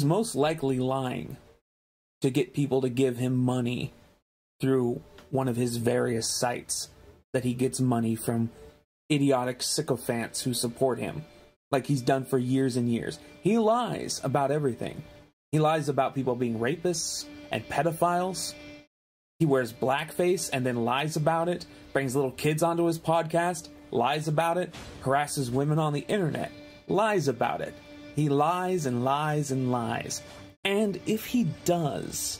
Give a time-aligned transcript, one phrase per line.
[0.00, 1.36] he's most likely lying
[2.22, 3.92] to get people to give him money
[4.58, 6.88] through one of his various sites
[7.34, 8.48] that he gets money from
[9.12, 11.22] idiotic sycophants who support him,
[11.70, 13.18] like he's done for years and years.
[13.42, 15.04] He lies about everything.
[15.52, 18.54] He lies about people being rapists and pedophiles.
[19.38, 24.28] He wears blackface and then lies about it, brings little kids onto his podcast, lies
[24.28, 26.52] about it, harasses women on the internet,
[26.88, 27.74] lies about it.
[28.20, 30.20] He lies and lies and lies.
[30.62, 32.38] And if he does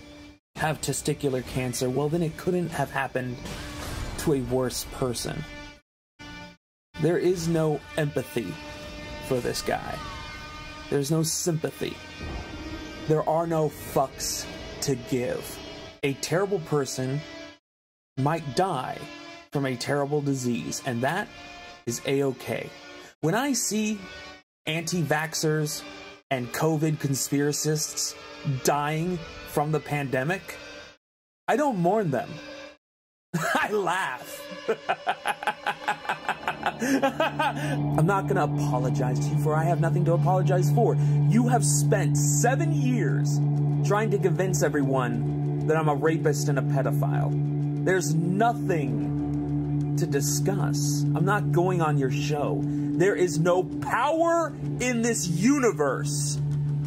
[0.57, 3.39] have testicular cancer, well, then it couldn't have happened
[4.19, 5.43] to a worse person.
[7.01, 8.53] There is no empathy
[9.27, 9.99] for this guy.
[10.91, 11.97] There's no sympathy.
[13.09, 14.45] There are no fucks
[14.83, 15.59] to give.
[16.03, 17.23] A terrible person
[18.19, 18.99] might die
[19.51, 21.27] from a terrible disease, and that
[21.87, 22.69] is a okay.
[23.23, 23.99] When I see
[24.71, 25.83] anti vaxxers
[26.31, 28.15] and COVID conspiracists
[28.63, 30.57] dying from the pandemic,
[31.49, 32.31] I don't mourn them.
[33.35, 34.41] I laugh.
[37.99, 40.95] I'm not going to apologize to you for I have nothing to apologize for.
[41.29, 43.41] You have spent seven years
[43.87, 47.85] trying to convince everyone that I'm a rapist and a pedophile.
[47.85, 49.30] There's nothing
[49.99, 51.03] to discuss.
[51.15, 52.61] I'm not going on your show.
[52.63, 56.39] There is no power in this universe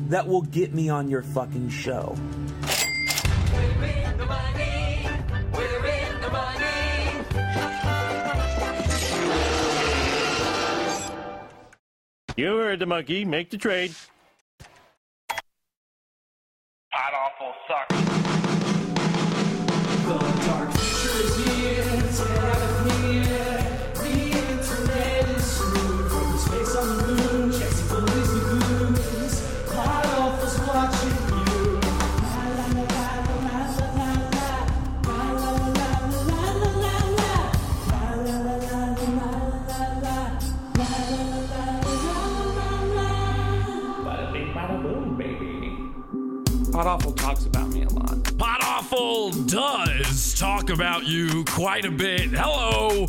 [0.09, 2.15] that will get me on your fucking show.
[12.35, 13.25] You heard the monkey.
[13.25, 13.93] Make the trade.
[16.91, 18.12] Pod awful sucks.
[46.93, 48.37] Awful talks about me a lot.
[48.37, 52.29] Pod Awful does talk about you quite a bit.
[52.29, 53.07] Hello.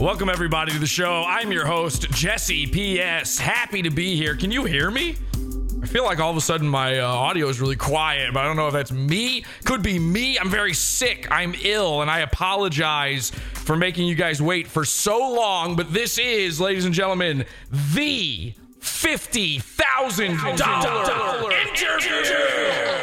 [0.00, 1.22] Welcome, everybody, to the show.
[1.24, 3.38] I'm your host, Jesse P.S.
[3.38, 4.34] Happy to be here.
[4.34, 5.14] Can you hear me?
[5.80, 8.48] I feel like all of a sudden my uh, audio is really quiet, but I
[8.48, 9.44] don't know if that's me.
[9.64, 10.36] Could be me.
[10.36, 11.28] I'm very sick.
[11.30, 15.76] I'm ill, and I apologize for making you guys wait for so long.
[15.76, 17.44] But this is, ladies and gentlemen,
[17.94, 22.99] the $50,000 interview.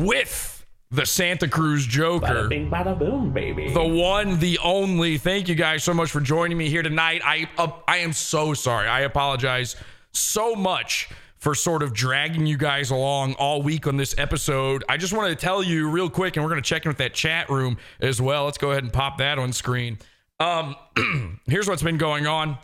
[0.00, 2.48] With the Santa Cruz Joker.
[2.48, 3.72] Bing, bada boom, baby.
[3.72, 5.18] The one, the only.
[5.18, 7.22] Thank you guys so much for joining me here tonight.
[7.24, 8.88] I uh, I am so sorry.
[8.88, 9.76] I apologize
[10.12, 14.84] so much for sort of dragging you guys along all week on this episode.
[14.88, 16.98] I just wanted to tell you real quick, and we're going to check in with
[16.98, 18.44] that chat room as well.
[18.44, 19.98] Let's go ahead and pop that on screen.
[20.38, 20.76] Um,
[21.46, 22.58] here's what's been going on.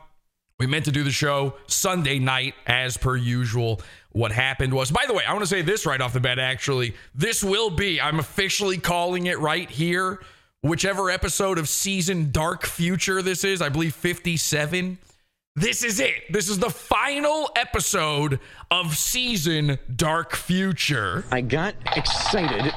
[0.59, 3.81] We meant to do the show Sunday night as per usual.
[4.17, 6.39] What happened was, by the way, I want to say this right off the bat
[6.39, 6.95] actually.
[7.15, 10.23] This will be, I'm officially calling it right here.
[10.63, 14.97] Whichever episode of season Dark Future this is, I believe 57.
[15.55, 16.33] This is it.
[16.33, 18.41] This is the final episode
[18.71, 21.27] of season Dark Future.
[21.31, 22.73] I got excited,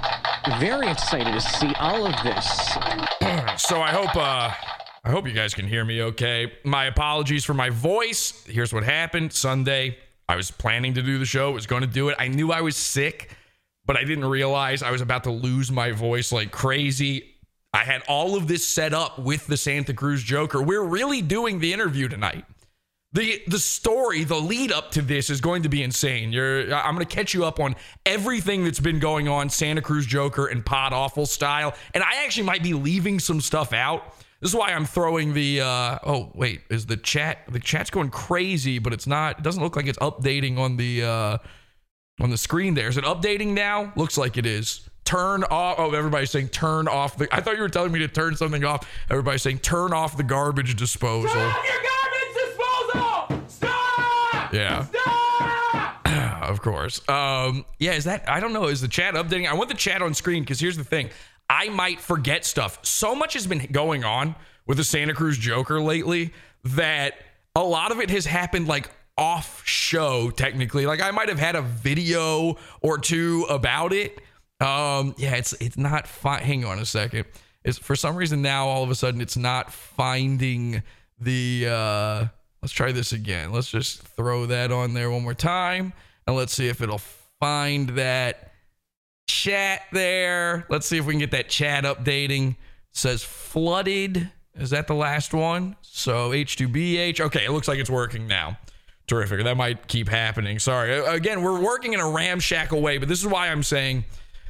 [0.60, 2.78] very excited to see all of this.
[3.60, 4.52] So I hope uh
[5.06, 6.52] I hope you guys can hear me okay.
[6.66, 8.46] My apologies for my voice.
[8.46, 9.98] Here's what happened Sunday.
[10.30, 12.16] I was planning to do the show, was going to do it.
[12.20, 13.36] I knew I was sick,
[13.88, 17.36] but I didn't realize I was about to lose my voice like crazy.
[17.74, 20.62] I had all of this set up with the Santa Cruz Joker.
[20.62, 22.46] We're really doing the interview tonight.
[23.12, 26.32] The the story, the lead up to this is going to be insane.
[26.32, 30.06] You're I'm going to catch you up on everything that's been going on Santa Cruz
[30.06, 31.74] Joker and Pod Awful style.
[31.96, 34.14] And I actually might be leaving some stuff out.
[34.42, 38.10] This is why I'm throwing the uh oh wait, is the chat the chat's going
[38.10, 41.38] crazy, but it's not it doesn't look like it's updating on the uh
[42.22, 42.88] on the screen there.
[42.88, 43.92] Is it updating now?
[43.96, 44.90] Looks like it is.
[45.06, 45.76] Turn off.
[45.80, 47.28] Oh, everybody's saying turn off the.
[47.36, 48.88] I thought you were telling me to turn something off.
[49.10, 51.30] Everybody's saying turn off the garbage disposal.
[51.30, 53.48] Stop your garbage disposal!
[53.48, 54.54] Stop!
[54.54, 54.86] Yeah.
[54.86, 56.08] Stop!
[56.50, 57.02] of course.
[57.10, 59.48] Um, yeah, is that I don't know, is the chat updating?
[59.48, 61.10] I want the chat on screen because here's the thing.
[61.50, 62.80] I might forget stuff.
[62.84, 64.36] So much has been going on
[64.68, 67.16] with the Santa Cruz Joker lately that
[67.56, 70.86] a lot of it has happened like off show technically.
[70.86, 74.20] Like I might have had a video or two about it.
[74.62, 77.26] Um, yeah, it's it's not fi- hang on a second.
[77.64, 80.84] It's for some reason now all of a sudden it's not finding
[81.20, 82.28] the uh
[82.62, 83.52] Let's try this again.
[83.52, 85.94] Let's just throw that on there one more time
[86.28, 87.02] and let's see if it'll
[87.40, 88.49] find that
[89.30, 90.66] chat there.
[90.70, 92.52] Let's see if we can get that chat updating.
[92.52, 92.58] It
[92.94, 94.32] says flooded.
[94.56, 95.76] Is that the last one?
[95.82, 97.22] So H2BH.
[97.22, 98.58] Okay, it looks like it's working now.
[99.08, 99.44] Terrific.
[99.44, 100.60] That might keep happening.
[100.60, 100.92] Sorry.
[101.00, 104.04] Again, we're working in a ramshackle way, but this is why I'm saying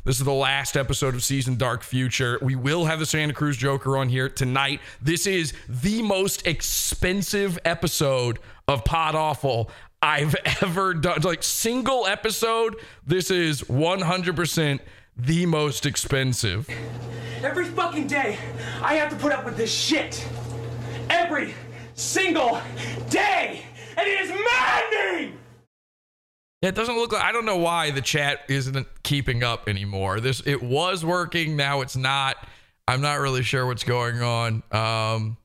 [0.05, 2.39] this is the last episode of season Dark Future.
[2.41, 4.79] We will have the Santa Cruz Joker on here tonight.
[5.01, 9.69] This is the most expensive episode of Pod Awful
[10.01, 11.22] I've ever done.
[11.22, 12.75] Like single episode,
[13.06, 14.80] this is 100%
[15.18, 16.69] the most expensive.
[17.44, 18.38] Every fucking day,
[18.81, 20.28] I have to put up with this shit.
[21.10, 21.54] Every
[21.96, 22.62] single
[23.10, 23.63] day.
[23.98, 25.38] And it is maddening!
[26.62, 30.19] Yeah, it doesn't look like I don't know why the chat isn't keeping up anymore.
[30.19, 32.36] This it was working, now it's not.
[32.88, 34.63] I'm not really sure what's going on.
[34.72, 35.38] Um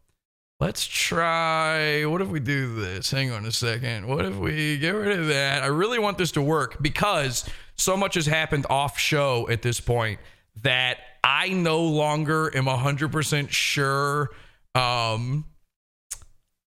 [0.60, 3.10] let's try what if we do this?
[3.10, 4.06] Hang on a second.
[4.06, 5.62] What if we get rid of that?
[5.62, 9.80] I really want this to work because so much has happened off show at this
[9.80, 10.20] point
[10.62, 14.30] that I no longer am 100% sure
[14.74, 15.44] um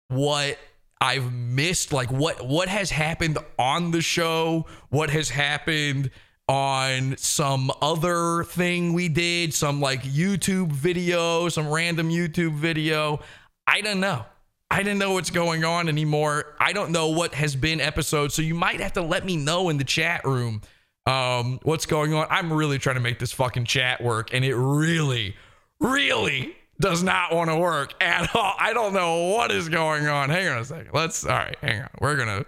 [0.10, 0.58] what
[1.00, 6.10] I've missed like what what has happened on the show, what has happened
[6.50, 13.20] on some other thing we did, some like YouTube video, some random YouTube video.
[13.68, 14.26] I don't know.
[14.72, 16.56] I don't know what's going on anymore.
[16.60, 19.70] I don't know what has been episodes, so you might have to let me know
[19.70, 20.62] in the chat room
[21.06, 22.28] um what's going on.
[22.30, 25.36] I'm really trying to make this fucking chat work and it really
[25.80, 28.54] really does not want to work at all.
[28.60, 30.30] I don't know what is going on.
[30.30, 30.90] Hang on a second.
[30.94, 31.90] Let's all right, hang on.
[32.02, 32.46] We're gonna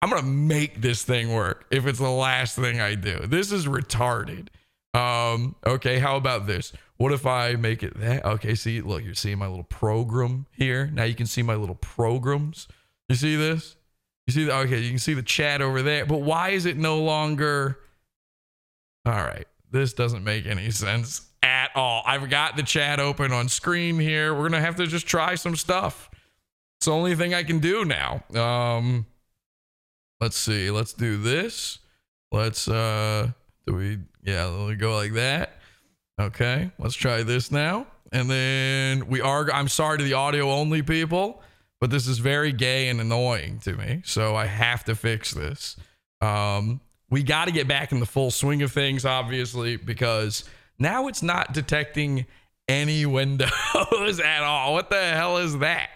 [0.00, 3.26] I'm gonna make this thing work if it's the last thing I do.
[3.26, 4.48] This is retarded.
[4.94, 6.72] Um, okay, how about this?
[6.98, 10.90] What if I make it that okay, see, look, you're seeing my little program here.
[10.92, 12.68] Now you can see my little programs.
[13.08, 13.76] You see this?
[14.26, 16.76] You see the okay, you can see the chat over there, but why is it
[16.76, 17.78] no longer
[19.04, 19.46] all right?
[19.70, 22.02] This doesn't make any sense at all.
[22.06, 24.34] I've got the chat open on screen here.
[24.34, 26.10] We're gonna have to just try some stuff.
[26.78, 28.24] It's the only thing I can do now.
[28.34, 29.06] Um,
[30.20, 30.70] let's see.
[30.70, 31.78] Let's do this.
[32.32, 33.30] Let's uh,
[33.66, 33.98] do we?
[34.22, 35.55] Yeah, let me go like that.
[36.18, 37.86] Okay, let's try this now.
[38.12, 39.50] And then we are.
[39.52, 41.42] I'm sorry to the audio only people,
[41.80, 44.02] but this is very gay and annoying to me.
[44.04, 45.76] So I have to fix this.
[46.20, 46.80] Um,
[47.10, 50.44] we got to get back in the full swing of things, obviously, because
[50.78, 52.26] now it's not detecting
[52.68, 53.50] any windows
[54.24, 54.72] at all.
[54.72, 55.90] What the hell is that?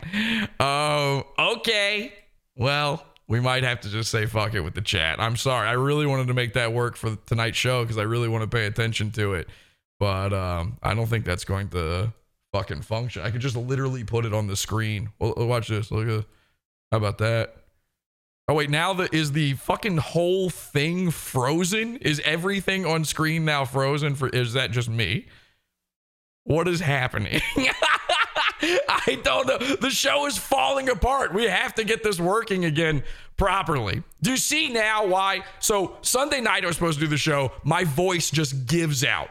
[0.61, 2.13] Um, okay.
[2.57, 5.19] Well, we might have to just say fuck it with the chat.
[5.21, 5.67] I'm sorry.
[5.69, 8.49] I really wanted to make that work for tonight's show because I really want to
[8.49, 9.49] pay attention to it.
[10.01, 12.13] But um, I don't think that's going to
[12.53, 13.23] fucking function.
[13.23, 15.11] I could just literally put it on the screen.
[15.21, 15.93] Well, watch this.
[15.93, 16.25] Look at
[16.91, 17.55] how about that?
[18.49, 21.99] Oh wait, now the is the fucking whole thing frozen?
[21.99, 25.27] Is everything on screen now frozen for is that just me?
[26.45, 27.41] What is happening?
[28.63, 29.59] I don't know.
[29.59, 31.33] The show is falling apart.
[31.33, 33.05] We have to get this working again
[33.37, 34.03] properly.
[34.23, 35.45] Do you see now why?
[35.61, 37.53] So Sunday night I was supposed to do the show.
[37.65, 39.29] My voice just gives out.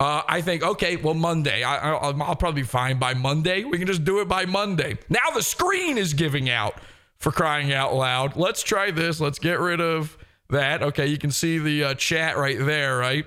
[0.00, 1.62] Uh, I think okay, well Monday.
[1.62, 3.64] I, I'll, I'll probably be fine by Monday.
[3.64, 4.96] We can just do it by Monday.
[5.10, 6.80] Now the screen is giving out
[7.18, 8.34] for crying out loud.
[8.34, 9.20] Let's try this.
[9.20, 10.16] Let's get rid of
[10.48, 10.82] that.
[10.82, 13.26] Okay, you can see the uh, chat right there, right?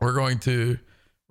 [0.00, 0.78] We're going to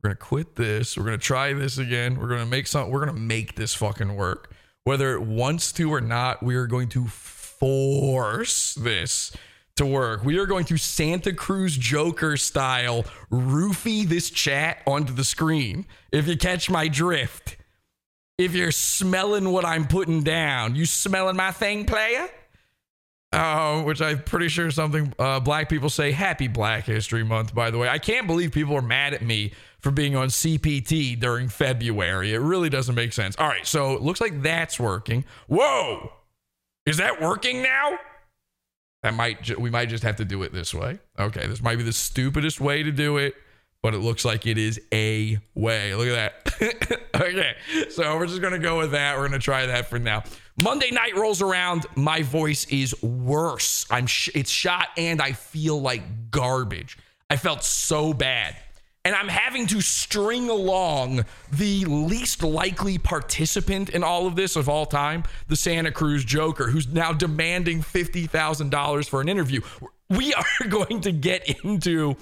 [0.04, 0.96] we're to quit this.
[0.96, 2.20] We're to try this again.
[2.20, 4.54] We're to make some we're to make this fucking work.
[4.84, 9.32] Whether it wants to or not, we are going to force this
[9.78, 10.24] to work.
[10.24, 15.86] We are going to Santa Cruz Joker style roofie this chat onto the screen.
[16.12, 17.58] If you catch my drift
[18.38, 20.76] if you're smelling what I'm putting down.
[20.76, 22.28] You smelling my thing, player?
[23.34, 26.12] Uh, which I'm pretty sure something uh, black people say.
[26.12, 27.90] Happy Black History Month, by the way.
[27.90, 32.34] I can't believe people are mad at me for being on CPT during February.
[32.34, 33.36] It really doesn't make sense.
[33.38, 35.26] All right, so it looks like that's working.
[35.48, 36.14] Whoa,
[36.86, 37.98] is that working now?
[39.04, 41.00] That might ju- we might just have to do it this way.
[41.20, 43.36] Okay, this might be the stupidest way to do it
[43.88, 45.94] but it looks like it is a way.
[45.96, 47.00] Look at that.
[47.16, 47.56] okay,
[47.90, 49.18] so we're just gonna go with that.
[49.18, 50.24] We're gonna try that for now.
[50.64, 51.86] Monday night rolls around.
[51.96, 53.86] My voice is worse.
[53.90, 56.98] I'm sh- it's shot, and I feel like garbage.
[57.30, 58.56] I felt so bad.
[59.08, 64.68] And I'm having to string along the least likely participant in all of this of
[64.68, 69.62] all time, the Santa Cruz Joker, who's now demanding $50,000 for an interview.
[70.10, 72.18] We are going to get into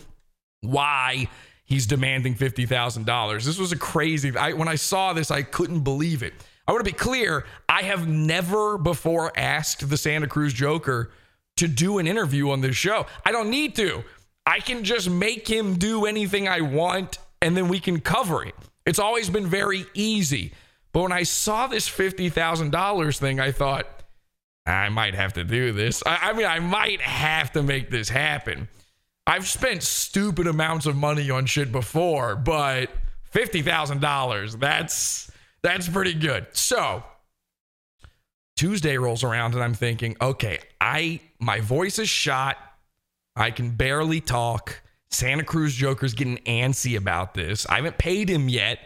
[0.61, 1.27] why
[1.63, 3.43] he's demanding $50,000.
[3.43, 6.35] This was a crazy I when I saw this I couldn't believe it.
[6.67, 7.45] I want to be clear.
[7.67, 11.09] I have never before asked the Santa Cruz Joker
[11.57, 13.07] to do an interview on this show.
[13.25, 14.03] I don't need to.
[14.45, 18.55] I can just make him do anything I want and then we can cover it.
[18.85, 20.53] It's always been very easy.
[20.93, 23.87] But when I saw this $50,000 thing, I thought,
[24.65, 26.01] I might have to do this.
[26.05, 28.67] I, I mean, I might have to make this happen.
[29.27, 32.89] I've spent stupid amounts of money on shit before, but
[33.33, 36.45] $50,000, that's that's pretty good.
[36.53, 37.03] So,
[38.55, 42.57] Tuesday rolls around and I'm thinking, okay, I my voice is shot.
[43.35, 44.81] I can barely talk.
[45.09, 47.65] Santa Cruz Joker's getting antsy about this.
[47.69, 48.79] I haven't paid him yet,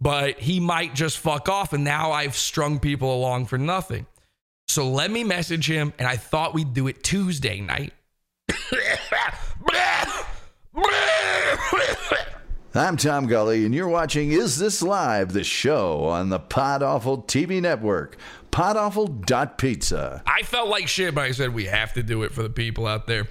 [0.00, 4.06] but he might just fuck off and now I've strung people along for nothing.
[4.68, 7.92] So let me message him and I thought we'd do it Tuesday night.
[12.74, 17.22] I'm Tom Gully, and you're watching Is This Live, the show on the Pod Awful
[17.22, 18.18] TV network,
[18.52, 20.22] podawful.pizza.
[20.26, 22.86] I felt like shit, but I said we have to do it for the people
[22.86, 23.28] out there.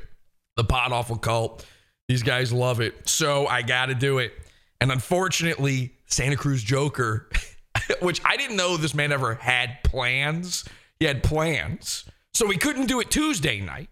[0.56, 1.66] The Pod Awful cult.
[2.08, 3.08] These guys love it.
[3.10, 4.34] So I got to do it.
[4.80, 7.30] And unfortunately, Santa Cruz Joker,
[8.02, 10.66] which I didn't know this man ever had plans.
[11.00, 12.06] He had plans.
[12.34, 13.90] So we couldn't do it Tuesday night.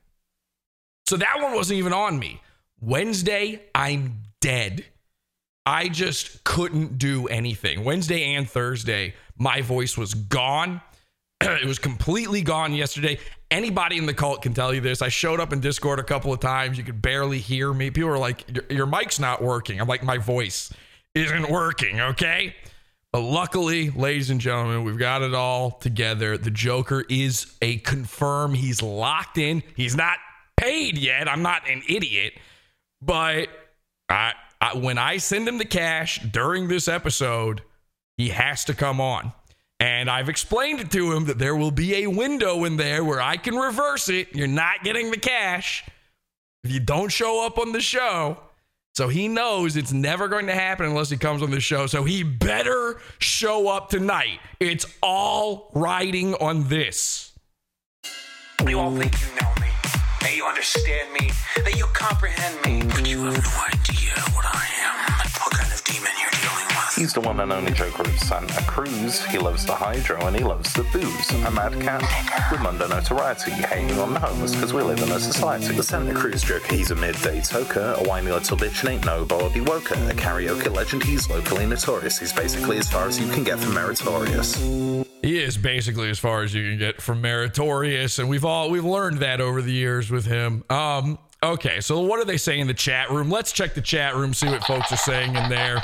[1.07, 2.41] So that one wasn't even on me.
[2.79, 4.85] Wednesday, I'm dead.
[5.65, 7.83] I just couldn't do anything.
[7.83, 10.81] Wednesday and Thursday, my voice was gone.
[11.41, 13.19] it was completely gone yesterday.
[13.51, 15.01] Anybody in the cult can tell you this.
[15.01, 16.77] I showed up in Discord a couple of times.
[16.77, 17.91] You could barely hear me.
[17.91, 19.79] People were like, your, your mic's not working.
[19.79, 20.71] I'm like, my voice
[21.13, 22.55] isn't working, okay?
[23.11, 26.35] But luckily, ladies and gentlemen, we've got it all together.
[26.35, 28.55] The Joker is a confirm.
[28.55, 29.61] He's locked in.
[29.75, 30.17] He's not
[30.57, 31.27] paid yet.
[31.29, 32.33] I'm not an idiot.
[33.03, 33.49] But
[34.09, 37.61] I, I, when I send him the cash during this episode,
[38.17, 39.31] he has to come on.
[39.83, 43.19] And I've explained it to him that there will be a window in there where
[43.19, 44.33] I can reverse it.
[44.33, 45.83] You're not getting the cash
[46.63, 48.37] if you don't show up on the show.
[48.95, 51.85] So he knows it's never going to happen unless he comes on the show.
[51.87, 54.39] So he better show up tonight.
[54.61, 57.33] It's all riding on this.
[58.65, 59.67] You all think you know me,
[60.21, 64.65] that you understand me, that you comprehend me, but you have no idea what I
[64.85, 66.22] am, what kind of demon.
[66.95, 69.25] He's the one and only Joker of Santa Cruz.
[69.25, 71.31] He loves the hydro and he loves the booze.
[71.45, 72.03] A madcap
[72.51, 75.73] with Mundo notoriety, hanging on the homeless because we live in a society.
[75.73, 79.59] The Santa Cruz Joker, he's a midday toker, a whiny little bitch and ain't nobody
[79.59, 79.95] woker.
[80.11, 82.19] A karaoke legend, he's locally notorious.
[82.19, 84.55] He's basically as far as you can get from meritorious.
[85.23, 88.85] He is basically as far as you can get from meritorious, and we've all we've
[88.85, 90.63] learned that over the years with him.
[90.69, 93.31] Um, okay, so what are they saying in the chat room?
[93.31, 95.81] Let's check the chat room, see what folks are saying in there.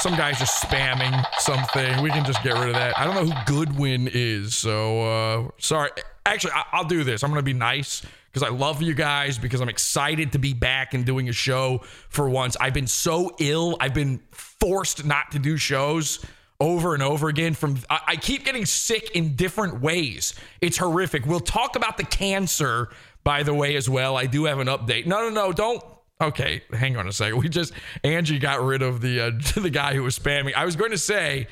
[0.00, 2.00] Some guys just spamming something.
[2.02, 2.96] We can just get rid of that.
[2.98, 5.90] I don't know who Goodwin is, so uh, sorry.
[6.24, 7.24] Actually, I- I'll do this.
[7.24, 8.02] I'm gonna be nice
[8.32, 11.80] because I love you guys because I'm excited to be back and doing a show
[12.10, 12.56] for once.
[12.60, 13.76] I've been so ill.
[13.80, 16.24] I've been forced not to do shows
[16.60, 20.32] over and over again from I, I keep getting sick in different ways.
[20.60, 21.26] It's horrific.
[21.26, 22.90] We'll talk about the cancer
[23.24, 24.16] by the way as well.
[24.16, 25.06] I do have an update.
[25.06, 25.82] No, no, no, don't
[26.20, 27.38] Okay, hang on a second.
[27.38, 27.72] We just
[28.02, 30.54] Angie got rid of the uh, the guy who was spamming.
[30.54, 31.46] I was going to say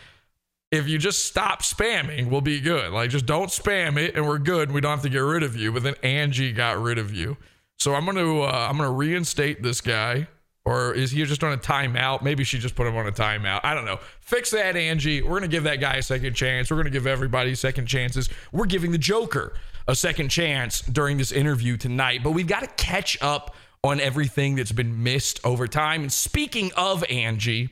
[0.73, 2.93] if you just stop spamming, we'll be good.
[2.93, 4.73] Like just don't spam it and we're good.
[4.73, 5.73] We don't have to get rid of you.
[5.73, 7.37] But then Angie got rid of you.
[7.79, 10.27] So I'm going to uh, I'm going to reinstate this guy
[10.65, 12.23] or is he just on a timeout?
[12.23, 13.61] Maybe she just put him on a timeout.
[13.63, 14.01] I don't know.
[14.21, 15.23] Fix that, Angie.
[15.23, 16.71] We're going to give that guy a second chance.
[16.71, 18.29] We're going to give everybody second chances.
[18.51, 19.55] We're giving the Joker
[19.87, 23.55] a second chance during this interview tonight, but we've got to catch up
[23.87, 26.03] on everything that's been missed over time.
[26.03, 27.71] And speaking of Angie,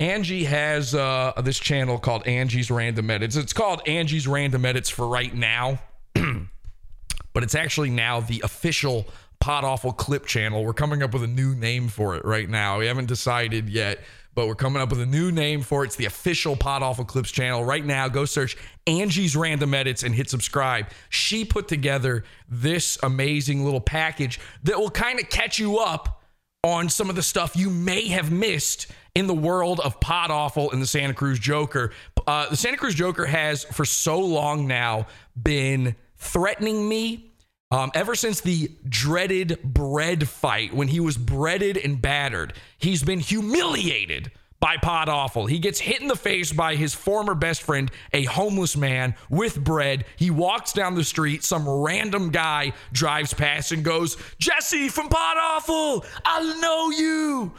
[0.00, 3.34] Angie has uh, this channel called Angie's Random Edits.
[3.36, 5.80] It's called Angie's Random Edits for right now,
[6.14, 9.06] but it's actually now the official
[9.40, 10.64] Pod Awful Clip channel.
[10.64, 12.78] We're coming up with a new name for it right now.
[12.78, 14.00] We haven't decided yet,
[14.34, 15.88] but we're coming up with a new name for it.
[15.88, 17.64] It's the official Pod Awful Clips channel.
[17.64, 18.56] Right now, go search
[18.88, 20.86] Angie's Random Edits and hit subscribe.
[21.10, 26.22] She put together this amazing little package that will kind of catch you up
[26.64, 30.70] on some of the stuff you may have missed in the world of Pod Awful
[30.72, 31.92] and the Santa Cruz Joker.
[32.26, 35.06] Uh, the Santa Cruz Joker has, for so long now,
[35.40, 37.28] been threatening me
[37.70, 43.20] um, ever since the dreaded bread fight, when he was breaded and battered, he's been
[43.20, 45.46] humiliated by Pod Awful.
[45.46, 49.62] He gets hit in the face by his former best friend, a homeless man with
[49.62, 50.04] bread.
[50.16, 51.44] He walks down the street.
[51.44, 57.52] Some random guy drives past and goes, Jesse from Pod Awful, I know you.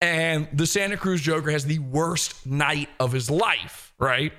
[0.00, 4.32] And the Santa Cruz Joker has the worst night of his life, right?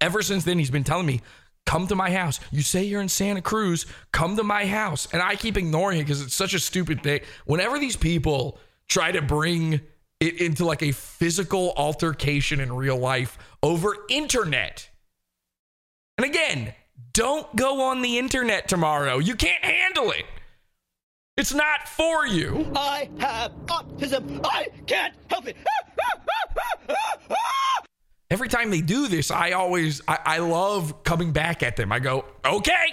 [0.00, 1.20] Ever since then, he's been telling me,
[1.66, 2.40] come to my house.
[2.50, 5.06] You say you're in Santa Cruz, come to my house.
[5.12, 7.20] And I keep ignoring it because it's such a stupid thing.
[7.44, 8.58] Whenever these people
[8.88, 9.80] try to bring
[10.20, 14.88] it into like a physical altercation in real life over internet.
[16.18, 16.74] And again,
[17.12, 19.18] don't go on the internet tomorrow.
[19.18, 20.26] You can't handle it.
[21.36, 22.70] It's not for you.
[22.76, 24.40] I have autism.
[24.44, 25.56] I can't help it.
[28.30, 31.90] Every time they do this, I always I, I love coming back at them.
[31.90, 32.86] I go, okay,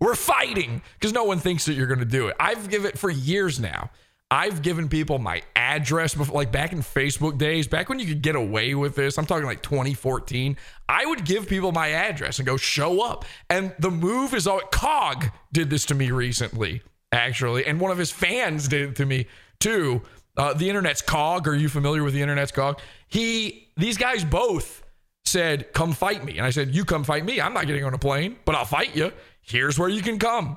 [0.00, 2.36] we're fighting because no one thinks that you're going to do it.
[2.40, 3.90] I've given it for years now.
[4.32, 8.22] I've given people my address before, like back in Facebook days, back when you could
[8.22, 9.18] get away with this.
[9.18, 10.56] I'm talking like 2014.
[10.88, 13.26] I would give people my address and go show up.
[13.50, 16.80] And the move is all Cog did this to me recently,
[17.12, 19.26] actually, and one of his fans did it to me
[19.60, 20.00] too.
[20.34, 21.46] Uh, the internet's Cog.
[21.46, 22.80] Are you familiar with the internet's Cog?
[23.08, 24.82] He, these guys both
[25.26, 27.38] said, "Come fight me," and I said, "You come fight me.
[27.38, 29.12] I'm not getting on a plane, but I'll fight you.
[29.42, 30.56] Here's where you can come.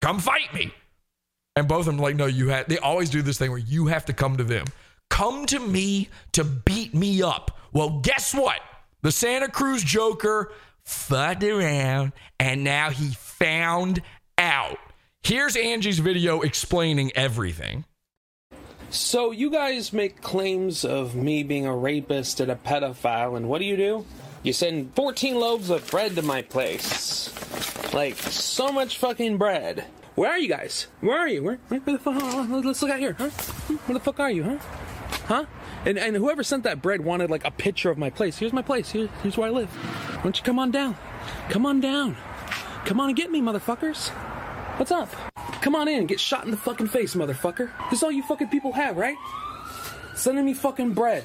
[0.00, 0.72] Come fight me."
[1.56, 2.68] And both of them like, no, you had.
[2.68, 4.66] They always do this thing where you have to come to them.
[5.08, 7.58] Come to me to beat me up.
[7.72, 8.60] Well, guess what?
[9.02, 10.52] The Santa Cruz Joker
[10.84, 14.02] fucked around, and now he found
[14.36, 14.78] out.
[15.22, 17.84] Here's Angie's video explaining everything.
[18.90, 23.58] So you guys make claims of me being a rapist and a pedophile, and what
[23.58, 24.06] do you do?
[24.42, 27.32] You send 14 loaves of bread to my place.
[27.92, 29.86] Like, so much fucking bread.
[30.16, 30.86] Where are you guys?
[31.02, 31.42] Where are you?
[31.42, 32.16] Where, where the fuck?
[32.48, 33.28] Let's look out here, huh?
[33.28, 34.58] Where the fuck are you, huh?
[35.26, 35.44] Huh?
[35.84, 38.38] And, and whoever sent that bread wanted like a picture of my place.
[38.38, 38.90] Here's my place.
[38.90, 39.68] Here, here's where I live.
[39.68, 40.96] Why don't you come on down?
[41.50, 42.16] Come on down.
[42.86, 44.08] Come on and get me, motherfuckers.
[44.78, 45.10] What's up?
[45.60, 47.70] Come on in get shot in the fucking face, motherfucker.
[47.90, 49.16] This is all you fucking people have, right?
[50.14, 51.24] Sending me fucking bread.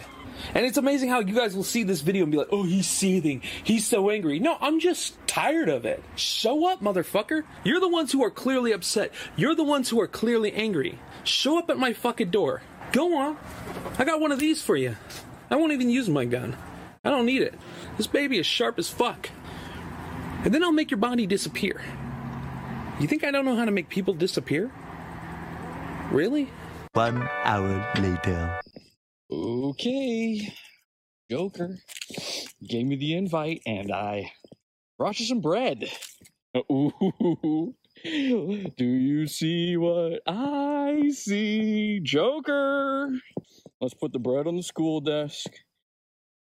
[0.54, 2.88] And it's amazing how you guys will see this video and be like, oh, he's
[2.88, 3.42] seething.
[3.64, 4.40] He's so angry.
[4.40, 6.04] No, I'm just tired of it.
[6.16, 7.44] Show up, motherfucker.
[7.64, 9.14] You're the ones who are clearly upset.
[9.36, 11.00] You're the ones who are clearly angry.
[11.24, 12.62] Show up at my fucking door.
[12.92, 13.38] Go on.
[13.98, 14.96] I got one of these for you.
[15.50, 16.58] I won't even use my gun.
[17.04, 17.54] I don't need it.
[17.98, 19.30] This baby is sharp as fuck.
[20.44, 21.82] And then I'll make your body disappear.
[23.00, 24.72] You think I don't know how to make people disappear?
[26.12, 26.50] Really?
[26.94, 28.61] One hour later.
[29.32, 30.54] Okay.
[31.30, 31.78] Joker
[32.68, 34.34] gave me the invite and I
[34.98, 35.90] brought you some bread.
[36.70, 36.92] Ooh.
[38.04, 42.02] Do you see what I see?
[42.04, 43.10] Joker.
[43.80, 45.50] Let's put the bread on the school desk.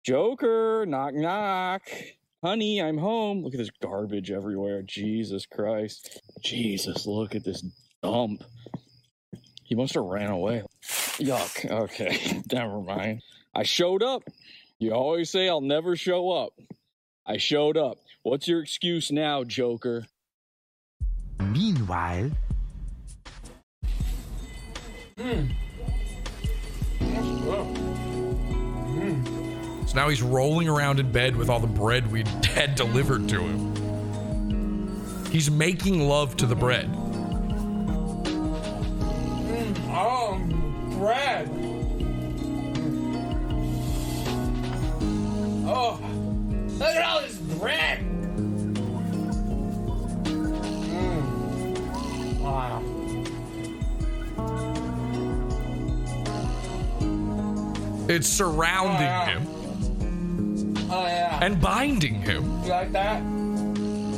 [0.05, 1.83] Joker, knock knock.
[2.43, 3.43] Honey, I'm home.
[3.43, 4.81] Look at this garbage everywhere.
[4.81, 6.21] Jesus Christ.
[6.43, 7.63] Jesus, look at this
[8.01, 8.43] dump.
[9.63, 10.63] He must have ran away.
[11.17, 11.69] Yuck.
[11.69, 13.21] Okay, never mind.
[13.55, 14.23] I showed up.
[14.79, 16.53] You always say I'll never show up.
[17.25, 17.99] I showed up.
[18.23, 20.05] What's your excuse now, Joker?
[21.39, 22.31] Meanwhile,
[29.93, 33.39] So now he's rolling around in bed with all the bread we had delivered to
[33.39, 33.73] him.
[35.29, 36.89] He's making love to the bread.
[39.95, 40.41] Oh,
[41.03, 41.49] bread.
[45.67, 45.99] Oh,
[46.79, 47.99] look at all this bread.
[50.23, 51.23] Mm.
[52.39, 52.79] Wow.
[58.07, 59.25] It's surrounding Oh, yeah.
[59.25, 59.47] him
[60.89, 61.39] Oh yeah.
[61.43, 62.43] and binding him.
[62.63, 63.21] You like that?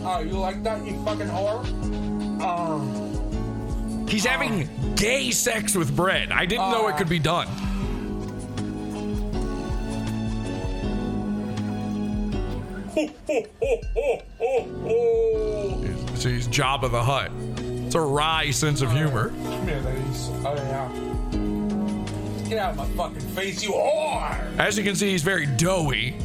[0.08, 1.66] Oh, you like that, you fucking whore?
[2.44, 3.15] Um.
[4.08, 6.32] He's having gay sex with bread.
[6.32, 6.98] I didn't know it ah.
[6.98, 7.48] could be done.
[16.26, 17.30] So he's Jabba the Hutt.
[17.86, 19.30] It's a wry sense of humor.
[19.30, 20.32] Come here, ladies.
[20.44, 20.90] Oh yeah.
[22.50, 24.58] Get out of my fucking face, you whore!
[24.58, 26.16] As you can see, he's very doughy.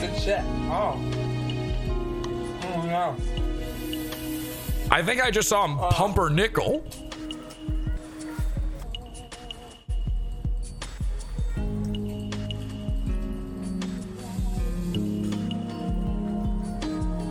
[0.00, 0.40] Good shit.
[0.68, 1.00] Oh.
[2.62, 3.14] Oh yeah.
[4.92, 6.84] I think I just saw him pumper nickel.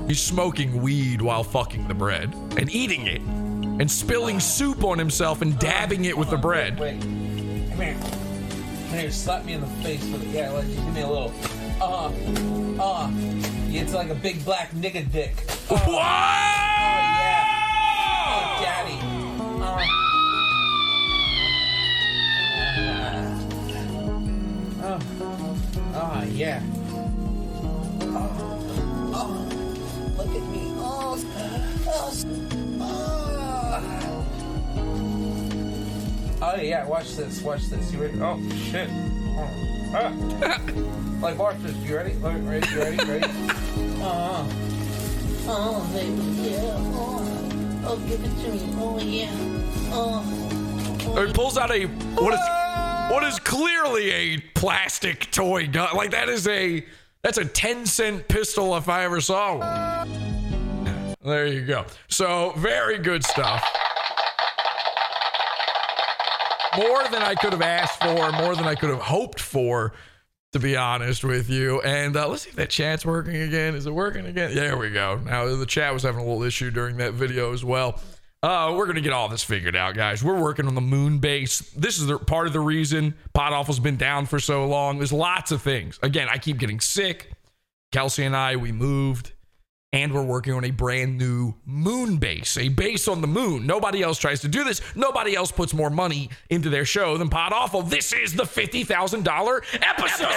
[0.07, 5.41] He's smoking weed while fucking the bread and eating it and spilling soup on himself
[5.41, 6.79] and dabbing it with the bread.
[6.79, 6.99] Wait.
[7.01, 7.97] Come here.
[7.99, 10.29] Come here, slap me in the face with it.
[10.29, 11.33] Yeah, like, just give me a little.
[11.79, 12.11] Uh,
[12.81, 13.11] uh.
[13.71, 15.43] It's like a big black nigga dick.
[15.69, 16.68] Oh, Whoa!
[26.19, 26.61] Uh, yeah.
[28.01, 28.27] Oh,
[29.15, 29.31] oh,
[30.17, 30.63] look at me.
[30.75, 31.15] Oh,
[31.87, 32.11] oh,
[36.41, 36.55] oh.
[36.59, 37.93] yeah, watch this, watch this.
[37.93, 38.19] You ready?
[38.19, 38.37] Oh,
[38.69, 38.89] shit.
[38.91, 39.47] Oh.
[39.95, 40.11] Ah.
[41.21, 41.73] like, watch this.
[41.77, 42.11] You ready?
[42.15, 43.25] Ready, ready, ready, ready?
[44.01, 44.45] oh,
[45.47, 46.75] oh, baby, yeah.
[46.97, 47.23] Oh,
[47.85, 48.59] oh, give it to me.
[48.75, 49.31] Oh, yeah.
[49.93, 51.15] Oh.
[51.15, 51.31] oh.
[51.33, 51.85] Pulls out a.
[51.85, 52.58] What is
[53.09, 55.95] what is clearly a plastic toy gun.
[55.95, 56.85] Like that is a
[57.23, 61.15] that's a 10 cent pistol if I ever saw one.
[61.21, 61.85] There you go.
[62.07, 63.67] So very good stuff.
[66.77, 69.93] More than I could have asked for, more than I could have hoped for,
[70.53, 71.81] to be honest with you.
[71.81, 73.75] And uh, let's see if that chat's working again.
[73.75, 74.53] Is it working again?
[74.53, 75.19] There we go.
[75.25, 77.99] Now the chat was having a little issue during that video as well.
[78.41, 80.23] Uh, we're gonna get all this figured out, guys.
[80.23, 81.59] We're working on the moon base.
[81.71, 84.97] This is the, part of the reason Pod Awful's been down for so long.
[84.97, 85.99] There's lots of things.
[86.01, 87.33] Again, I keep getting sick.
[87.91, 89.33] Kelsey and I, we moved,
[89.91, 93.65] and we're working on a brand new moon base, a base on the moon.
[93.65, 94.79] Nobody else tries to do this.
[94.95, 97.81] Nobody else puts more money into their show than Pod Awful.
[97.81, 100.29] This is the fifty thousand dollar episode.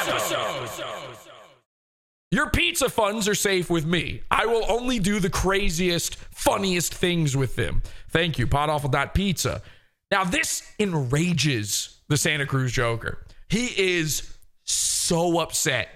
[2.32, 4.22] Your pizza funds are safe with me.
[4.30, 7.82] I will only do the craziest, funniest things with them.
[8.08, 9.60] Thank you, podawful.pizza.
[10.10, 13.26] Now, this enrages the Santa Cruz Joker.
[13.50, 15.88] He is so upset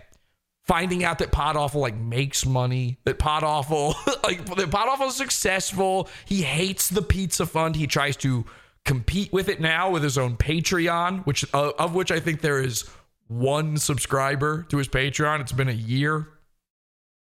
[0.63, 3.95] finding out that Pod Awful like makes money, that Pod Awful
[4.25, 6.07] like that Pod Awful is successful.
[6.27, 7.77] He hates the pizza fund.
[7.77, 8.45] He tries to
[8.85, 12.61] compete with it now with his own Patreon, which uh, of which I think there
[12.61, 12.85] is
[13.29, 15.41] one subscriber to his Patreon.
[15.41, 16.29] It's been a year.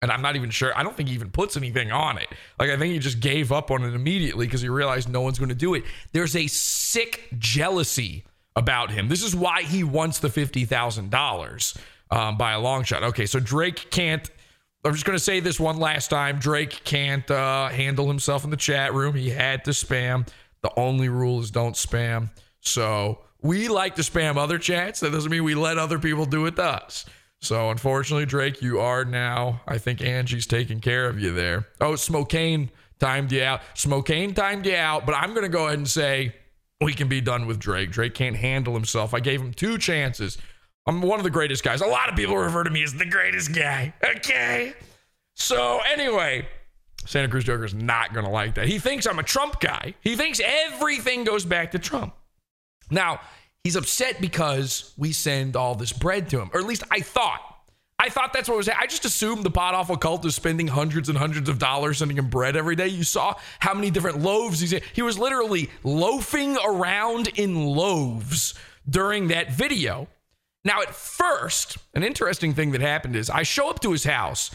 [0.03, 0.77] And I'm not even sure.
[0.77, 2.29] I don't think he even puts anything on it.
[2.59, 5.39] Like, I think he just gave up on it immediately because he realized no one's
[5.39, 5.85] going to do it.
[6.13, 9.09] There's a sick jealousy about him.
[9.09, 11.77] This is why he wants the $50,000
[12.11, 13.03] um, by a long shot.
[13.03, 14.29] Okay, so Drake can't.
[14.85, 16.39] I'm just going to say this one last time.
[16.39, 19.15] Drake can't uh, handle himself in the chat room.
[19.15, 20.29] He had to spam.
[20.61, 22.31] The only rule is don't spam.
[22.61, 25.01] So we like to spam other chats.
[25.01, 27.05] That doesn't mean we let other people do it to us.
[27.43, 29.61] So unfortunately, Drake, you are now.
[29.69, 31.69] I think Angie's taking care of you there.
[31.79, 33.61] Oh, Smokane timed you out.
[33.75, 35.05] Smokane timed you out.
[35.05, 36.35] But I'm going to go ahead and say
[36.81, 37.91] we can be done with Drake.
[37.91, 39.13] Drake can't handle himself.
[39.13, 40.39] I gave him two chances.
[40.87, 41.83] I'm one of the greatest guys.
[41.83, 43.93] A lot of people refer to me as the greatest guy.
[44.17, 44.73] Okay.
[45.35, 46.49] So anyway,
[47.05, 48.69] Santa Cruz Joker is not going to like that.
[48.69, 49.95] He thinks I'm a Trump guy.
[50.01, 52.15] He thinks everything goes back to Trump.
[52.91, 53.21] Now,
[53.63, 57.41] he's upset because we send all this bread to him, or at least I thought.
[57.99, 58.69] I thought that's what was.
[58.69, 62.19] I just assumed the pod awful cult is spending hundreds and hundreds of dollars sending
[62.19, 62.89] him bread every day.
[62.89, 64.75] You saw how many different loaves he's.
[64.93, 68.55] He was literally loafing around in loaves
[68.89, 70.09] during that video.
[70.65, 74.51] Now, at first, an interesting thing that happened is I show up to his house,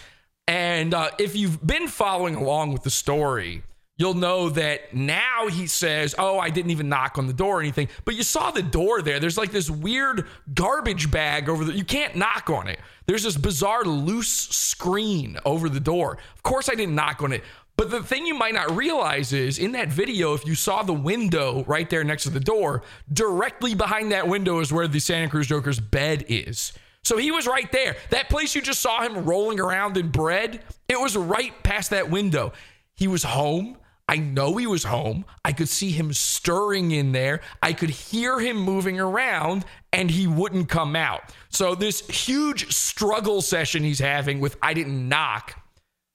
[0.48, 3.64] and uh, if you've been following along with the story,
[4.00, 7.62] you'll know that now he says, Oh, I didn't even knock on the door or
[7.62, 7.90] anything.
[8.06, 9.20] But you saw the door there.
[9.20, 12.80] There's like this weird garbage bag over the, you can't knock on it.
[13.06, 16.18] There's this bizarre loose screen over the door.
[16.36, 17.44] Of course, I didn't knock on it.
[17.76, 20.92] But the thing you might not realize is in that video, if you saw the
[20.92, 22.84] window right there next to the door,
[23.14, 26.74] directly behind that window is where the Santa Cruz Joker's bed is.
[27.04, 27.96] So he was right there.
[28.10, 32.10] That place you just saw him rolling around in bread, it was right past that
[32.10, 32.52] window.
[32.96, 33.78] He was home.
[34.10, 35.24] I know he was home.
[35.46, 37.42] I could see him stirring in there.
[37.62, 41.22] I could hear him moving around and he wouldn't come out.
[41.50, 45.62] So, this huge struggle session he's having with I didn't knock.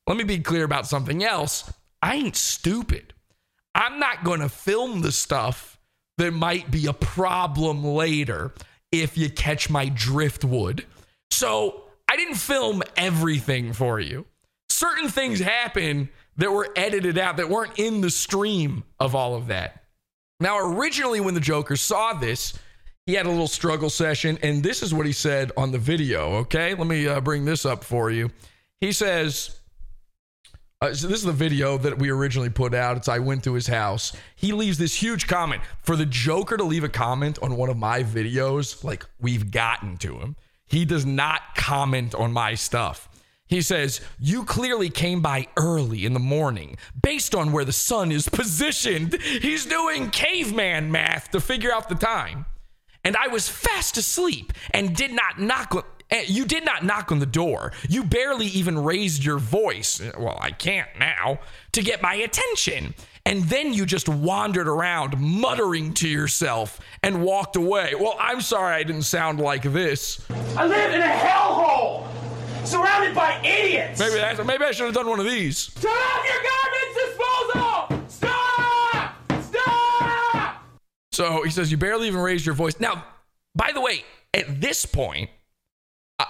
[0.08, 1.72] Let me be clear about something else.
[2.02, 3.14] I ain't stupid.
[3.76, 5.78] I'm not going to film the stuff
[6.18, 8.52] that might be a problem later
[8.90, 10.84] if you catch my driftwood.
[11.30, 14.26] So, I didn't film everything for you.
[14.68, 19.48] Certain things happen that were edited out that weren't in the stream of all of
[19.48, 19.84] that.
[20.40, 22.58] Now, originally, when the Joker saw this,
[23.06, 26.36] he had a little struggle session, and this is what he said on the video.
[26.36, 28.30] Okay, let me uh, bring this up for you.
[28.80, 29.60] He says,
[30.80, 32.96] uh, so this is the video that we originally put out.
[32.96, 34.12] It's I went to his house.
[34.36, 35.62] He leaves this huge comment.
[35.82, 39.96] For the Joker to leave a comment on one of my videos, like we've gotten
[39.98, 40.36] to him.
[40.66, 43.08] He does not comment on my stuff.
[43.46, 48.10] He says, You clearly came by early in the morning based on where the sun
[48.10, 49.20] is positioned.
[49.22, 52.46] He's doing caveman math to figure out the time.
[53.04, 55.82] And I was fast asleep and did not knock on.
[56.26, 57.72] You did not knock on the door.
[57.88, 60.00] You barely even raised your voice.
[60.18, 61.40] Well, I can't now
[61.72, 62.94] to get my attention.
[63.26, 67.94] And then you just wandered around muttering to yourself and walked away.
[67.98, 70.24] Well, I'm sorry I didn't sound like this.
[70.56, 72.06] I live in a hellhole,
[72.66, 74.00] surrounded by idiots.
[74.00, 75.68] Maybe that's, maybe I should have done one of these.
[75.74, 78.08] Turn off your garbage disposal.
[78.08, 79.42] Stop!
[79.42, 80.64] Stop!
[81.12, 82.80] So he says you barely even raised your voice.
[82.80, 83.04] Now,
[83.54, 85.30] by the way, at this point,
[86.18, 86.24] uh,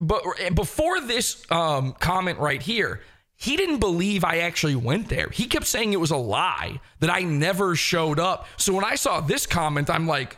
[0.00, 0.22] but
[0.54, 3.00] before this um, comment right here,
[3.34, 5.28] he didn't believe I actually went there.
[5.30, 8.46] He kept saying it was a lie that I never showed up.
[8.56, 10.36] So when I saw this comment, I'm like,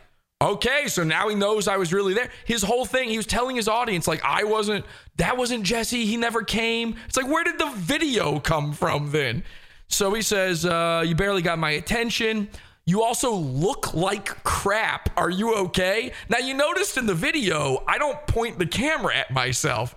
[0.53, 2.31] okay, so now he knows I was really there.
[2.45, 4.85] His whole thing, he was telling his audience, like, I wasn't,
[5.17, 6.07] that wasn't Jesse.
[6.07, 6.97] He never came.
[7.07, 9.45] It's like, where did the video come from then?
[9.89, 12.49] So he says, uh, You barely got my attention.
[12.87, 15.09] You also look like crap.
[15.17, 16.13] Are you okay?
[16.29, 19.95] Now, you noticed in the video, I don't point the camera at myself.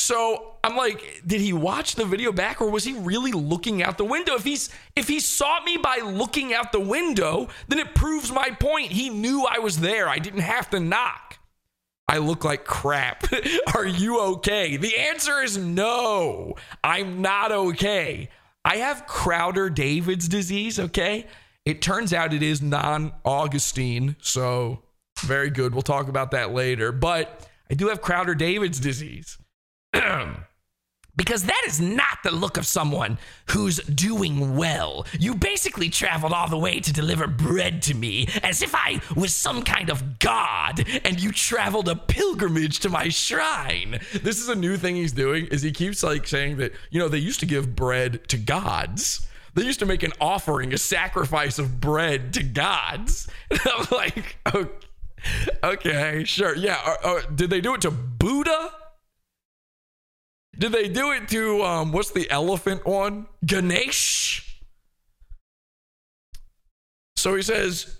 [0.00, 3.98] So I'm like, did he watch the video back or was he really looking out
[3.98, 4.34] the window?
[4.34, 8.50] If he's if he saw me by looking out the window, then it proves my
[8.50, 8.92] point.
[8.92, 10.08] He knew I was there.
[10.08, 11.38] I didn't have to knock.
[12.08, 13.24] I look like crap.
[13.76, 14.76] Are you okay?
[14.76, 16.56] The answer is no.
[16.82, 18.30] I'm not okay.
[18.64, 21.26] I have Crowder David's disease, okay?
[21.64, 24.82] It turns out it is non Augustine, so
[25.20, 25.72] very good.
[25.72, 26.90] We'll talk about that later.
[26.90, 29.38] But I do have Crowder David's disease.
[31.16, 33.18] because that is not the look of someone
[33.50, 35.06] who's doing well.
[35.18, 39.34] You basically traveled all the way to deliver bread to me as if I was
[39.34, 44.00] some kind of god and you traveled a pilgrimage to my shrine.
[44.22, 47.08] This is a new thing he's doing is he keeps like saying that, you know,
[47.08, 49.26] they used to give bread to gods.
[49.54, 53.28] They used to make an offering, a sacrifice of bread to gods.
[53.50, 54.70] And I'm like, okay,
[55.62, 56.56] okay sure.
[56.56, 56.78] Yeah.
[56.82, 58.72] Uh, uh, did they do it to Buddha?
[60.60, 63.26] Did they do it to um what's the elephant one?
[63.44, 64.60] Ganesh?
[67.16, 67.98] So he says,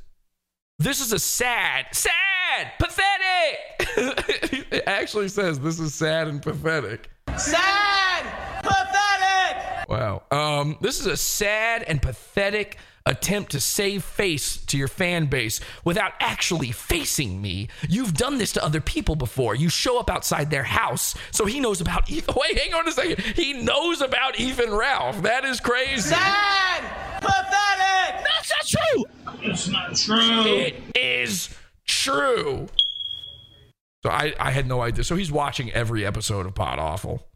[0.79, 3.81] This is a sad, sad, pathetic.
[4.70, 7.09] it actually says this is sad and pathetic.
[7.37, 8.25] Sad!
[8.62, 9.88] Pathetic!
[9.88, 10.23] Wow.
[10.31, 12.77] Um, this is a sad and pathetic
[13.11, 17.68] attempt to save face to your fan base without actually facing me.
[17.88, 19.55] You've done this to other people before.
[19.55, 22.35] You show up outside their house, so he knows about Ethan.
[22.40, 23.20] Wait, hang on a second.
[23.20, 25.23] He knows about Ethan Ralph.
[25.23, 26.11] That is crazy.
[26.11, 26.85] Sad!
[27.20, 28.25] Pathetic!
[28.25, 29.05] That's not true!
[29.42, 30.44] It's not true.
[30.46, 31.55] It is
[31.87, 32.68] true.
[34.03, 35.05] So I, I had no idea.
[35.05, 37.27] So he's watching every episode of Pod Awful.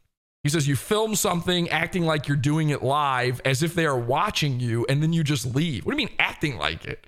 [0.45, 3.99] He says you film something acting like you're doing it live as if they are
[3.99, 5.87] watching you and then you just leave.
[5.87, 7.07] What do you mean acting like it?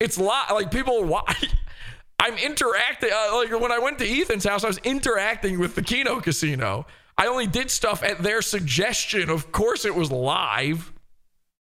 [0.00, 0.50] It's live.
[0.50, 1.54] Like people watch.
[2.18, 3.10] I'm interacting.
[3.12, 6.86] Uh, like when I went to Ethan's house, I was interacting with the Kino Casino.
[7.18, 9.28] I only did stuff at their suggestion.
[9.28, 10.90] Of course, it was live.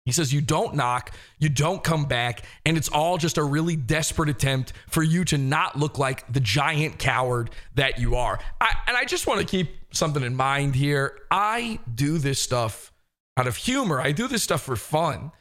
[0.05, 3.75] He says, You don't knock, you don't come back, and it's all just a really
[3.75, 8.39] desperate attempt for you to not look like the giant coward that you are.
[8.59, 11.19] I, and I just want to keep something in mind here.
[11.31, 12.91] I do this stuff
[13.37, 15.31] out of humor, I do this stuff for fun.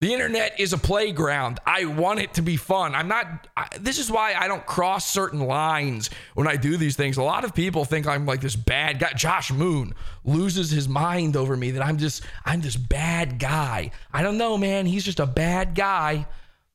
[0.00, 1.58] The internet is a playground.
[1.66, 2.94] I want it to be fun.
[2.94, 6.94] I'm not, I, this is why I don't cross certain lines when I do these
[6.94, 7.16] things.
[7.16, 9.12] A lot of people think I'm like this bad guy.
[9.14, 13.90] Josh Moon loses his mind over me that I'm just, I'm this bad guy.
[14.12, 14.86] I don't know, man.
[14.86, 16.28] He's just a bad guy.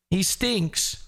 [0.10, 1.03] He stinks.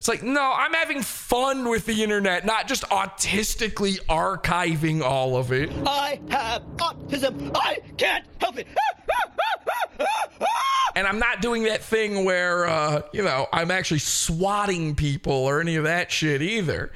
[0.00, 5.52] It's like, no, I'm having fun with the internet, not just autistically archiving all of
[5.52, 5.70] it.
[5.86, 7.50] I have autism.
[7.54, 8.66] I can't help it.
[10.96, 15.60] And I'm not doing that thing where, uh, you know, I'm actually swatting people or
[15.60, 16.92] any of that shit either.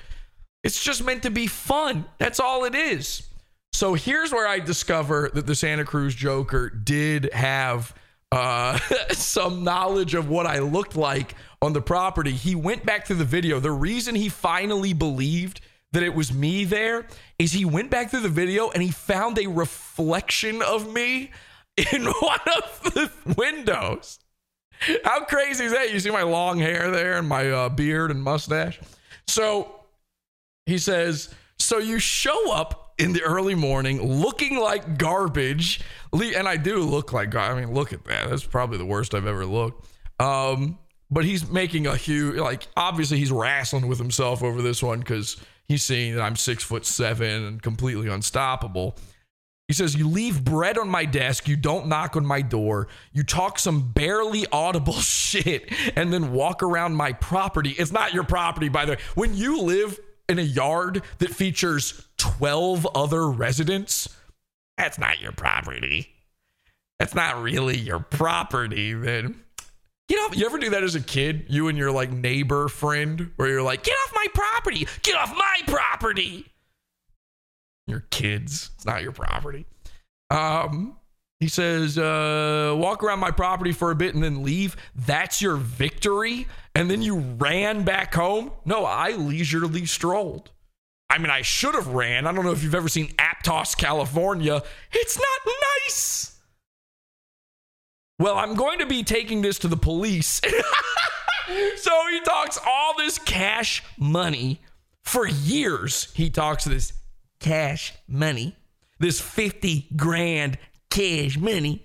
[0.63, 2.07] It's just meant to be fun.
[2.17, 3.29] That's all it is.
[3.75, 7.95] So here's where I discover that the Santa Cruz Joker did have
[8.33, 8.79] uh,
[9.11, 12.33] some knowledge of what I looked like on the property.
[12.33, 13.59] He went back through the video.
[13.59, 15.61] The reason he finally believed
[15.93, 17.07] that it was me there
[17.39, 21.31] is he went back through the video and he found a reflection of me
[21.77, 24.19] in one of the windows.
[25.05, 25.93] How crazy is that?
[25.93, 28.81] You see my long hair there and my uh, beard and mustache.
[29.27, 29.81] So
[30.67, 35.81] he says, So you show up in the early morning looking like garbage.
[36.13, 38.31] And I do look like I mean, look at that.
[38.31, 39.89] That's probably the worst I've ever looked.
[40.21, 40.79] Um,
[41.11, 45.37] but he's making a huge, like, obviously he's wrestling with himself over this one because
[45.67, 48.97] he's seeing that I'm six foot seven and completely unstoppable.
[49.69, 51.49] He says, You leave bread on my desk.
[51.49, 52.89] You don't knock on my door.
[53.13, 57.71] You talk some barely audible shit and then walk around my property.
[57.71, 58.99] It's not your property, by the way.
[59.15, 64.09] When you live in a yard that features 12 other residents,
[64.77, 66.11] that's not your property.
[66.99, 69.44] That's not really your property, then.
[70.09, 71.47] You know, you ever do that as a kid?
[71.49, 75.35] You and your like neighbor friend, where you're like, get off my property, get off
[75.35, 76.47] my property.
[77.87, 79.67] Your kids, it's not your property.
[80.31, 80.97] Um,
[81.41, 84.77] he says, uh, walk around my property for a bit and then leave.
[84.95, 86.47] That's your victory.
[86.75, 88.53] and then you ran back home?
[88.65, 90.51] No, I leisurely strolled.
[91.11, 92.27] I mean, I should have ran.
[92.27, 94.63] I don't know if you've ever seen Aptos, California.
[94.93, 96.34] It's not nice.
[98.19, 100.41] Well, I'm going to be taking this to the police.
[101.77, 104.61] so he talks all this cash money
[105.03, 106.13] for years.
[106.15, 106.93] He talks this
[107.41, 108.57] cash money,
[108.99, 110.59] this 50 grand
[110.91, 111.85] cash money.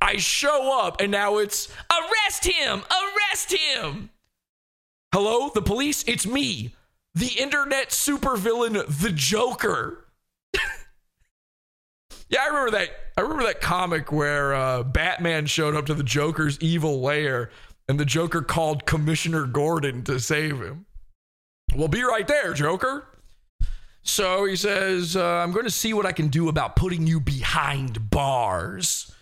[0.00, 4.10] I show up and now it's arrest him, arrest him.
[5.12, 6.04] Hello, the police?
[6.06, 6.74] It's me,
[7.14, 10.06] the internet supervillain, the Joker.
[12.28, 12.90] yeah, I remember that.
[13.16, 17.50] I remember that comic where uh, Batman showed up to the Joker's evil lair
[17.88, 20.86] and the Joker called Commissioner Gordon to save him.
[21.74, 23.06] We'll be right there, Joker.
[24.02, 27.20] So he says, uh, I'm going to see what I can do about putting you
[27.20, 29.12] behind bars.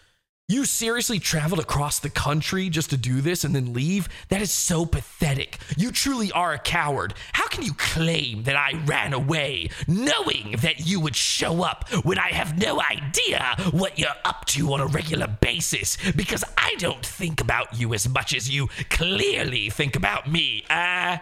[0.46, 4.10] You seriously traveled across the country just to do this and then leave?
[4.28, 5.56] That is so pathetic.
[5.74, 7.14] You truly are a coward.
[7.32, 12.18] How can you claim that I ran away, knowing that you would show up when
[12.18, 15.96] I have no idea what you're up to on a regular basis?
[16.14, 20.64] Because I don't think about you as much as you clearly think about me.
[20.68, 21.16] Uh,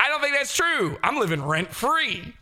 [0.00, 0.98] I don't think that's true.
[1.04, 2.34] I'm living rent free.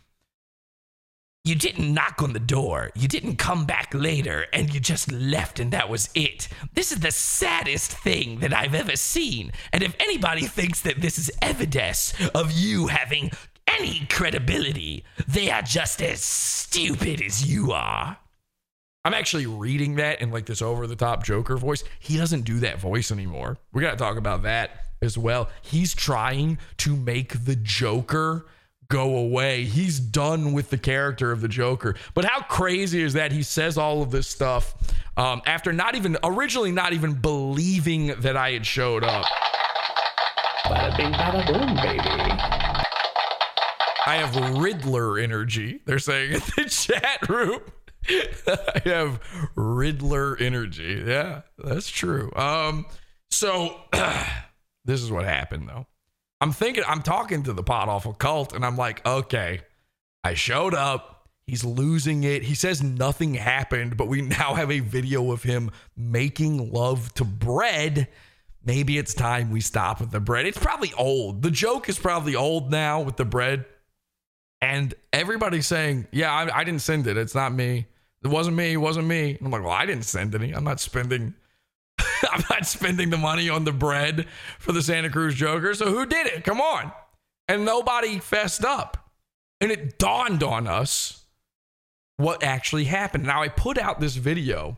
[1.45, 2.91] You didn't knock on the door.
[2.95, 6.49] You didn't come back later, and you just left, and that was it.
[6.73, 9.53] This is the saddest thing that I've ever seen.
[9.71, 13.31] And if anybody thinks that this is evidence of you having
[13.67, 18.17] any credibility, they are just as stupid as you are.
[19.05, 21.83] I'm actually reading that in like this over the top Joker voice.
[21.99, 23.57] He doesn't do that voice anymore.
[23.71, 24.71] We got to talk about that
[25.01, 25.49] as well.
[25.61, 28.45] He's trying to make the Joker
[28.89, 29.65] go away.
[29.65, 31.95] He's done with the character of the Joker.
[32.15, 34.75] But how crazy is that he says all of this stuff
[35.15, 39.25] um, after not even originally not even believing that I had showed up?
[40.65, 42.09] Bada bing, bada boom, baby.
[44.05, 45.81] I have Riddler energy.
[45.85, 47.61] They're saying in the chat room.
[48.47, 49.19] I have
[49.55, 51.03] Riddler energy.
[51.05, 52.31] Yeah, that's true.
[52.35, 52.87] Um,
[53.29, 53.81] so
[54.85, 55.85] this is what happened though.
[56.41, 59.61] I'm thinking, I'm talking to the pod awful cult, and I'm like, okay,
[60.23, 61.27] I showed up.
[61.45, 62.43] He's losing it.
[62.43, 67.25] He says nothing happened, but we now have a video of him making love to
[67.25, 68.07] bread.
[68.63, 70.45] Maybe it's time we stop with the bread.
[70.45, 71.41] It's probably old.
[71.41, 73.65] The joke is probably old now with the bread.
[74.61, 77.17] And everybody's saying, yeah, I, I didn't send it.
[77.17, 77.87] It's not me.
[78.23, 78.73] It wasn't me.
[78.73, 79.37] It wasn't me.
[79.41, 80.51] I'm like, well, I didn't send any.
[80.51, 81.33] I'm not spending
[82.31, 84.27] I'm not spending the money on the bread
[84.59, 85.73] for the Santa Cruz Joker.
[85.73, 86.43] So who did it?
[86.43, 86.91] Come on.
[87.47, 89.11] And nobody fessed up.
[89.61, 91.25] And it dawned on us
[92.17, 93.25] what actually happened.
[93.25, 94.77] Now, I put out this video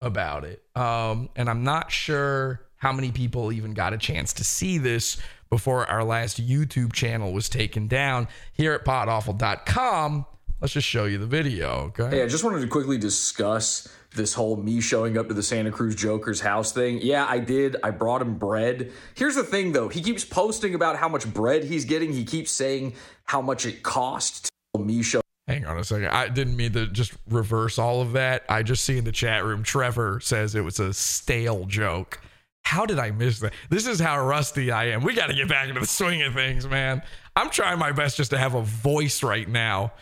[0.00, 0.62] about it.
[0.74, 5.16] Um, and I'm not sure how many people even got a chance to see this
[5.50, 10.26] before our last YouTube channel was taken down here at podawful.com.
[10.60, 12.16] Let's just show you the video, okay?
[12.16, 15.70] Hey, I just wanted to quickly discuss this whole me showing up to the Santa
[15.70, 17.00] Cruz Joker's house thing.
[17.02, 17.76] Yeah, I did.
[17.82, 18.92] I brought him bread.
[19.14, 22.12] Here's the thing though, he keeps posting about how much bread he's getting.
[22.12, 22.94] He keeps saying
[23.24, 26.08] how much it cost to me show Hang on a second.
[26.08, 28.44] I didn't mean to just reverse all of that.
[28.48, 32.20] I just see in the chat room Trevor says it was a stale joke.
[32.62, 33.52] How did I miss that?
[33.68, 35.02] This is how rusty I am.
[35.02, 37.02] We got to get back into the swing of things, man.
[37.34, 39.92] I'm trying my best just to have a voice right now.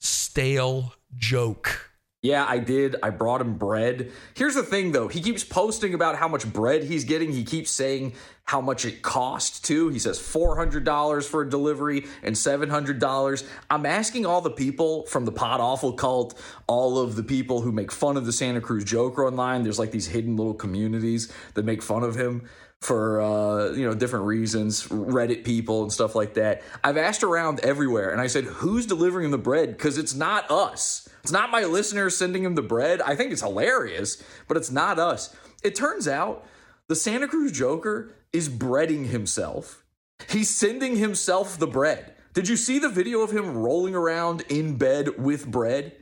[0.00, 1.89] Stale joke.
[2.22, 2.96] Yeah, I did.
[3.02, 4.12] I brought him bread.
[4.34, 7.32] Here's the thing though, he keeps posting about how much bread he's getting.
[7.32, 8.12] He keeps saying
[8.44, 9.88] how much it cost too.
[9.88, 13.48] He says $400 for a delivery and $700.
[13.70, 17.72] I'm asking all the people from the Pod Awful cult, all of the people who
[17.72, 19.62] make fun of the Santa Cruz Joker online.
[19.62, 22.46] There's like these hidden little communities that make fun of him
[22.80, 27.60] for uh, you know different reasons reddit people and stuff like that i've asked around
[27.60, 31.64] everywhere and i said who's delivering the bread because it's not us it's not my
[31.64, 33.00] listeners sending him the bread.
[33.00, 35.34] I think it's hilarious but it's not us.
[35.62, 36.46] It turns out
[36.88, 39.84] the santa cruz joker is breading himself.
[40.28, 42.14] He's sending himself the bread.
[42.32, 45.96] Did you see the video of him rolling around in bed with bread?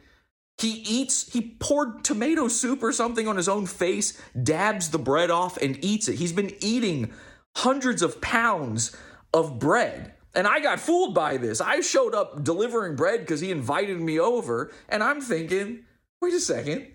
[0.58, 5.30] He eats, he poured tomato soup or something on his own face, dabs the bread
[5.30, 6.16] off, and eats it.
[6.16, 7.12] He's been eating
[7.56, 8.94] hundreds of pounds
[9.32, 10.14] of bread.
[10.34, 11.60] And I got fooled by this.
[11.60, 15.84] I showed up delivering bread because he invited me over, and I'm thinking,
[16.20, 16.86] wait a second,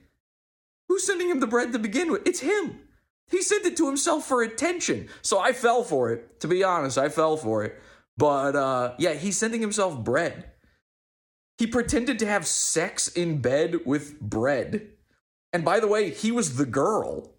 [0.88, 2.28] who's sending him the bread to begin with?
[2.28, 2.80] It's him.
[3.30, 5.10] He sent it to himself for attention.
[5.22, 6.40] So I fell for it.
[6.42, 7.82] To be honest, I fell for it.
[8.18, 10.52] But uh, yeah, he's sending himself bread.
[11.58, 14.90] He pretended to have sex in bed with bread.
[15.52, 17.32] And by the way, he was the girl.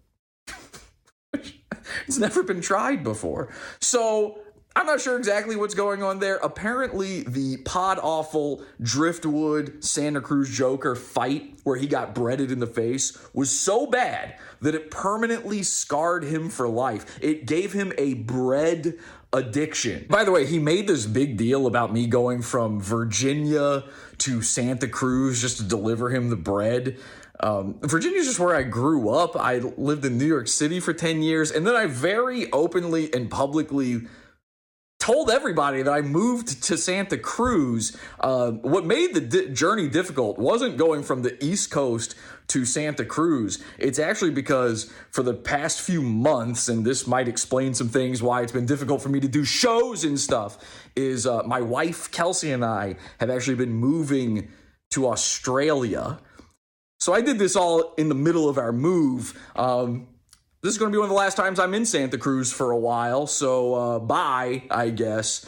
[1.33, 3.53] it's never been tried before.
[3.79, 4.39] So
[4.77, 6.35] I'm not sure exactly what's going on there.
[6.37, 12.67] Apparently, the pod awful Driftwood Santa Cruz Joker fight where he got breaded in the
[12.67, 17.17] face was so bad that it permanently scarred him for life.
[17.21, 18.95] It gave him a bread
[19.31, 20.07] addiction.
[20.09, 23.85] By the way, he made this big deal about me going from Virginia
[24.19, 26.97] to Santa Cruz just to deliver him the bread.
[27.39, 29.37] Um, Virginia's just where I grew up.
[29.37, 33.29] I lived in New York City for 10 years, and then I very openly and
[33.29, 34.07] publicly
[35.05, 37.95] told everybody that I moved to Santa Cruz.
[38.19, 42.15] Uh, what made the di- journey difficult wasn't going from the East Coast
[42.47, 43.63] to Santa Cruz.
[43.77, 48.41] It's actually because for the past few months, and this might explain some things why
[48.41, 50.57] it's been difficult for me to do shows and stuff,
[50.95, 54.47] is uh, my wife Kelsey and I have actually been moving
[54.89, 56.19] to Australia.
[56.99, 59.39] So I did this all in the middle of our move.
[59.55, 60.07] Um,
[60.65, 62.71] this is going to be one of the last times I'm in Santa Cruz for
[62.71, 65.47] a while, so uh, bye, I guess.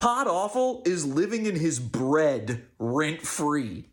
[0.00, 3.86] Pod Awful is living in his bread rent free.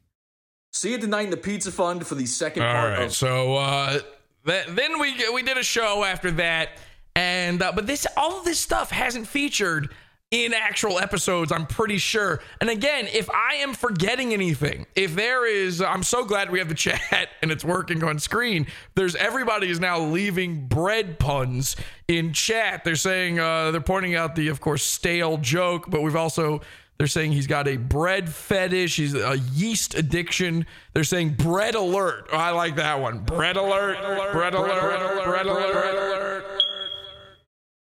[0.73, 3.05] See you tonight in the Pizza Fund for the second All part right.
[3.05, 3.99] of So uh,
[4.45, 6.71] th- then we we did a show after that,
[7.15, 9.89] and uh, but this all of this stuff hasn't featured
[10.31, 11.51] in actual episodes.
[11.51, 12.41] I'm pretty sure.
[12.59, 16.69] And again, if I am forgetting anything, if there is, I'm so glad we have
[16.69, 18.67] the chat and it's working on screen.
[18.95, 21.75] There's everybody is now leaving bread puns
[22.07, 22.83] in chat.
[22.83, 26.61] They're saying uh, they're pointing out the of course stale joke, but we've also
[26.97, 28.95] they're saying he's got a bread fetish.
[28.95, 30.65] He's a yeast addiction.
[30.93, 32.29] They're saying bread alert.
[32.31, 33.19] Oh, I like that one.
[33.19, 33.97] Bread alert.
[34.31, 35.25] Bread alert.
[35.25, 36.61] Bread alert.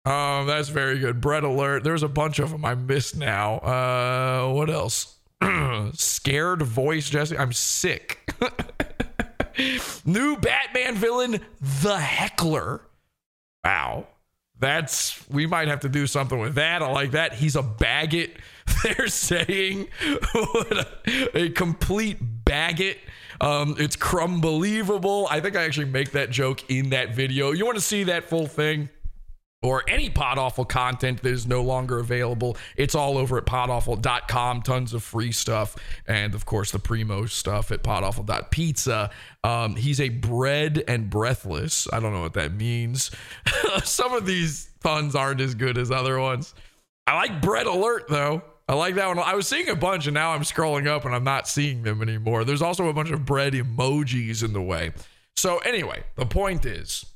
[0.09, 1.21] Oh, that's very good.
[1.21, 1.83] Bread alert.
[1.83, 3.57] There's a bunch of them I missed now.
[3.57, 5.17] Uh, what else?
[5.95, 7.37] Scared voice, Jesse.
[7.37, 8.33] I'm sick.
[10.05, 12.83] New Batman villain, the Heckler.
[13.65, 14.07] Wow.
[14.59, 16.83] That's we might have to do something with that.
[16.83, 17.35] I like that.
[17.35, 18.31] He's a baggot.
[18.83, 19.89] They're saying
[20.35, 20.87] a,
[21.35, 22.97] a complete baggot.
[23.41, 25.27] Um, it's crumbelievable.
[25.31, 27.51] I think I actually make that joke in that video.
[27.51, 28.89] You want to see that full thing?
[29.67, 32.57] Or any pod awful content that is no longer available.
[32.77, 34.63] It's all over at podawful.com.
[34.63, 35.77] Tons of free stuff.
[36.07, 39.11] And of course, the primo stuff at podawful.pizza.
[39.45, 41.89] Um, he's a bread and breathless.
[41.93, 43.11] I don't know what that means.
[43.85, 46.55] Some of these puns aren't as good as other ones.
[47.07, 48.43] I like bread alert though.
[48.69, 49.19] I like that one.
[49.21, 52.03] I was seeing a bunch and now I'm scrolling up and I'm not seeing them
[52.03, 52.45] anymore.
[52.45, 54.93] There's also a bunch of bread emojis in the way.
[55.37, 57.07] So, anyway, the point is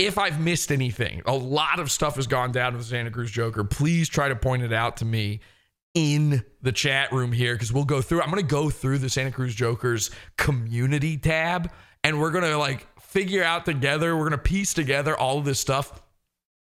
[0.00, 3.30] if I've missed anything, a lot of stuff has gone down with the Santa Cruz
[3.30, 3.64] Joker.
[3.64, 5.40] Please try to point it out to me
[5.92, 8.22] in the chat room here because we'll go through.
[8.22, 11.70] I'm going to go through the Santa Cruz Joker's community tab
[12.02, 15.44] and we're going to like figure out together, we're going to piece together all of
[15.44, 16.02] this stuff.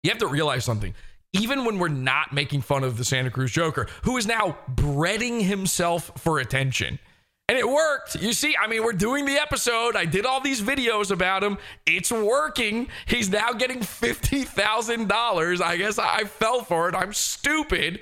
[0.05, 0.95] You have to realize something.
[1.33, 5.43] Even when we're not making fun of the Santa Cruz Joker, who is now breading
[5.43, 7.01] himself for attention.
[7.49, 8.17] And it worked.
[8.17, 9.95] You see, I mean, we're doing the episode.
[9.95, 11.59] I did all these videos about him.
[11.87, 12.89] It's working.
[13.07, 15.61] He's now getting $50,000.
[15.63, 16.97] I guess I fell for it.
[16.97, 18.01] I'm stupid.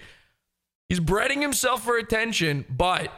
[0.89, 2.65] He's breading himself for attention.
[2.71, 3.13] But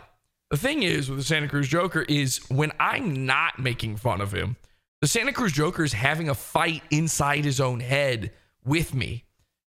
[0.51, 4.33] the thing is with the Santa Cruz Joker is when I'm not making fun of
[4.33, 4.57] him,
[5.01, 8.33] the Santa Cruz Joker is having a fight inside his own head
[8.65, 9.25] with me.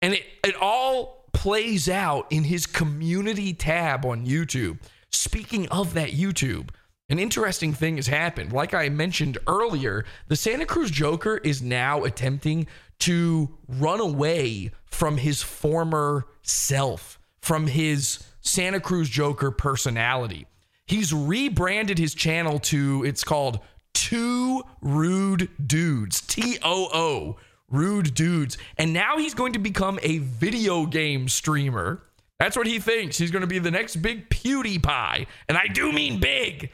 [0.01, 4.79] And it, it all plays out in his community tab on YouTube.
[5.11, 6.71] Speaking of that YouTube,
[7.09, 8.53] an interesting thing has happened.
[8.53, 12.67] Like I mentioned earlier, the Santa Cruz Joker is now attempting
[13.01, 20.47] to run away from his former self, from his Santa Cruz Joker personality.
[20.87, 23.61] He's rebranded his channel to, it's called
[23.93, 27.37] Two Rude Dudes, T O O,
[27.69, 28.57] Rude Dudes.
[28.79, 32.03] And now he's going to become a video game streamer.
[32.39, 33.17] That's what he thinks.
[33.17, 35.27] He's going to be the next big PewDiePie.
[35.49, 36.71] And I do mean big.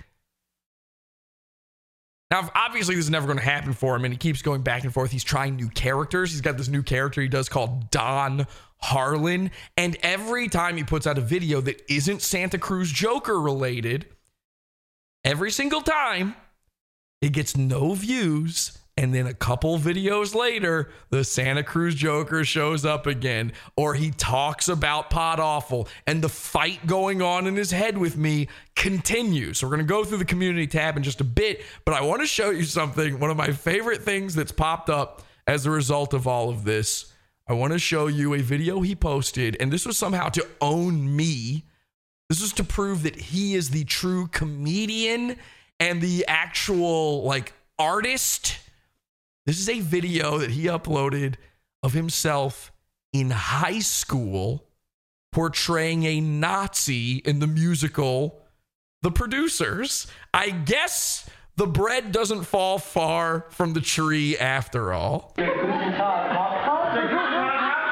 [2.33, 4.85] Now, obviously, this is never going to happen for him, and he keeps going back
[4.85, 5.11] and forth.
[5.11, 6.33] He's trying new characters.
[6.33, 8.47] He's got this new character he does called Don
[8.79, 9.51] Harlan.
[9.77, 14.07] And every time he puts out a video that isn't Santa Cruz Joker related,
[15.25, 16.35] every single time,
[17.21, 18.79] it gets no views.
[18.99, 24.11] And then a couple videos later, the Santa Cruz Joker shows up again, or he
[24.11, 29.59] talks about Pod Awful, and the fight going on in his head with me continues.
[29.59, 32.03] So, we're going to go through the community tab in just a bit, but I
[32.03, 33.19] want to show you something.
[33.19, 37.13] One of my favorite things that's popped up as a result of all of this.
[37.49, 41.17] I want to show you a video he posted, and this was somehow to own
[41.17, 41.65] me.
[42.29, 45.37] This was to prove that he is the true comedian
[45.81, 48.59] and the actual, like, artist.
[49.45, 51.35] This is a video that he uploaded
[51.83, 52.71] of himself
[53.13, 54.69] in high school
[55.33, 58.41] portraying a Nazi in the musical
[59.03, 60.07] The Producers.
[60.33, 65.35] I guess the bread doesn't fall far from the tree after all.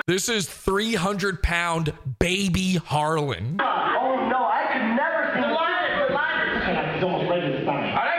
[0.07, 3.59] This is 300 pound baby Harlan.
[3.61, 5.43] Oh no, I could never sing.
[5.43, 6.95] The line, the line.
[6.95, 7.91] It's almost ready this time.
[7.91, 8.19] All right.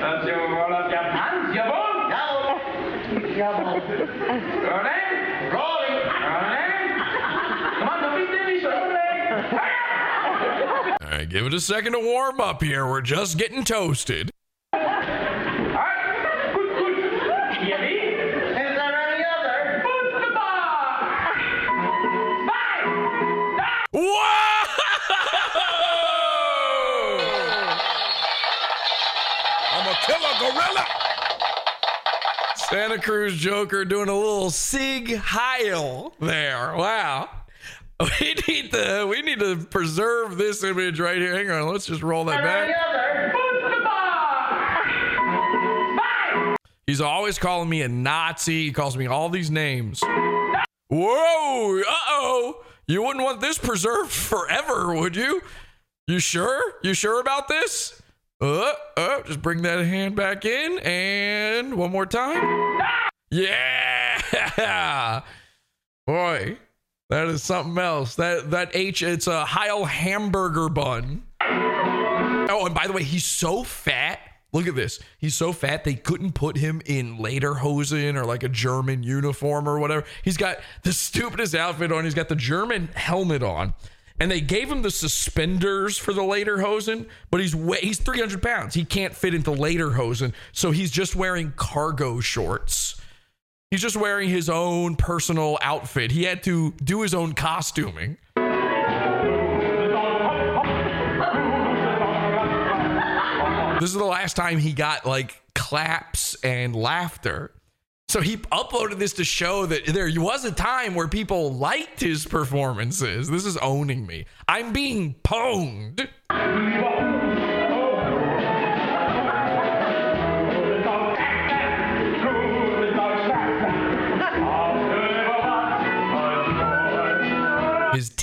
[0.00, 1.92] Let's you roll up your pants, you boom.
[3.12, 3.80] Jawohl.
[4.62, 5.02] Rolling,
[5.52, 5.96] rolling,
[6.32, 6.90] rolling.
[7.78, 9.02] Come on, don't be silly, rolling.
[11.00, 12.86] All right, give it a second to warm up here.
[12.86, 14.30] We're just getting toasted.
[30.06, 30.84] Killer gorilla.
[32.56, 36.74] Santa Cruz Joker doing a little Sig Heil there.
[36.74, 37.41] Wow.
[38.20, 41.36] We need to we need to preserve this image right here.
[41.36, 42.70] Hang on, let's just roll that back.
[46.86, 48.64] He's always calling me a Nazi.
[48.64, 50.02] He calls me all these names.
[50.88, 51.80] Whoa!
[51.80, 52.64] Uh oh!
[52.88, 55.40] You wouldn't want this preserved forever, would you?
[56.08, 56.60] You sure?
[56.82, 58.02] You sure about this?
[58.40, 62.80] Uh, uh, just bring that hand back in and one more time.
[63.30, 65.22] Yeah!
[66.06, 66.58] Boy,
[67.12, 68.14] that is something else.
[68.14, 71.24] That that H, it's a Heil hamburger bun.
[71.42, 74.18] Oh, and by the way, he's so fat.
[74.52, 74.98] Look at this.
[75.18, 79.78] He's so fat they couldn't put him in lederhosen or like a German uniform or
[79.78, 80.06] whatever.
[80.22, 82.04] He's got the stupidest outfit on.
[82.04, 83.74] He's got the German helmet on.
[84.18, 88.72] And they gave him the suspenders for the lederhosen, but he's way, he's 300 pounds.
[88.72, 93.00] He can't fit into lederhosen, so he's just wearing cargo shorts.
[93.72, 96.10] He's just wearing his own personal outfit.
[96.10, 98.18] He had to do his own costuming.
[103.80, 107.52] This is the last time he got like claps and laughter.
[108.10, 112.26] So he uploaded this to show that there was a time where people liked his
[112.26, 113.26] performances.
[113.26, 114.26] This is owning me.
[114.46, 116.10] I'm being pwned.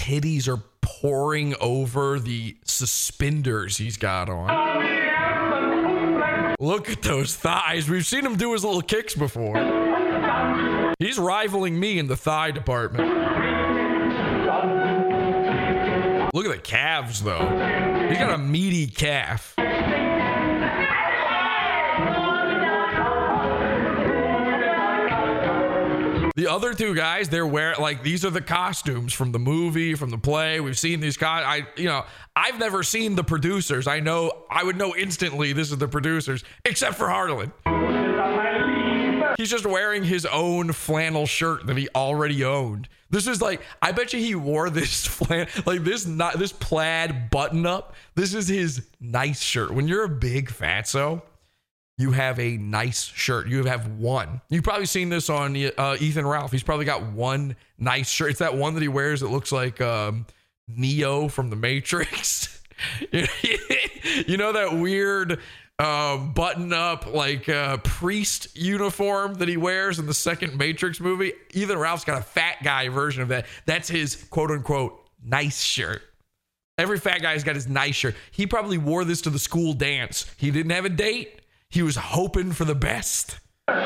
[0.10, 4.48] Titties are pouring over the suspenders he's got on.
[6.60, 7.88] Look at those thighs.
[7.88, 9.56] We've seen him do his little kicks before.
[10.98, 13.08] He's rivaling me in the thigh department.
[16.34, 17.46] Look at the calves, though.
[18.10, 19.54] He's got a meaty calf.
[26.40, 30.10] The other two guys, they're wearing like these are the costumes from the movie, from
[30.10, 30.62] the play.
[30.62, 31.44] We've seen these guys.
[31.46, 33.88] I, you know, I've never seen the producers.
[33.88, 37.52] I know I would know instantly this is the producers, except for Harlan.
[39.36, 42.88] He's just wearing his own flannel shirt that he already owned.
[43.10, 47.30] This is like I bet you he wore this flan like this not this plaid
[47.32, 47.96] button up.
[48.16, 49.72] This is his nice shirt.
[49.72, 51.22] When you're a big fatso,
[52.00, 53.48] you have a nice shirt.
[53.50, 54.40] You have one.
[54.48, 56.50] You've probably seen this on uh, Ethan Ralph.
[56.50, 58.30] He's probably got one nice shirt.
[58.30, 60.26] It's that one that he wears that looks like um,
[60.70, 62.64] Neo from the Matrix.
[63.12, 65.42] you know that weird
[65.78, 71.34] uh, button up like uh, priest uniform that he wears in the second Matrix movie?
[71.52, 73.46] Ethan Ralph's got a fat guy version of that.
[73.66, 76.02] That's his quote unquote nice shirt.
[76.78, 78.16] Every fat guy's got his nice shirt.
[78.32, 80.34] He probably wore this to the school dance.
[80.38, 81.39] He didn't have a date.
[81.72, 83.38] He was hoping for the best.
[83.68, 83.78] And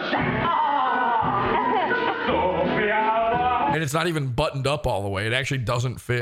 [3.83, 5.27] it's not even buttoned up all the way.
[5.27, 6.21] It actually doesn't fit.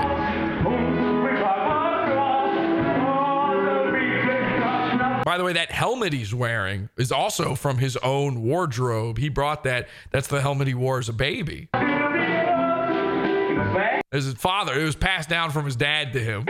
[5.23, 9.19] By the way, that helmet he's wearing is also from his own wardrobe.
[9.19, 9.87] He brought that.
[10.09, 11.69] That's the helmet he wore as a baby.
[14.11, 16.45] As his father, it was passed down from his dad to him.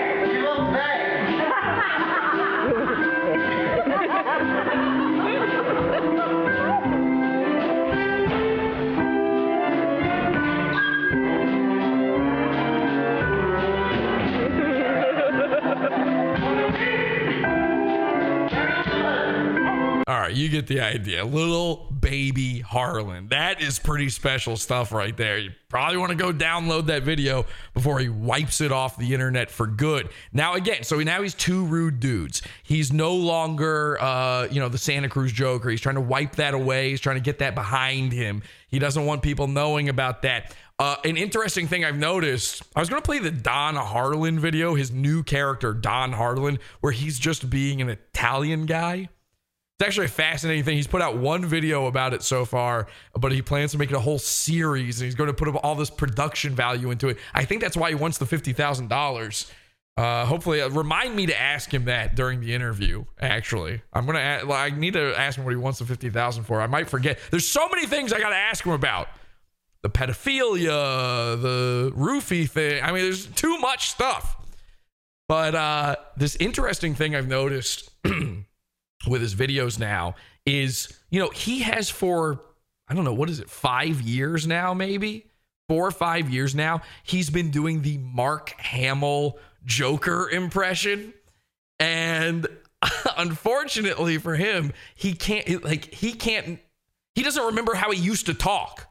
[20.08, 21.24] All right, you get the idea.
[21.24, 23.28] Little baby Harlan.
[23.28, 25.38] That is pretty special stuff right there.
[25.38, 29.52] You probably want to go download that video before he wipes it off the internet
[29.52, 30.10] for good.
[30.34, 32.42] Now, again, so now he's two rude dudes.
[32.64, 35.70] He's no longer, uh, you know, the Santa Cruz Joker.
[35.70, 36.90] He's trying to wipe that away.
[36.90, 38.42] He's trying to get that behind him.
[38.68, 40.56] He doesn't want people knowing about that.
[40.80, 44.74] Uh, an interesting thing I've noticed, I was going to play the Don Harlan video,
[44.74, 49.10] his new character, Don Harlan, where he's just being an Italian guy.
[49.82, 50.76] It's actually a fascinating thing.
[50.76, 52.86] He's put out one video about it so far,
[53.20, 55.74] but he plans to make it a whole series and he's going to put all
[55.74, 57.18] this production value into it.
[57.34, 59.52] I think that's why he wants the $50,000.
[59.98, 63.06] Uh, hopefully, uh, remind me to ask him that during the interview.
[63.20, 64.20] Actually, I'm gonna.
[64.20, 66.62] I need to ask him what he wants the fifty thousand for.
[66.62, 67.20] I might forget.
[67.30, 69.10] There's so many things I gotta ask him about.
[69.84, 72.82] The pedophilia, the roofie thing.
[72.82, 74.38] I mean, there's too much stuff.
[75.28, 77.90] But uh, this interesting thing I've noticed
[79.08, 82.42] with his videos now is, you know, he has for
[82.88, 85.28] I don't know what is it, five years now, maybe
[85.70, 86.82] four or five years now.
[87.04, 91.14] He's been doing the Mark Hamill Joker impression,
[91.80, 92.48] and
[93.18, 96.60] unfortunately for him, he can't like he can't
[97.16, 98.88] he doesn't remember how he used to talk.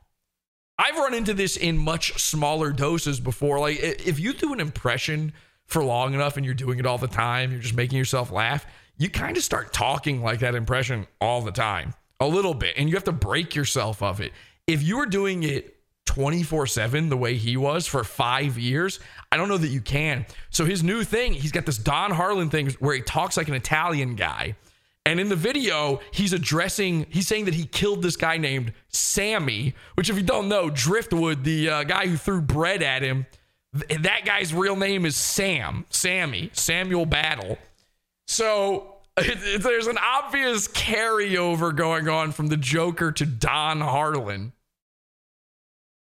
[0.79, 3.61] I've run into this in much smaller doses before.
[3.61, 5.35] Like if you do an impression
[5.67, 8.65] for long enough and you're doing it all the time, you're just making yourself laugh,
[9.01, 11.95] you kind of start talking like that impression all the time.
[12.21, 12.75] A little bit.
[12.77, 14.31] And you have to break yourself of it.
[14.67, 15.75] If you were doing it
[16.05, 19.01] 24 7 the way he was for five years,
[19.33, 20.27] I don't know that you can.
[20.51, 23.55] So his new thing, he's got this Don Harlan thing where he talks like an
[23.55, 24.55] Italian guy.
[25.07, 29.75] And in the video, he's addressing, he's saying that he killed this guy named Sammy,
[29.95, 33.25] which, if you don't know, Driftwood, the uh, guy who threw bread at him,
[33.75, 37.57] th- that guy's real name is Sam, Sammy, Samuel Battle.
[38.31, 44.53] So it, there's an obvious carryover going on from the Joker to Don Harlan.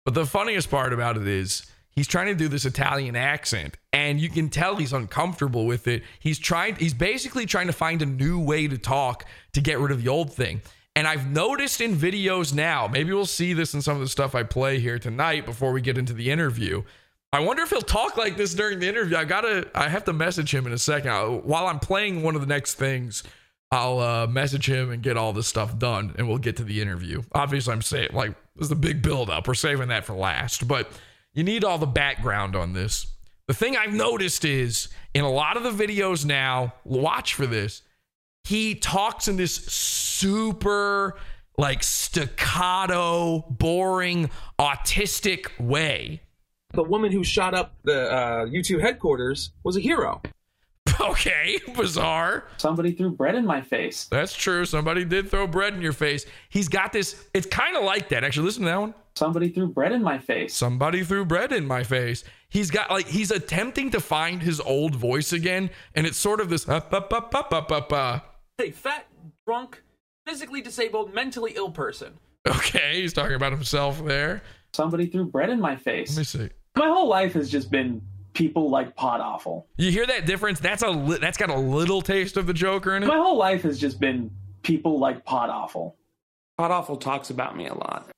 [0.05, 4.21] But the funniest part about it is he's trying to do this Italian accent and
[4.21, 6.03] you can tell he's uncomfortable with it.
[6.21, 9.25] He's trying he's basically trying to find a new way to talk
[9.55, 10.61] to get rid of the old thing.
[10.95, 14.35] And I've noticed in videos now, maybe we'll see this in some of the stuff
[14.35, 16.83] I play here tonight before we get into the interview.
[17.33, 19.17] I wonder if he'll talk like this during the interview.
[19.17, 21.11] I gotta, I have to message him in a second.
[21.11, 23.23] Uh, While I'm playing one of the next things,
[23.71, 26.81] I'll uh, message him and get all this stuff done, and we'll get to the
[26.81, 27.23] interview.
[27.33, 29.47] Obviously, I'm saying like is the big build up.
[29.47, 30.91] We're saving that for last, but
[31.35, 33.07] you need all the background on this.
[33.47, 37.83] The thing I've noticed is in a lot of the videos now, watch for this.
[38.45, 41.19] He talks in this super
[41.59, 46.23] like staccato, boring, autistic way.
[46.79, 50.23] The woman who shot up the uh, U2 headquarters was a hero.
[51.01, 52.49] Okay, bizarre.
[52.57, 54.09] Somebody threw bread in my face.
[54.11, 54.65] That's true.
[54.65, 56.27] Somebody did throw bread in your face.
[56.49, 57.29] He's got this.
[57.35, 58.25] It's kind of like that.
[58.25, 58.95] Actually, listen to that one.
[59.15, 60.55] Somebody threw bread in my face.
[60.55, 62.25] Somebody threw bread in my face.
[62.49, 66.49] He's got like he's attempting to find his old voice again, and it's sort of
[66.51, 67.93] this up up up up up up.
[67.93, 68.21] Uh.
[68.61, 69.07] A fat,
[69.47, 69.83] drunk,
[70.27, 72.19] physically disabled, mentally ill person.
[72.47, 74.43] Okay, he's talking about himself there.
[74.73, 76.11] Somebody threw bread in my face.
[76.11, 76.49] Let me see.
[76.77, 78.01] My whole life has just been
[78.35, 79.67] people like pod awful.
[79.77, 80.61] You hear that difference?
[80.61, 83.07] That's a li- that's got a little taste of the Joker in it.
[83.07, 84.31] My whole life has just been
[84.63, 85.97] people like pod awful.
[86.57, 88.11] Pod awful talks about me a lot.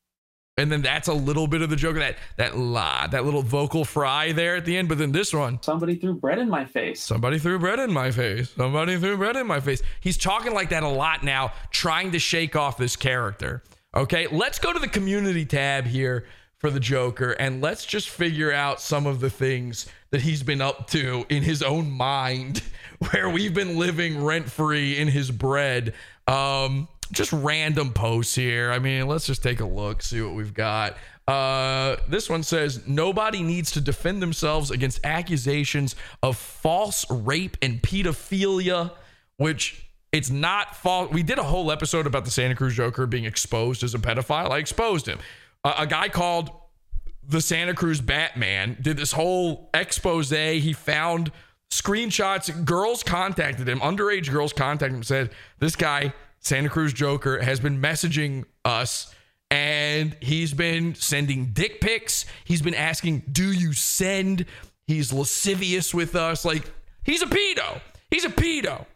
[0.56, 2.00] And then that's a little bit of the Joker.
[2.00, 4.90] That that la that little vocal fry there at the end.
[4.90, 7.00] But then this one, Somebody threw bread in my face.
[7.00, 8.50] Somebody threw bread in my face.
[8.50, 9.80] Somebody threw bread in my face.
[10.00, 13.62] He's talking like that a lot now, trying to shake off this character.
[13.96, 16.26] Okay, let's go to the community tab here
[16.60, 20.60] for the Joker and let's just figure out some of the things that he's been
[20.60, 22.62] up to in his own mind,
[23.10, 25.94] where we've been living rent free in his bread.
[26.26, 28.70] Um, just random posts here.
[28.70, 30.96] I mean, let's just take a look, see what we've got.
[31.26, 37.80] Uh, this one says nobody needs to defend themselves against accusations of false rape and
[37.80, 38.92] pedophilia,
[39.38, 41.10] which it's not false.
[41.10, 44.50] We did a whole episode about the Santa Cruz Joker being exposed as a pedophile.
[44.50, 45.18] I exposed him.
[45.64, 46.50] Uh, a guy called
[47.22, 50.30] the Santa Cruz Batman did this whole expose.
[50.30, 51.30] He found
[51.70, 52.64] screenshots.
[52.64, 57.80] Girls contacted him, underage girls contacted him, said, This guy, Santa Cruz Joker, has been
[57.80, 59.14] messaging us
[59.50, 62.24] and he's been sending dick pics.
[62.44, 64.46] He's been asking, Do you send?
[64.86, 66.44] He's lascivious with us.
[66.44, 66.64] Like,
[67.04, 67.80] he's a pedo.
[68.10, 68.86] He's a pedo.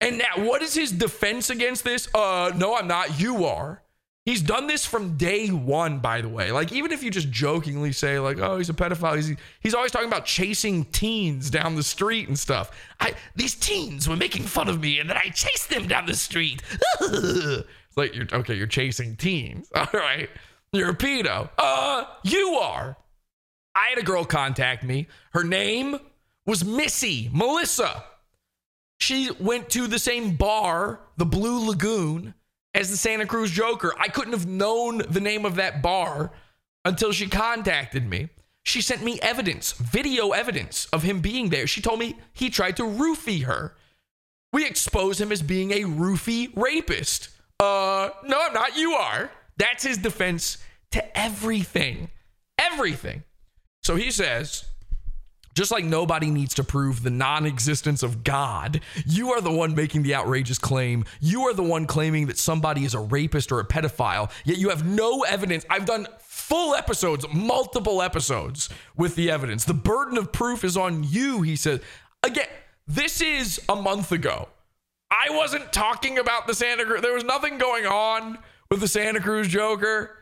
[0.00, 2.08] And now, what is his defense against this?
[2.14, 3.18] Uh, no, I'm not.
[3.20, 3.82] You are.
[4.28, 6.52] He's done this from day one, by the way.
[6.52, 9.90] Like, even if you just jokingly say, like, oh, he's a pedophile, he's, he's always
[9.90, 12.70] talking about chasing teens down the street and stuff.
[13.00, 16.14] I These teens were making fun of me, and then I chased them down the
[16.14, 16.62] street.
[17.00, 17.66] it's
[17.96, 19.72] like, you're okay, you're chasing teens.
[19.74, 20.28] All right.
[20.74, 21.48] You're a pedo.
[21.56, 22.98] Uh, you are.
[23.74, 25.08] I had a girl contact me.
[25.32, 25.98] Her name
[26.44, 28.04] was Missy, Melissa.
[29.00, 32.34] She went to the same bar, the Blue Lagoon,
[32.78, 33.92] as the Santa Cruz Joker.
[33.98, 36.30] I couldn't have known the name of that bar
[36.84, 38.28] until she contacted me.
[38.62, 41.66] She sent me evidence, video evidence of him being there.
[41.66, 43.74] She told me he tried to roofie her.
[44.52, 47.30] We expose him as being a roofie rapist.
[47.58, 48.76] Uh, no, I'm not.
[48.76, 49.30] You are.
[49.56, 50.58] That's his defense
[50.92, 52.10] to everything.
[52.58, 53.24] Everything.
[53.82, 54.66] So he says,
[55.58, 59.74] just like nobody needs to prove the non existence of God, you are the one
[59.74, 61.04] making the outrageous claim.
[61.20, 64.68] You are the one claiming that somebody is a rapist or a pedophile, yet you
[64.68, 65.66] have no evidence.
[65.68, 69.64] I've done full episodes, multiple episodes with the evidence.
[69.64, 71.80] The burden of proof is on you, he says.
[72.22, 72.46] Again,
[72.86, 74.48] this is a month ago.
[75.10, 77.02] I wasn't talking about the Santa Cruz.
[77.02, 78.38] There was nothing going on
[78.70, 80.16] with the Santa Cruz Joker.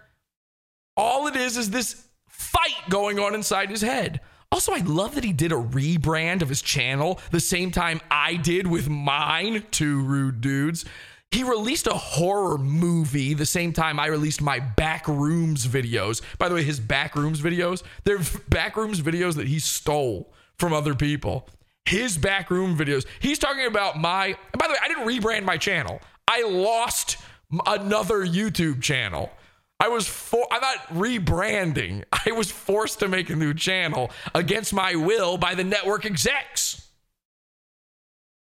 [0.96, 4.22] All it is is this fight going on inside his head.
[4.52, 8.36] Also, I love that he did a rebrand of his channel the same time I
[8.36, 10.84] did with mine, Two Rude Dudes.
[11.30, 16.22] He released a horror movie the same time I released my Backrooms videos.
[16.38, 21.48] By the way, his Backrooms videos, they're Backrooms videos that he stole from other people.
[21.84, 23.06] His backroom videos.
[23.20, 24.36] He's talking about my.
[24.58, 26.00] By the way, I didn't rebrand my channel.
[26.26, 27.18] I lost
[27.66, 29.30] another YouTube channel.
[29.78, 32.04] I was for I'm not rebranding.
[32.26, 36.82] I was forced to make a new channel against my will by the network execs.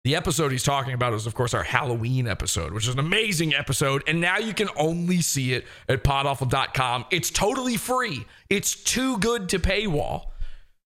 [0.04, 3.54] The episode he's talking about is, of course, our Halloween episode, which is an amazing
[3.54, 4.02] episode.
[4.06, 7.06] And now you can only see it at podawful.com.
[7.10, 8.26] It's totally free.
[8.50, 10.26] It's too good to paywall.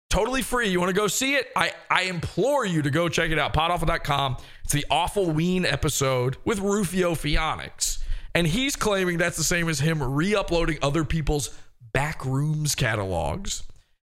[0.09, 0.69] Totally free.
[0.69, 1.49] You want to go see it?
[1.57, 3.53] I, I implore you to go check it out.
[3.53, 4.37] Podawful.com.
[4.63, 7.99] It's the Awful Ween episode with Rufio Phoenix.
[8.35, 11.57] And he's claiming that's the same as him re uploading other people's
[11.95, 13.63] backrooms catalogs.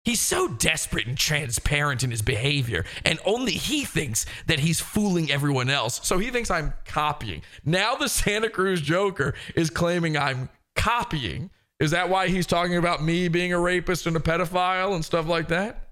[0.04, 5.30] He's so desperate and transparent in his behavior, and only he thinks that he's fooling
[5.30, 6.00] everyone else.
[6.02, 7.42] So he thinks I'm copying.
[7.64, 11.50] Now the Santa Cruz Joker is claiming I'm copying.
[11.78, 15.26] Is that why he's talking about me being a rapist and a pedophile and stuff
[15.26, 15.88] like that?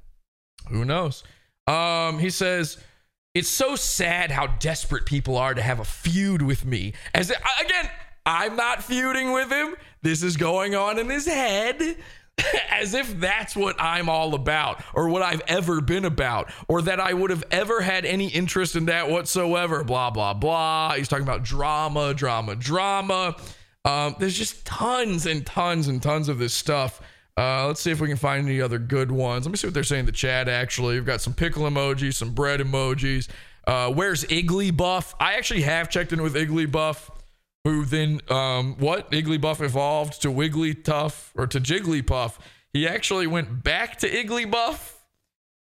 [0.69, 1.23] Who knows?
[1.67, 2.79] Um, he says,
[3.35, 6.95] it's so sad how desperate people are to have a feud with me.
[7.15, 7.91] As again,
[8.27, 9.77] I'm not feuding with him.
[10.03, 11.97] This is going on in his head.
[12.71, 17.01] As if that's what I'm all about, or what I've ever been about, or that
[17.01, 19.83] I would have ever had any interest in that whatsoever.
[19.85, 20.93] Blah, blah, blah.
[20.93, 23.37] He's talking about drama, drama, drama.
[23.87, 27.01] Um, there's just tons and tons and tons of this stuff.
[27.39, 29.47] Uh, let's see if we can find any other good ones.
[29.47, 30.97] Let me see what they're saying in the chat, actually.
[30.97, 33.29] We've got some pickle emojis, some bread emojis.
[33.67, 35.15] Uh, where's Igglybuff?
[35.21, 37.11] I actually have checked in with Igglybuff
[37.67, 42.39] who then um, what Igglybuff evolved to Wiggly Wigglytuff or to Jigglypuff.
[42.73, 44.93] He actually went back to Igglybuff.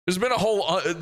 [0.07, 0.95] There's been a whole uh,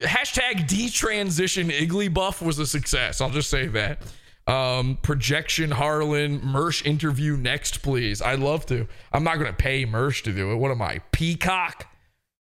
[0.00, 3.20] hashtag detransition Igglybuff was a success.
[3.20, 4.02] I'll just say that.
[4.48, 8.20] Um, projection Harlan Mersh interview next, please.
[8.20, 8.88] I'd love to.
[9.12, 10.56] I'm not gonna pay Mersh to do it.
[10.56, 11.86] What am I, Peacock?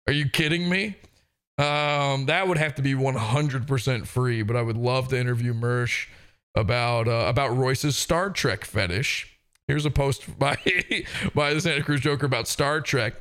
[0.06, 0.96] Are you kidding me?
[1.58, 6.06] Um, that would have to be 100% free, but I would love to interview Mersh
[6.54, 9.38] about uh, about Royce's Star Trek fetish.
[9.66, 10.56] Here's a post by
[11.34, 13.14] by the Santa Cruz Joker about Star Trek.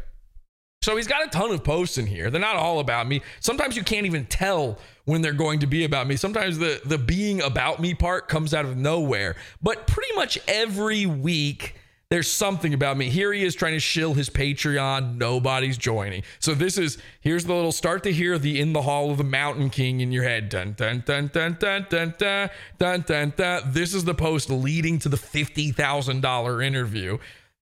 [0.81, 2.29] So he's got a ton of posts in here.
[2.29, 3.21] They're not all about me.
[3.41, 6.15] Sometimes you can't even tell when they're going to be about me.
[6.15, 9.35] Sometimes the the being about me part comes out of nowhere.
[9.61, 11.75] But pretty much every week
[12.09, 13.07] there's something about me.
[13.07, 15.17] Here he is trying to shill his Patreon.
[15.17, 16.23] Nobody's joining.
[16.39, 19.23] So this is here's the little start to hear the in the hall of the
[19.23, 20.49] Mountain King in your head.
[20.49, 22.49] Dun dun dun dun dun dun dun
[22.79, 23.61] dun dun dun.
[23.71, 27.19] This is the post leading to the fifty thousand dollar interview.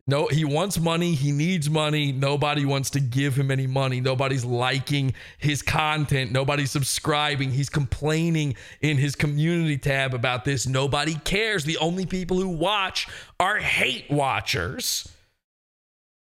[0.10, 1.14] No, he wants money.
[1.16, 2.14] He needs money.
[2.14, 4.00] Nobody wants to give him any money.
[4.00, 6.32] Nobody's liking his content.
[6.32, 7.52] Nobody's subscribing.
[7.52, 10.66] He's complaining in his community tab about this.
[10.66, 11.66] Nobody cares.
[11.66, 15.10] The only people who watch are hate watchers.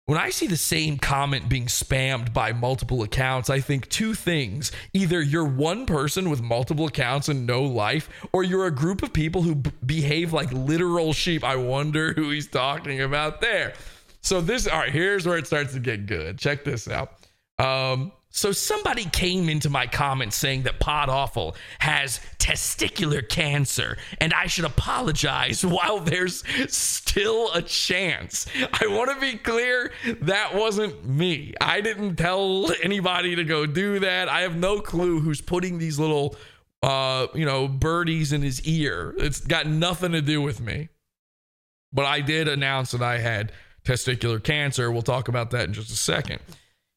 [0.06, 4.74] When I see the same comment being spammed by multiple accounts, I think two things.
[4.92, 9.14] Either you're one person with multiple accounts and no life, or you're a group of
[9.14, 11.46] people who b- behave like literal sheep.
[11.46, 13.76] I wonder who he's talking about there.
[14.20, 16.38] So, this, all right, here's where it starts to get good.
[16.38, 17.14] Check this out.
[17.58, 24.34] Um, so somebody came into my comments saying that Pod Awful has testicular cancer and
[24.34, 28.48] I should apologize while there's still a chance.
[28.56, 31.54] I want to be clear that wasn't me.
[31.62, 34.28] I didn't tell anybody to go do that.
[34.30, 36.36] I have no clue who's putting these little
[36.82, 39.14] uh, you know, birdies in his ear.
[39.20, 40.90] It's got nothing to do with me.
[41.94, 43.52] But I did announce that I had
[43.86, 44.92] testicular cancer.
[44.92, 46.40] We'll talk about that in just a second.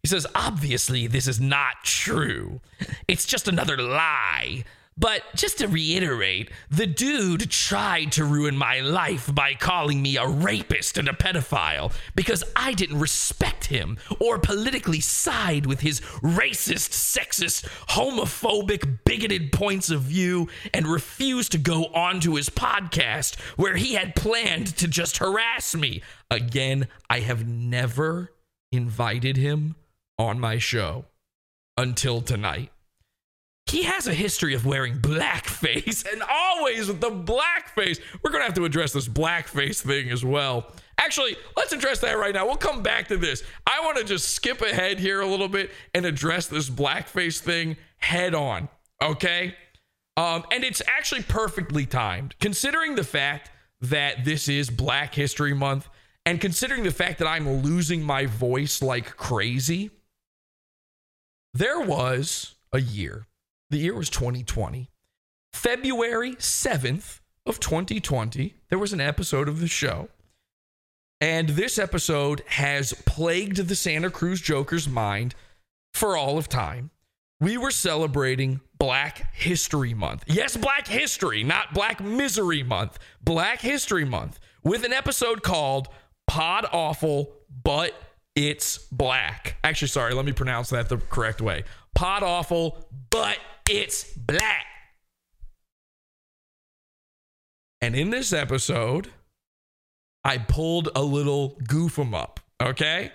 [0.06, 2.60] He says, obviously, this is not true.
[3.08, 4.62] It's just another lie.
[4.96, 10.28] But just to reiterate, the dude tried to ruin my life by calling me a
[10.28, 16.90] rapist and a pedophile because I didn't respect him or politically side with his racist,
[16.90, 23.94] sexist, homophobic, bigoted points of view and refused to go onto his podcast where he
[23.94, 26.00] had planned to just harass me.
[26.30, 28.30] Again, I have never
[28.70, 29.74] invited him
[30.18, 31.04] on my show
[31.76, 32.70] until tonight.
[33.66, 38.00] He has a history of wearing blackface and always with the blackface.
[38.22, 40.70] We're going to have to address this blackface thing as well.
[40.98, 42.46] Actually, let's address that right now.
[42.46, 43.42] We'll come back to this.
[43.66, 47.76] I want to just skip ahead here a little bit and address this blackface thing
[47.98, 48.68] head on,
[49.02, 49.54] okay?
[50.16, 53.50] Um, and it's actually perfectly timed, considering the fact
[53.80, 55.88] that this is Black History Month
[56.24, 59.90] and considering the fact that I'm losing my voice like crazy.
[61.56, 63.28] There was a year
[63.70, 64.90] the year was 2020.
[65.54, 70.10] February 7th of 2020, there was an episode of the show.
[71.18, 75.34] And this episode has plagued the Santa Cruz Joker's mind
[75.94, 76.90] for all of time.
[77.40, 80.24] We were celebrating Black History Month.
[80.26, 82.98] Yes, Black History, not Black Misery Month.
[83.22, 85.88] Black History Month with an episode called
[86.26, 87.32] Pod Awful,
[87.64, 87.94] but
[88.36, 89.56] it's black.
[89.64, 91.64] Actually, sorry, let me pronounce that the correct way.
[91.94, 94.66] Pod Awful, but it's black.
[97.80, 99.10] And in this episode,
[100.22, 103.12] I pulled a little goof 'em up, okay?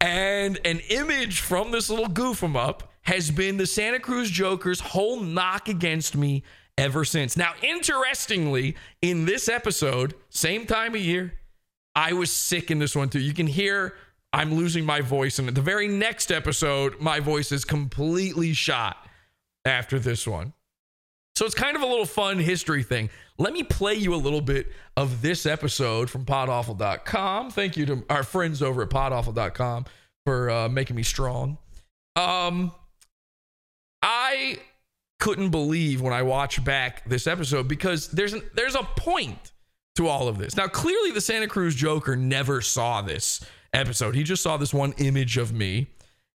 [0.00, 4.80] And an image from this little goof 'em up has been the Santa Cruz Joker's
[4.80, 6.42] whole knock against me
[6.76, 7.36] ever since.
[7.36, 11.38] Now, interestingly, in this episode, same time of year,
[11.94, 13.20] I was sick in this one too.
[13.20, 13.96] You can hear
[14.32, 15.38] I'm losing my voice.
[15.38, 18.96] And the very next episode, my voice is completely shot
[19.64, 20.54] after this one.
[21.34, 23.10] So it's kind of a little fun history thing.
[23.38, 27.50] Let me play you a little bit of this episode from podawful.com.
[27.50, 29.86] Thank you to our friends over at podawful.com
[30.24, 31.58] for uh, making me strong.
[32.16, 32.72] Um,
[34.02, 34.58] I
[35.20, 39.52] couldn't believe when I watched back this episode because there's an, there's a point
[39.96, 40.56] to all of this.
[40.56, 43.40] Now, clearly, the Santa Cruz Joker never saw this
[43.72, 44.14] episode.
[44.14, 45.88] He just saw this one image of me.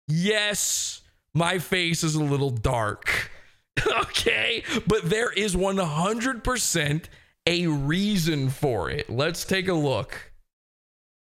[0.09, 1.03] Yes,
[1.35, 3.31] my face is a little dark.
[3.87, 7.05] okay, but there is 100%
[7.47, 9.09] a reason for it.
[9.11, 10.33] Let's take a look.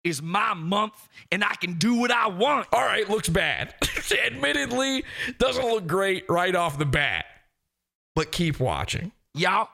[0.02, 2.68] Is my month and I can do what I want.
[2.72, 3.74] All right, looks bad.
[4.26, 5.04] Admittedly,
[5.38, 7.26] doesn't look great right off the bat.
[8.16, 9.12] But keep watching.
[9.34, 9.68] Y'all.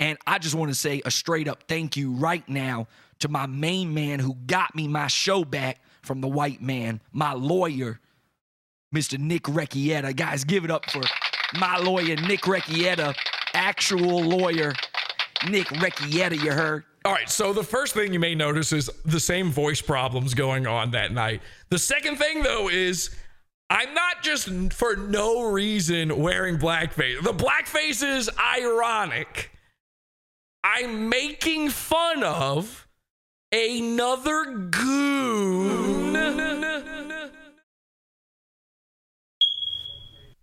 [0.00, 2.88] And I just want to say a straight up thank you right now
[3.20, 7.32] to my main man who got me my show back from the white man, my
[7.32, 8.00] lawyer,
[8.94, 9.18] Mr.
[9.18, 10.14] Nick Rekieta.
[10.16, 11.02] Guys, give it up for
[11.58, 13.14] my lawyer, Nick Rekieta,
[13.54, 14.72] actual lawyer,
[15.48, 16.84] Nick Rekieta, you heard?
[17.04, 20.66] All right, so the first thing you may notice is the same voice problems going
[20.66, 21.40] on that night.
[21.70, 23.10] The second thing, though, is
[23.70, 27.22] I'm not just for no reason wearing blackface.
[27.22, 29.50] The blackface is ironic.
[30.62, 32.86] I'm making fun of
[33.52, 36.12] another goon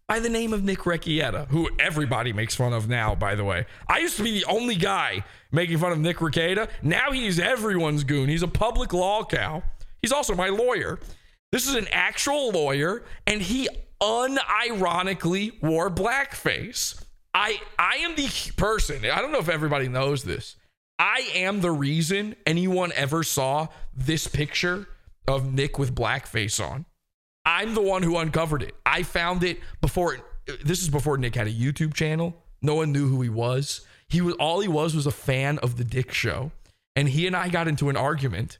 [0.07, 3.65] by the name of Nick Rekieta, who everybody makes fun of now, by the way.
[3.87, 6.69] I used to be the only guy making fun of Nick Rekieta.
[6.81, 8.29] Now he's everyone's goon.
[8.29, 9.63] He's a public law cow.
[10.01, 10.99] He's also my lawyer.
[11.51, 13.69] This is an actual lawyer, and he
[14.01, 17.03] unironically wore blackface.
[17.33, 18.27] I I am the
[18.57, 19.05] person.
[19.05, 20.55] I don't know if everybody knows this.
[20.99, 24.87] I am the reason anyone ever saw this picture
[25.27, 26.85] of Nick with blackface on.
[27.45, 28.75] I'm the one who uncovered it.
[28.85, 30.17] I found it before
[30.63, 32.35] this is before Nick had a YouTube channel.
[32.61, 33.85] No one knew who he was.
[34.09, 36.51] He was all he was was a fan of the Dick show.
[36.95, 38.57] And he and I got into an argument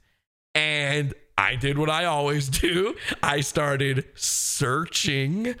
[0.54, 2.94] and I did what I always do.
[3.22, 5.54] I started searching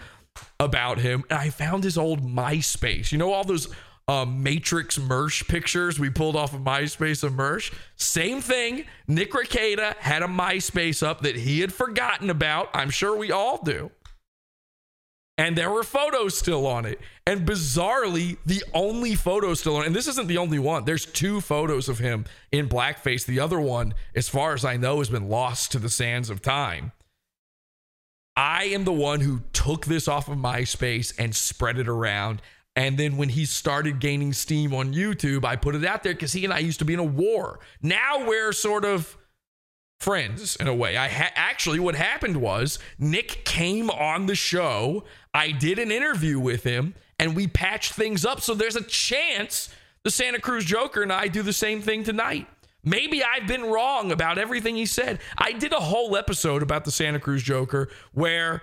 [0.60, 3.10] about him and I found his old MySpace.
[3.10, 3.68] You know all those
[4.08, 7.72] uh, Matrix Mersh pictures we pulled off of MySpace of Mersh.
[7.96, 8.86] Same thing.
[9.06, 12.70] Nick Rekieta had a MySpace up that he had forgotten about.
[12.72, 13.90] I'm sure we all do.
[15.36, 16.98] And there were photos still on it.
[17.24, 20.84] And bizarrely, the only photo still on it, and this isn't the only one.
[20.84, 23.24] There's two photos of him in blackface.
[23.24, 26.42] The other one, as far as I know, has been lost to the sands of
[26.42, 26.90] time.
[28.34, 32.40] I am the one who took this off of MySpace and spread it around.
[32.78, 36.32] And then when he started gaining steam on YouTube, I put it out there because
[36.32, 37.58] he and I used to be in a war.
[37.82, 39.18] Now we're sort of
[39.98, 40.96] friends in a way.
[40.96, 45.02] I ha- actually, what happened was Nick came on the show.
[45.34, 48.40] I did an interview with him, and we patched things up.
[48.40, 49.70] So there's a chance
[50.04, 52.46] the Santa Cruz Joker and I do the same thing tonight.
[52.84, 55.18] Maybe I've been wrong about everything he said.
[55.36, 58.62] I did a whole episode about the Santa Cruz Joker where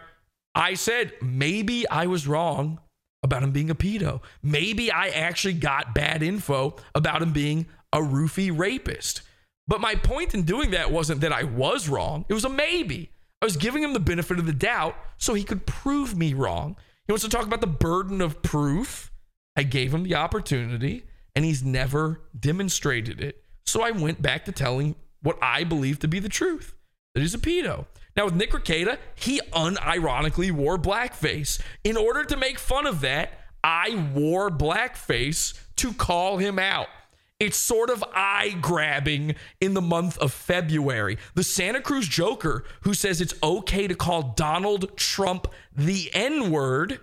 [0.55, 2.79] I said maybe I was wrong
[3.25, 4.21] about him being a pedo.
[4.41, 9.23] Maybe I actually got bad info about him being a roofie rapist.
[9.67, 13.11] But my point in doing that wasn't that I was wrong, it was a maybe.
[13.41, 16.77] I was giving him the benefit of the doubt so he could prove me wrong.
[17.05, 19.11] He wants to talk about the burden of proof.
[19.57, 21.03] I gave him the opportunity
[21.35, 23.43] and he's never demonstrated it.
[23.65, 26.75] So I went back to telling what I believe to be the truth
[27.13, 27.85] that he's a pedo.
[28.15, 31.61] Now, with Nick Rekieta, he unironically wore blackface.
[31.83, 33.31] In order to make fun of that,
[33.63, 36.87] I wore blackface to call him out.
[37.37, 41.17] It's sort of eye grabbing in the month of February.
[41.33, 47.01] The Santa Cruz Joker, who says it's okay to call Donald Trump the N word,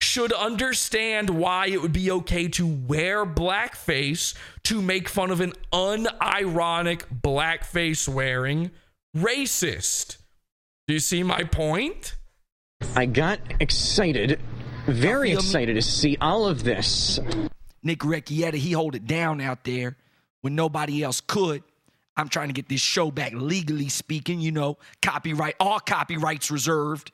[0.00, 5.52] should understand why it would be okay to wear blackface to make fun of an
[5.72, 8.70] unironic blackface wearing
[9.14, 10.16] racist.
[10.88, 12.14] Do you see my point?
[12.94, 14.40] I got excited,
[14.86, 15.44] very feel me?
[15.44, 17.18] excited to see all of this.
[17.82, 19.96] Nick Rekieta, he hold it down out there
[20.42, 21.64] when nobody else could.
[22.16, 27.10] I'm trying to get this show back legally speaking, you know, copyright, all copyrights reserved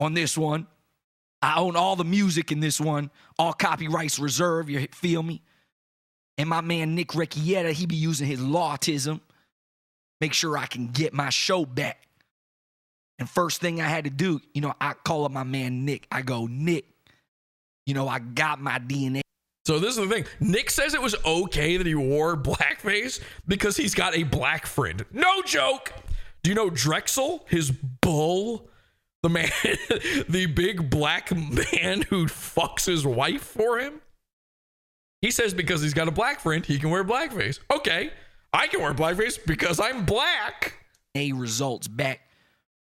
[0.00, 0.66] on this one.
[1.40, 5.42] I own all the music in this one, all copyrights reserved, you feel me?
[6.38, 9.20] And my man Nick Rekieta, he be using his lawtism,
[10.20, 12.05] make sure I can get my show back.
[13.18, 16.06] And first thing I had to do, you know, I call up my man Nick.
[16.10, 16.84] I go, Nick,
[17.86, 19.22] you know, I got my DNA.
[19.64, 20.26] So this is the thing.
[20.38, 25.04] Nick says it was okay that he wore blackface because he's got a black friend.
[25.12, 25.92] No joke.
[26.42, 28.68] Do you know Drexel, his bull,
[29.22, 29.50] the man,
[30.28, 34.00] the big black man who fucks his wife for him?
[35.22, 37.58] He says because he's got a black friend, he can wear blackface.
[37.72, 38.12] Okay,
[38.52, 40.74] I can wear blackface because I'm black.
[41.16, 42.20] A results back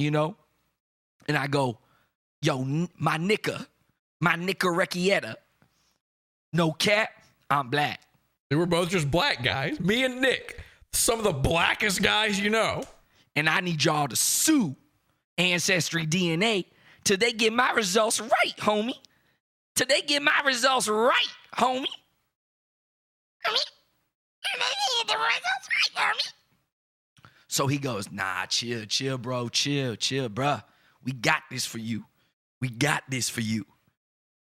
[0.00, 0.36] you know,
[1.28, 1.78] and I go,
[2.42, 2.64] yo,
[2.98, 3.66] my nicka,
[4.20, 5.34] my nicka Rekieta.
[6.52, 7.10] No cap,
[7.48, 8.00] I'm black.
[8.48, 9.78] They were both just black guys.
[9.78, 10.58] Me and Nick,
[10.92, 12.82] some of the blackest guys you know.
[13.36, 14.74] And I need y'all to sue
[15.38, 16.64] Ancestry DNA
[17.04, 18.98] till they get my results right, homie.
[19.76, 21.86] Till they get my results right, homie.
[23.46, 23.66] Homie.
[24.42, 26.32] Till they get the results right, homie.
[27.50, 30.62] So he goes, nah, chill, chill, bro, chill, chill, bruh.
[31.04, 32.04] We got this for you.
[32.60, 33.66] We got this for you.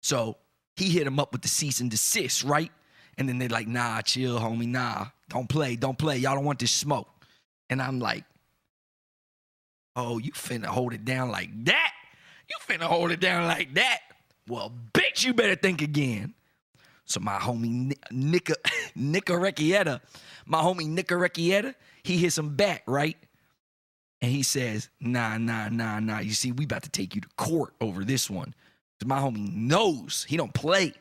[0.02, 0.36] So
[0.76, 2.70] he hit him up with the cease and desist, right?
[3.16, 6.18] And then they're like, nah, chill, homie, nah, don't play, don't play.
[6.18, 7.08] Y'all don't want this smoke.
[7.70, 8.24] And I'm like,
[9.96, 11.92] oh, you finna hold it down like that?
[12.50, 14.00] You finna hold it down like that?
[14.46, 16.34] Well, bitch, you better think again.
[17.06, 18.54] So my homie Ni- Nika
[18.94, 19.32] Nika
[20.44, 21.74] my homie Nika Rekieta,
[22.04, 23.16] he hits him back, right?
[24.20, 26.20] And he says, nah, nah, nah, nah.
[26.20, 28.54] You see, we about to take you to court over this one.
[29.04, 30.94] my homie knows he don't play.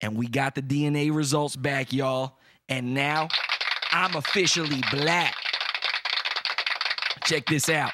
[0.00, 2.36] And we got the DNA results back, y'all.
[2.68, 3.28] And now
[3.92, 5.34] I'm officially black.
[7.24, 7.92] Check this out.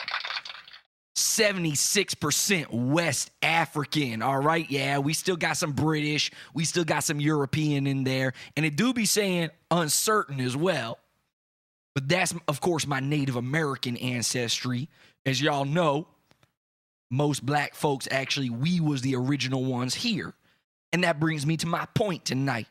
[1.16, 4.22] 76% West African.
[4.22, 4.68] All right.
[4.70, 6.30] Yeah, we still got some British.
[6.54, 8.32] We still got some European in there.
[8.56, 10.98] And it do be saying uncertain as well.
[11.94, 14.88] But that's, of course, my Native American ancestry.
[15.26, 16.06] As y'all know,
[17.10, 20.32] most black folks actually, we was the original ones here.
[20.92, 22.66] And that brings me to my point tonight.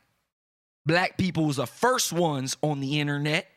[0.85, 3.47] Black people was the first ones on the internet.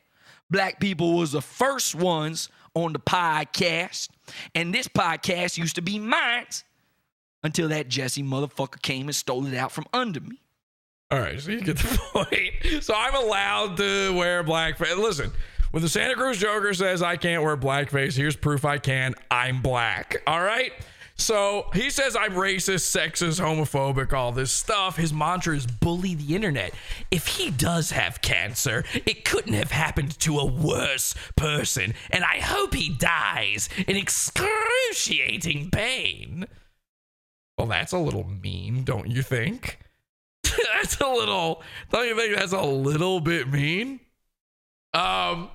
[0.50, 4.08] Black people was the first ones on the podcast.
[4.54, 6.46] And this podcast used to be mine
[7.42, 10.40] until that Jesse motherfucker came and stole it out from under me.
[11.10, 12.82] All right, so you get the point.
[12.84, 14.96] So I'm allowed to wear blackface.
[14.96, 15.30] Listen,
[15.72, 19.14] when the Santa Cruz Joker says I can't wear blackface, here's proof I can.
[19.30, 20.22] I'm black.
[20.26, 20.72] All right.
[21.16, 24.96] So he says I'm racist, sexist, homophobic, all this stuff.
[24.96, 26.74] His mantra is bully the internet.
[27.10, 31.94] If he does have cancer, it couldn't have happened to a worse person.
[32.10, 36.46] And I hope he dies in excruciating pain.
[37.56, 39.78] Well, that's a little mean, don't you think?
[40.74, 44.00] that's a little, don't you think that's a little bit mean?
[44.94, 45.50] Um,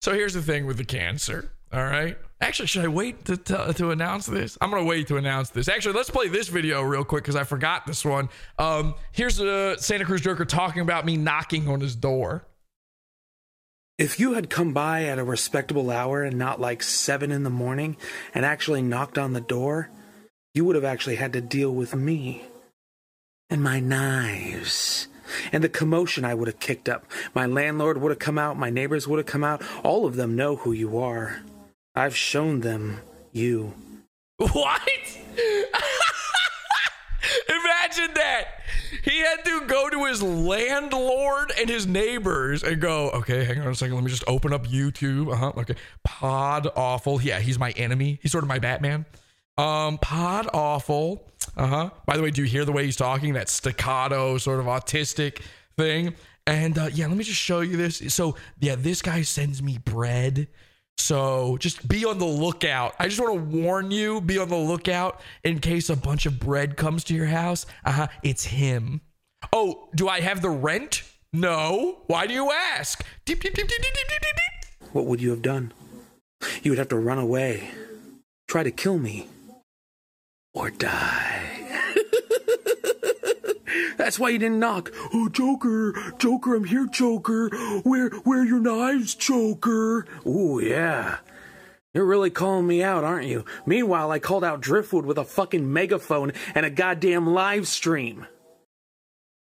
[0.00, 1.52] so here's the thing with the cancer.
[1.72, 2.16] All right.
[2.40, 4.56] Actually, should I wait to to, to announce this?
[4.60, 5.68] I'm gonna wait to announce this.
[5.68, 8.28] Actually, let's play this video real quick because I forgot this one.
[8.58, 12.46] Um, here's a Santa Cruz Joker talking about me knocking on his door.
[13.98, 17.50] If you had come by at a respectable hour and not like seven in the
[17.50, 17.96] morning
[18.32, 19.90] and actually knocked on the door,
[20.54, 22.44] you would have actually had to deal with me
[23.50, 25.08] and my knives
[25.52, 27.04] and the commotion I would have kicked up.
[27.34, 29.62] My landlord would have come out, my neighbors would have come out.
[29.84, 31.42] All of them know who you are.
[31.94, 33.00] I've shown them
[33.32, 33.74] you.
[34.36, 34.80] What?
[37.48, 38.44] Imagine that.
[39.02, 43.68] He had to go to his landlord and his neighbors and go, okay, hang on
[43.68, 43.94] a second.
[43.94, 45.32] Let me just open up YouTube.
[45.32, 45.52] Uh huh.
[45.56, 45.74] Okay.
[46.04, 47.20] Pod awful.
[47.20, 48.18] Yeah, he's my enemy.
[48.22, 49.06] He's sort of my Batman.
[49.58, 51.30] Um, pod awful.
[51.56, 51.90] Uh huh.
[52.06, 53.34] By the way, do you hear the way he's talking?
[53.34, 55.42] That staccato, sort of autistic
[55.76, 56.14] thing.
[56.46, 58.02] And uh, yeah, let me just show you this.
[58.14, 60.48] So yeah, this guy sends me bread.
[60.96, 62.94] So just be on the lookout.
[62.98, 66.40] I just want to warn you, be on the lookout in case a bunch of
[66.40, 67.66] bread comes to your house.
[67.84, 69.00] Uh-huh, it's him.
[69.52, 71.02] Oh, do I have the rent?
[71.32, 72.02] No.
[72.06, 73.04] Why do you ask?
[73.24, 73.70] Deep, deep, deep.
[74.92, 75.72] What would you have done?
[76.62, 77.70] You would have to run away,
[78.48, 79.28] try to kill me,
[80.54, 81.94] or die.
[83.96, 84.90] That's why you didn't knock.
[85.12, 87.48] Oh, Joker, Joker, I'm here, Joker.
[87.82, 90.06] Where, where are your knives, Joker?
[90.26, 91.18] Ooh, yeah.
[91.94, 93.44] You're really calling me out, aren't you?
[93.66, 98.26] Meanwhile, I called out Driftwood with a fucking megaphone and a goddamn live stream.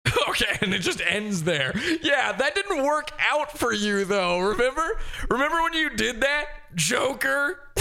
[0.28, 1.72] Okay, and it just ends there.
[2.02, 4.38] Yeah, that didn't work out for you though.
[4.40, 4.98] Remember?
[5.30, 7.60] Remember when you did that, Joker?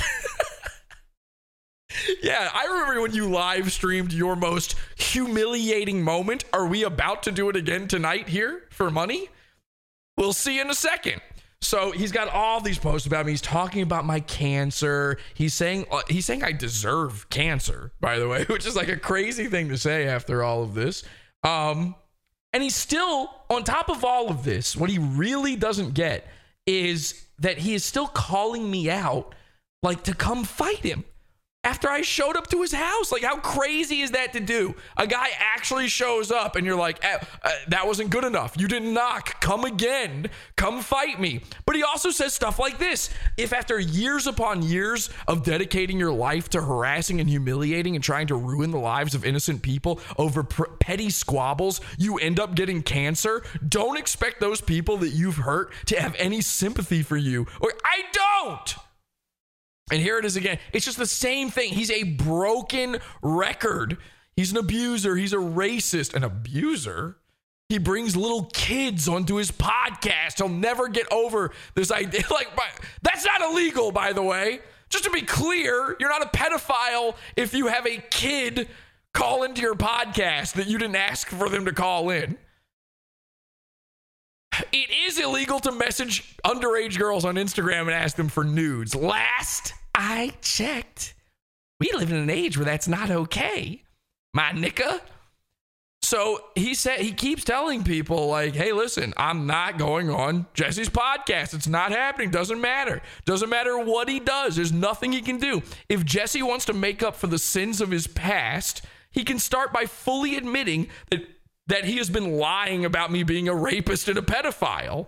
[2.21, 6.45] yeah, I remember when you live streamed your most humiliating moment.
[6.53, 9.29] Are we about to do it again tonight here for money?
[10.17, 11.21] We'll see in a second.
[11.61, 13.31] So he's got all these posts about me.
[13.31, 15.17] He's talking about my cancer.
[15.33, 18.97] He's saying uh, he's saying I deserve cancer, by the way, which is like a
[18.97, 21.03] crazy thing to say after all of this.
[21.43, 21.95] Um,
[22.53, 24.75] and he's still on top of all of this.
[24.75, 26.27] What he really doesn't get
[26.65, 29.35] is that he is still calling me out,
[29.83, 31.03] like to come fight him
[31.65, 33.11] after I showed up to his house.
[33.11, 34.75] Like, how crazy is that to do?
[34.95, 38.55] A guy actually shows up and you're like, eh, uh, that wasn't good enough.
[38.57, 39.41] You didn't knock.
[39.41, 40.29] Come again.
[40.55, 41.41] Come fight me.
[41.65, 46.13] But he also says stuff like this If after years upon years of dedicating your
[46.13, 50.43] life to harassing and humiliating and trying to ruin the lives of innocent people over
[50.43, 55.73] pr- petty squabbles, you end up getting cancer, don't expect those people that you've hurt
[55.87, 57.47] to have any sympathy for you.
[57.59, 58.84] Or I don't.
[59.91, 60.57] And here it is again.
[60.73, 61.71] It's just the same thing.
[61.71, 63.97] He's a broken record.
[64.35, 65.15] He's an abuser.
[65.15, 66.13] He's a racist.
[66.13, 67.17] An abuser?
[67.69, 70.37] He brings little kids onto his podcast.
[70.37, 72.23] He'll never get over this idea.
[72.31, 72.49] Like,
[73.01, 74.59] that's not illegal, by the way.
[74.89, 78.67] Just to be clear, you're not a pedophile if you have a kid
[79.13, 82.37] call into your podcast that you didn't ask for them to call in.
[84.71, 88.95] It is illegal to message underage girls on Instagram and ask them for nudes.
[88.95, 91.13] Last I checked,
[91.79, 93.83] we live in an age where that's not okay,
[94.33, 95.01] my nicka.
[96.01, 100.89] So he said he keeps telling people like, "Hey, listen, I'm not going on Jesse's
[100.89, 101.55] podcast.
[101.55, 102.29] It's not happening.
[102.29, 103.01] Doesn't matter.
[103.25, 104.55] Doesn't matter what he does.
[104.55, 105.63] There's nothing he can do.
[105.89, 109.73] If Jesse wants to make up for the sins of his past, he can start
[109.73, 111.34] by fully admitting that
[111.67, 115.07] that he has been lying about me being a rapist and a pedophile.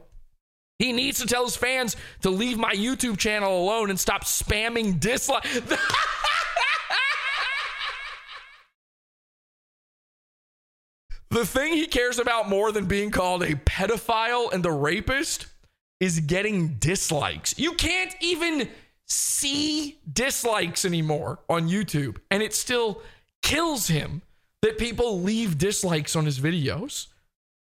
[0.80, 5.00] He needs to tell his fans to leave my YouTube channel alone and stop spamming
[5.00, 5.44] dislike.
[11.30, 15.48] the thing he cares about more than being called a pedophile and a rapist
[16.00, 17.58] is getting dislikes.
[17.58, 18.70] You can't even
[19.08, 23.02] see dislikes anymore on YouTube, and it still
[23.42, 24.22] kills him
[24.68, 27.08] that people leave dislikes on his videos.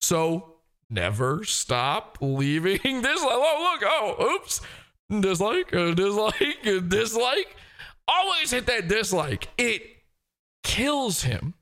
[0.01, 0.57] So
[0.91, 3.33] never stop leaving dislike.
[3.33, 4.61] Oh, look, oh, oops.
[5.09, 7.57] Dislike, a dislike, a dislike.
[8.09, 9.49] Always hit that dislike.
[9.57, 9.83] It
[10.65, 11.55] kills him.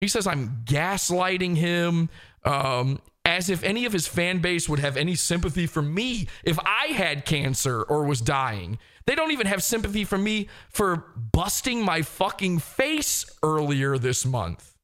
[0.00, 2.08] He says I'm gaslighting him,
[2.44, 6.58] um, as if any of his fan base would have any sympathy for me if
[6.60, 8.78] I had cancer or was dying.
[9.06, 14.74] They don't even have sympathy for me for busting my fucking face earlier this month.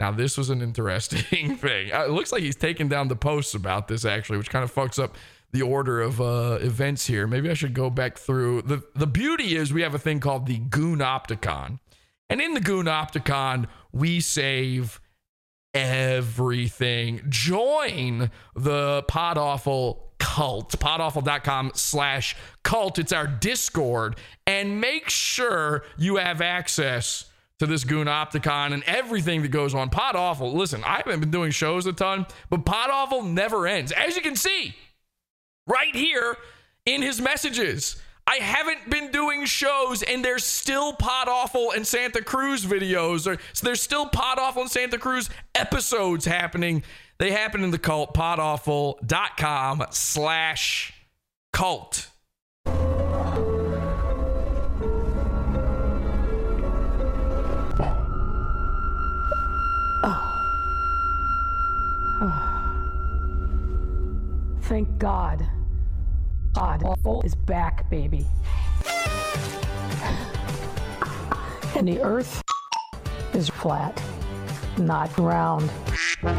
[0.00, 1.92] Now, this was an interesting thing.
[1.92, 4.74] Uh, it looks like he's taken down the posts about this, actually, which kind of
[4.74, 5.16] fucks up
[5.52, 7.26] the order of uh, events here.
[7.26, 8.62] Maybe I should go back through.
[8.62, 11.78] The, the beauty is we have a thing called the Goon Opticon.
[12.30, 15.00] And in the Goon Opticon, we save
[15.74, 17.22] everything.
[17.28, 22.98] Join the Pod Awful cult, podawful.com slash cult.
[22.98, 24.16] It's our Discord.
[24.46, 27.26] And make sure you have access
[27.62, 29.88] to this Goon Opticon and everything that goes on.
[29.88, 33.92] Pod Awful, listen, I haven't been doing shows a ton, but Pod Awful never ends.
[33.92, 34.74] As you can see,
[35.68, 36.36] right here
[36.86, 38.02] in his messages.
[38.26, 43.28] I haven't been doing shows and there's still Pod Awful and Santa Cruz videos.
[43.28, 46.82] Or, so there's still Pod Awful and Santa Cruz episodes happening.
[47.18, 50.94] They happen in the cult, podawful.com slash
[51.52, 52.08] cult.
[64.72, 65.46] Thank God.
[66.54, 68.26] God awful is back, baby.
[71.76, 72.40] And the earth
[73.34, 74.02] is flat,
[74.78, 75.70] not round.
[76.22, 76.32] God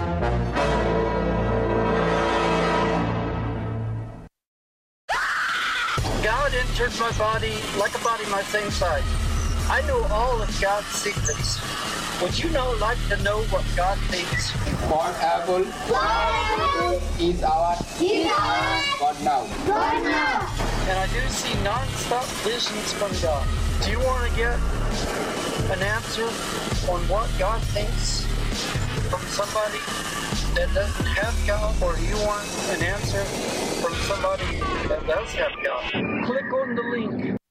[6.56, 9.04] entered my body like a body my same size.
[9.70, 12.03] I know all of God's secrets.
[12.24, 14.52] Would you now like to know what God thinks?
[14.90, 15.68] One apple
[17.20, 17.76] is our
[18.98, 19.46] God now.
[19.68, 20.48] God now.
[20.88, 23.46] And I do see non-stop visions from God.
[23.84, 24.58] Do you want to get
[25.70, 26.24] an answer
[26.90, 28.22] on what God thinks
[29.12, 29.80] from somebody
[30.56, 33.26] that doesn't have God, or do you want an answer
[33.84, 35.92] from somebody that does have God?
[36.26, 37.43] Click on the link.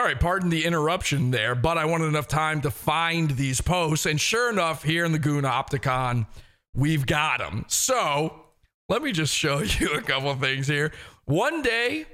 [0.00, 4.06] All right, pardon the interruption there, but I wanted enough time to find these posts.
[4.06, 6.26] And sure enough, here in the Goon Opticon,
[6.74, 7.66] we've got them.
[7.68, 8.46] So
[8.88, 10.90] let me just show you a couple things here.
[11.26, 12.06] One day,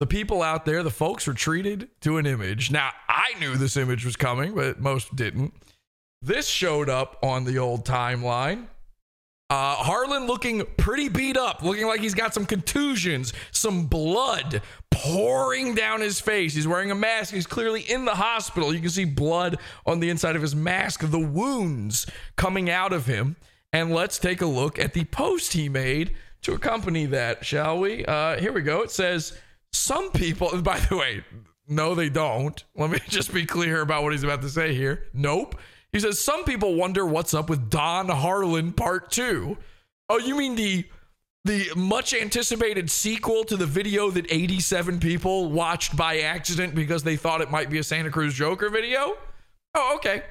[0.00, 2.70] the people out there, the folks were treated to an image.
[2.70, 5.54] Now, I knew this image was coming, but most didn't.
[6.20, 8.66] This showed up on the old timeline.
[9.50, 14.62] Uh, Harlan looking pretty beat up, looking like he's got some contusions, some blood
[14.92, 16.54] pouring down his face.
[16.54, 17.34] He's wearing a mask.
[17.34, 18.72] He's clearly in the hospital.
[18.72, 22.06] You can see blood on the inside of his mask, the wounds
[22.36, 23.34] coming out of him.
[23.72, 28.04] And let's take a look at the post he made to accompany that, shall we?
[28.04, 28.82] Uh, here we go.
[28.82, 29.36] It says,
[29.72, 31.24] Some people, by the way,
[31.66, 32.62] no, they don't.
[32.76, 35.08] Let me just be clear about what he's about to say here.
[35.12, 35.56] Nope.
[35.92, 39.58] He says some people wonder what's up with Don Harlan Part Two.
[40.08, 40.84] Oh, you mean the
[41.44, 47.16] the much anticipated sequel to the video that 87 people watched by accident because they
[47.16, 49.16] thought it might be a Santa Cruz Joker video?
[49.74, 50.22] Oh, okay.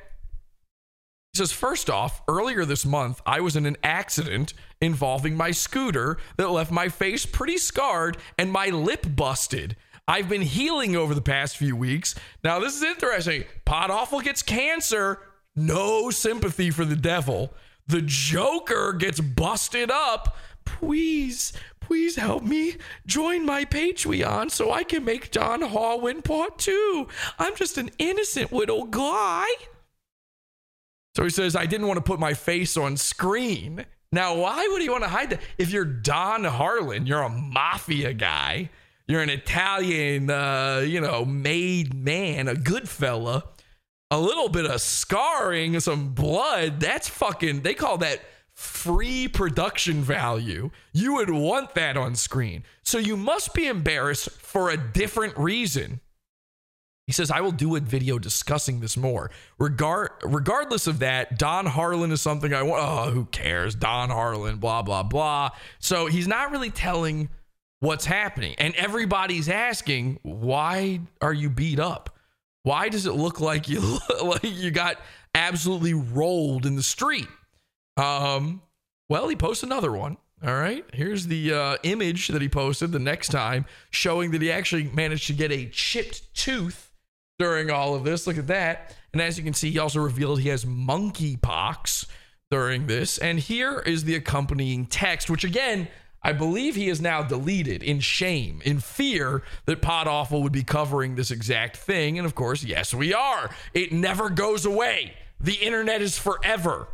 [1.34, 6.18] He says, first off, earlier this month, I was in an accident involving my scooter
[6.38, 9.76] that left my face pretty scarred and my lip busted.
[10.08, 12.16] I've been healing over the past few weeks.
[12.44, 13.46] Now, this is interesting.
[13.66, 15.20] Pod Awful gets cancer
[15.60, 17.54] no sympathy for the devil.
[17.88, 20.38] The Joker gets busted up.
[20.64, 22.76] Please, please help me
[23.08, 27.08] join my Patreon so I can make Don Harlan part two.
[27.40, 29.48] I'm just an innocent little guy.
[31.16, 33.86] So he says, I didn't want to put my face on screen.
[34.12, 35.42] Now, why would he want to hide that?
[35.58, 38.70] If you're Don Harlan, you're a mafia guy,
[39.08, 43.46] you're an Italian, uh, you know, made man, a good fella
[44.12, 48.22] a little bit of scarring, some blood, that's fucking, they call that
[48.54, 50.72] free production value.
[50.92, 52.64] You would want that on screen.
[52.84, 56.02] So you must be embarrassed for a different reason.
[57.08, 59.32] He says, I will do a video discussing this more.
[59.58, 62.84] Regard, regardless of that, Don Harlan is something I want.
[62.84, 63.74] Oh, who cares?
[63.74, 65.50] Don Harlan, blah, blah, blah.
[65.80, 67.30] So he's not really telling
[67.80, 68.54] what's happening.
[68.60, 72.16] And everybody's asking, why are you beat up?
[72.70, 74.98] Why does it look like you like you got
[75.34, 77.28] absolutely rolled in the street?
[77.98, 78.62] Um,
[79.10, 80.18] well, he posts another one.
[80.46, 84.52] All right, here's the uh, image that he posted the next time, showing that he
[84.52, 86.92] actually managed to get a chipped tooth
[87.40, 88.28] during all of this.
[88.28, 88.96] Look at that.
[89.14, 92.06] And as you can see, he also revealed he has monkeypox
[92.52, 93.18] during this.
[93.18, 95.88] And here is the accompanying text, which again
[96.22, 100.64] I believe he is now deleted in shame, in fear that Pod Awful would be
[100.64, 102.18] covering this exact thing.
[102.18, 103.50] And of course, yes, we are.
[103.74, 105.14] It never goes away.
[105.40, 106.88] The internet is forever.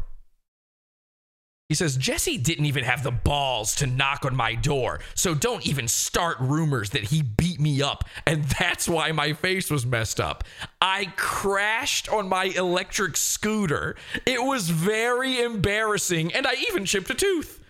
[1.68, 5.66] He says, Jesse didn't even have the balls to knock on my door, so don't
[5.66, 10.20] even start rumors that he beat me up, and that's why my face was messed
[10.20, 10.44] up.
[10.80, 13.96] I crashed on my electric scooter.
[14.28, 17.65] It was very embarrassing, and I even chipped a tooth.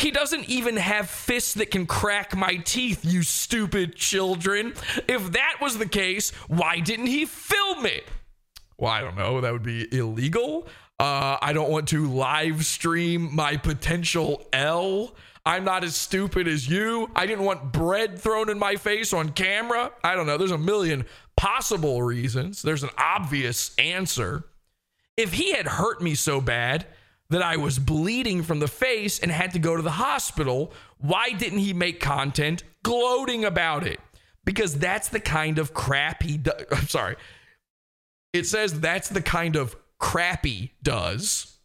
[0.00, 4.72] He doesn't even have fists that can crack my teeth, you stupid children.
[5.06, 8.04] If that was the case, why didn't he film it?
[8.78, 9.42] Well, I don't know.
[9.42, 10.66] That would be illegal.
[10.98, 15.14] Uh, I don't want to live stream my potential L.
[15.44, 17.10] I'm not as stupid as you.
[17.14, 19.92] I didn't want bread thrown in my face on camera.
[20.02, 20.38] I don't know.
[20.38, 21.04] There's a million
[21.36, 22.62] possible reasons.
[22.62, 24.44] There's an obvious answer.
[25.18, 26.86] If he had hurt me so bad
[27.30, 31.30] that I was bleeding from the face and had to go to the hospital, why
[31.30, 34.00] didn't he make content gloating about it?
[34.44, 36.64] Because that's the kind of crap he does.
[36.72, 37.16] I'm sorry.
[38.32, 41.58] It says that's the kind of crap he does.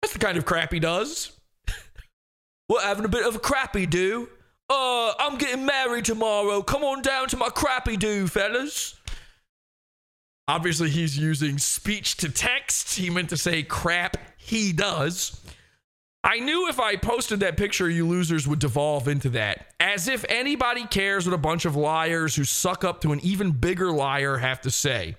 [0.00, 1.32] That's the kind of crap he does.
[2.68, 4.28] We're having a bit of a crappy do.
[4.68, 6.62] Uh, I'm getting married tomorrow.
[6.62, 8.94] Come on down to my crappy do, fellas.
[10.46, 12.94] Obviously, he's using speech to text.
[12.94, 14.16] He meant to say crap
[14.50, 15.40] he does.
[16.24, 19.68] I knew if I posted that picture, you losers would devolve into that.
[19.78, 23.52] As if anybody cares what a bunch of liars who suck up to an even
[23.52, 25.14] bigger liar have to say.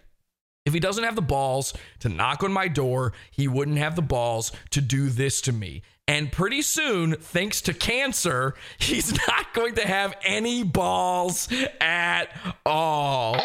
[0.65, 4.01] If he doesn't have the balls to knock on my door, he wouldn't have the
[4.01, 5.81] balls to do this to me.
[6.07, 11.47] And pretty soon, thanks to cancer, he's not going to have any balls
[11.79, 12.25] at
[12.65, 13.41] all.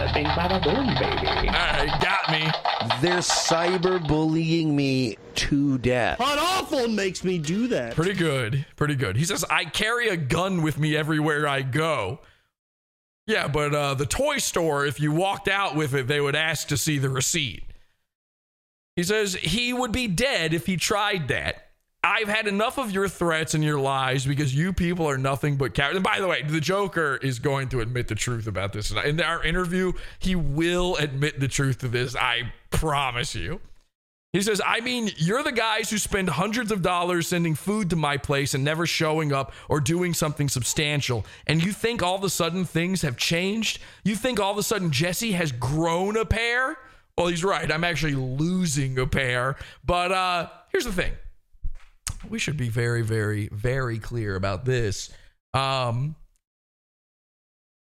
[0.00, 1.48] Bada bing, bada boom, baby.
[1.48, 2.50] All right, got me.
[3.02, 6.16] They're cyberbullying me to death.
[6.18, 7.94] Hot awful makes me do that.
[7.94, 8.64] Pretty good.
[8.76, 9.16] Pretty good.
[9.16, 12.20] He says, I carry a gun with me everywhere I go.
[13.26, 16.68] Yeah, but uh, the toy store, if you walked out with it, they would ask
[16.68, 17.64] to see the receipt.
[18.96, 21.69] He says he would be dead if he tried that.
[22.02, 25.74] I've had enough of your threats and your lies because you people are nothing but
[25.74, 25.96] cowards.
[25.96, 28.90] And by the way, the Joker is going to admit the truth about this.
[28.90, 32.16] In our interview, he will admit the truth to this.
[32.16, 33.60] I promise you.
[34.32, 37.96] He says, I mean, you're the guys who spend hundreds of dollars sending food to
[37.96, 41.26] my place and never showing up or doing something substantial.
[41.48, 43.80] And you think all of a sudden things have changed?
[44.04, 46.78] You think all of a sudden Jesse has grown a pair?
[47.18, 47.70] Well, he's right.
[47.70, 49.56] I'm actually losing a pair.
[49.84, 51.12] But uh, here's the thing
[52.28, 55.10] we should be very, very, very clear about this.
[55.54, 56.16] Um,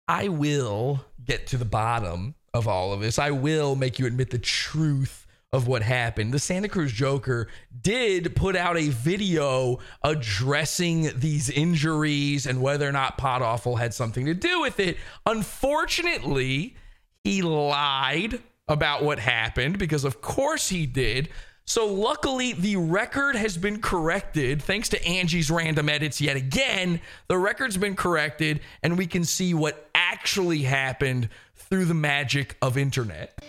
[0.07, 3.19] I will get to the bottom of all of this.
[3.19, 6.31] I will make you admit the truth of what happened.
[6.31, 7.47] The Santa Cruz Joker
[7.81, 13.93] did put out a video addressing these injuries and whether or not Pod Awful had
[13.93, 14.97] something to do with it.
[15.25, 16.75] Unfortunately,
[17.23, 21.29] he lied about what happened because, of course, he did.
[21.69, 24.59] So, luckily, the record has been corrected.
[24.59, 29.53] Thanks to Angie's random edits yet again, the record's been corrected, and we can see
[29.53, 33.39] what actually happened through the magic of internet.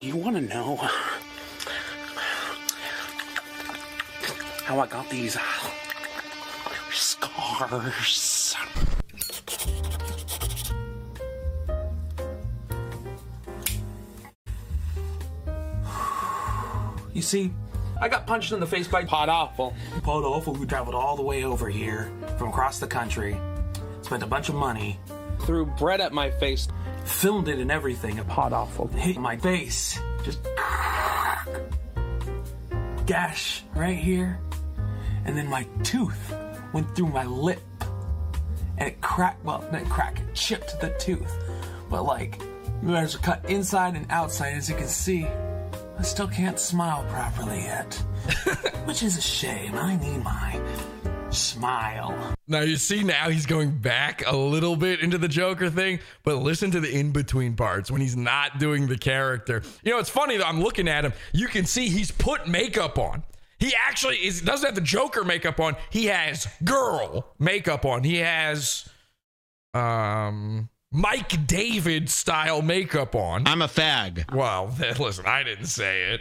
[0.00, 0.76] You want to know
[4.64, 5.40] how I got these uh,
[6.90, 8.56] scars?
[17.14, 17.52] You see,
[18.00, 19.74] I got punched in the face by Pod Awful.
[20.02, 23.36] Pod Awful, who traveled all the way over here from across the country,
[24.02, 24.98] spent a bunch of money,
[25.40, 26.68] Threw bread at my face.
[27.04, 28.18] filmed it and everything.
[28.18, 29.98] A Pod Awful hit my face.
[30.24, 30.40] Just
[33.06, 34.40] gash right here.
[35.26, 36.34] And then my tooth
[36.72, 37.60] went through my lip.
[38.78, 41.32] And it cracked, well, not crack, it chipped the tooth.
[41.90, 42.40] But like,
[42.82, 45.26] there's a cut inside and outside, as you can see.
[45.98, 47.94] I still can't smile properly yet.
[48.84, 49.74] Which is a shame.
[49.74, 50.60] I need my
[51.30, 52.34] smile.
[52.46, 56.36] Now you see now he's going back a little bit into the Joker thing, but
[56.36, 59.62] listen to the in between parts when he's not doing the character.
[59.82, 60.44] You know, it's funny though.
[60.44, 61.12] I'm looking at him.
[61.32, 63.22] You can see he's put makeup on.
[63.58, 65.76] He actually is doesn't have the Joker makeup on.
[65.90, 68.04] He has girl makeup on.
[68.04, 68.88] He has
[69.72, 73.48] um Mike David style makeup on.
[73.48, 74.32] I'm a fag.
[74.32, 76.20] Well, listen, I didn't say it.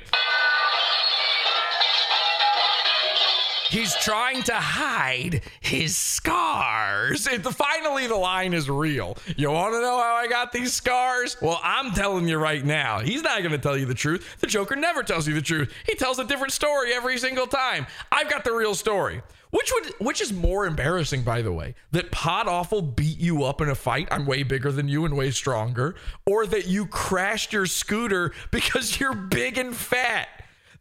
[3.74, 7.26] He's trying to hide his scars.
[7.26, 9.18] It, finally, the line is real.
[9.36, 11.38] You want to know how I got these scars?
[11.42, 13.00] Well, I'm telling you right now.
[13.00, 14.38] He's not going to tell you the truth.
[14.42, 15.74] The Joker never tells you the truth.
[15.88, 17.88] He tells a different story every single time.
[18.12, 19.24] I've got the real story.
[19.50, 23.60] Which would which is more embarrassing, by the way, that Pod Awful beat you up
[23.60, 24.08] in a fight?
[24.12, 25.96] I'm way bigger than you and way stronger,
[26.28, 30.28] or that you crashed your scooter because you're big and fat.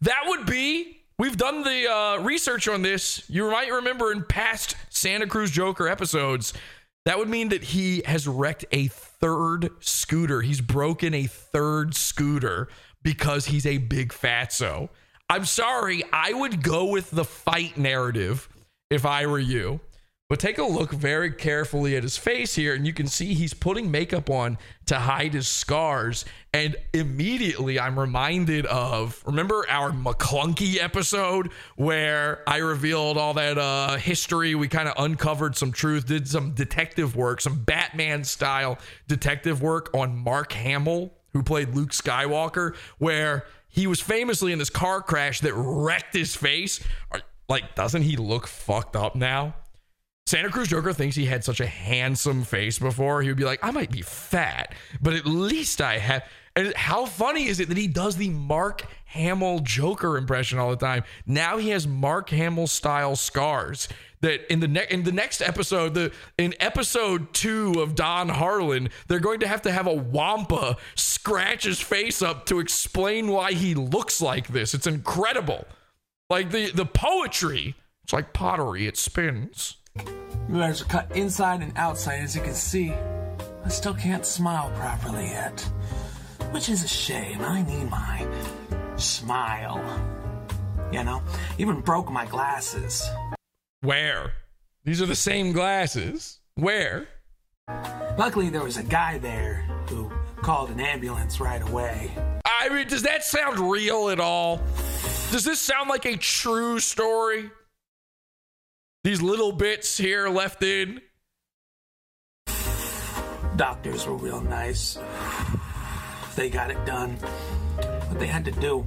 [0.02, 1.01] That would be.
[1.18, 3.28] We've done the uh, research on this.
[3.28, 6.52] You might remember in past Santa Cruz Joker episodes.
[7.04, 10.40] That would mean that he has wrecked a third scooter.
[10.40, 12.68] He's broken a third scooter
[13.02, 14.88] because he's a big fatso.
[15.28, 16.02] I'm sorry.
[16.12, 18.48] I would go with the fight narrative
[18.90, 19.80] if I were you.
[20.32, 23.52] But take a look very carefully at his face here, and you can see he's
[23.52, 24.56] putting makeup on
[24.86, 26.24] to hide his scars.
[26.54, 33.98] And immediately I'm reminded of remember our McClunky episode where I revealed all that uh,
[33.98, 34.54] history.
[34.54, 38.78] We kind of uncovered some truth, did some detective work, some Batman style
[39.08, 44.70] detective work on Mark Hamill, who played Luke Skywalker, where he was famously in this
[44.70, 46.80] car crash that wrecked his face.
[47.50, 49.56] Like, doesn't he look fucked up now?
[50.26, 53.22] Santa Cruz Joker thinks he had such a handsome face before.
[53.22, 56.24] He would be like, I might be fat, but at least I have.
[56.54, 60.76] And how funny is it that he does the Mark Hamill Joker impression all the
[60.76, 61.02] time?
[61.26, 63.88] Now he has Mark Hamill style scars.
[64.20, 68.90] That in the next in the next episode, the in episode two of Don Harlan,
[69.08, 73.52] they're going to have to have a Wampa scratch his face up to explain why
[73.52, 74.74] he looks like this.
[74.74, 75.66] It's incredible.
[76.30, 77.74] Like the the poetry.
[78.04, 78.86] It's like pottery.
[78.86, 79.78] It spins.
[80.48, 82.92] Letters are cut inside and outside, as you can see.
[83.64, 85.60] I still can't smile properly yet.
[86.50, 87.40] Which is a shame.
[87.40, 88.26] I need my
[88.96, 89.80] smile.
[90.92, 91.22] You know?
[91.58, 93.02] Even broke my glasses.
[93.80, 94.32] Where?
[94.84, 96.40] These are the same glasses.
[96.56, 97.08] Where?
[98.18, 100.10] Luckily, there was a guy there who
[100.42, 102.10] called an ambulance right away.
[102.44, 104.60] I mean, does that sound real at all?
[105.30, 107.50] Does this sound like a true story?
[109.04, 111.00] These little bits here left in.
[113.56, 114.96] Doctors were real nice.
[116.36, 117.16] They got it done.
[117.16, 118.86] What they had to do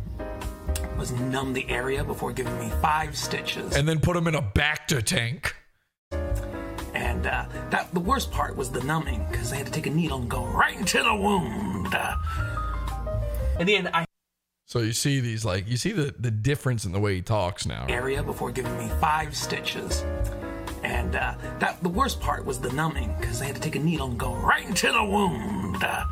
[0.98, 3.76] was numb the area before giving me five stitches.
[3.76, 5.54] And then put them in a Bacta tank.
[6.94, 9.90] And uh, that the worst part was the numbing because they had to take a
[9.90, 11.94] needle and go right into the wound.
[11.94, 12.16] Uh,
[13.60, 14.06] in the end, I
[14.68, 17.66] So you see these like you see the the difference in the way he talks
[17.68, 17.86] now.
[17.88, 20.04] area before giving me five stitches.
[20.84, 23.80] And uh, that the worst part was the numbing because they had to take a
[23.80, 25.78] needle and go right into the wound.
[25.84, 26.06] Uh,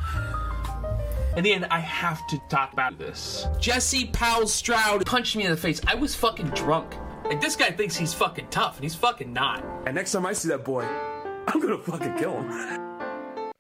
[1.36, 3.48] in the end, I have to talk about this.
[3.60, 5.82] Jesse Powell Stroud punched me in the face.
[5.88, 6.96] I was fucking drunk.
[7.26, 9.64] Like this guy thinks he's fucking tough, and he's fucking not.
[9.86, 10.84] And next time I see that boy,
[11.48, 12.93] I'm gonna fucking kill him.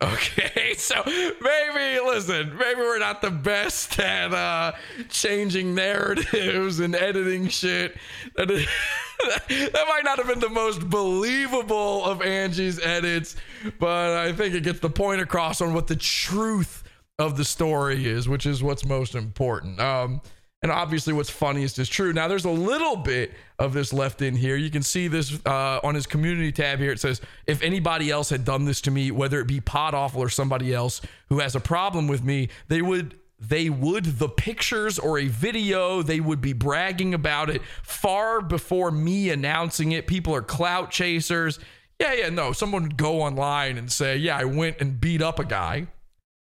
[0.01, 4.73] Okay, so maybe listen, maybe we're not the best at uh
[5.09, 7.95] changing narratives and editing shit.
[8.35, 8.65] That, is,
[9.49, 13.35] that might not have been the most believable of Angie's edits,
[13.79, 16.83] but I think it gets the point across on what the truth
[17.19, 19.79] of the story is, which is what's most important.
[19.79, 20.21] Um
[20.63, 22.13] and obviously what's funniest is true.
[22.13, 24.55] Now there's a little bit of this left in here.
[24.55, 26.93] You can see this uh, on his community tab here.
[26.93, 30.21] It says, if anybody else had done this to me, whether it be Pod Awful
[30.21, 34.97] or somebody else who has a problem with me, they would they would the pictures
[34.97, 40.33] or a video they would be bragging about it far before me announcing it people
[40.33, 41.59] are clout chasers
[41.99, 45.39] yeah yeah no someone would go online and say yeah i went and beat up
[45.39, 45.85] a guy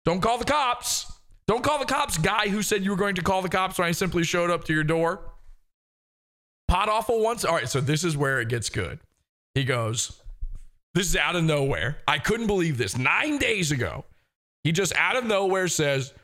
[0.05, 1.12] don't call the cops
[1.53, 3.87] don't call the cops, guy who said you were going to call the cops when
[3.87, 5.21] I simply showed up to your door.
[6.67, 7.45] Pod awful once.
[7.45, 8.99] All right, so this is where it gets good.
[9.55, 10.23] He goes,
[10.95, 11.99] This is out of nowhere.
[12.09, 12.97] I couldn't believe this.
[12.97, 14.07] Nine days ago,
[14.65, 16.15] he just out of nowhere says,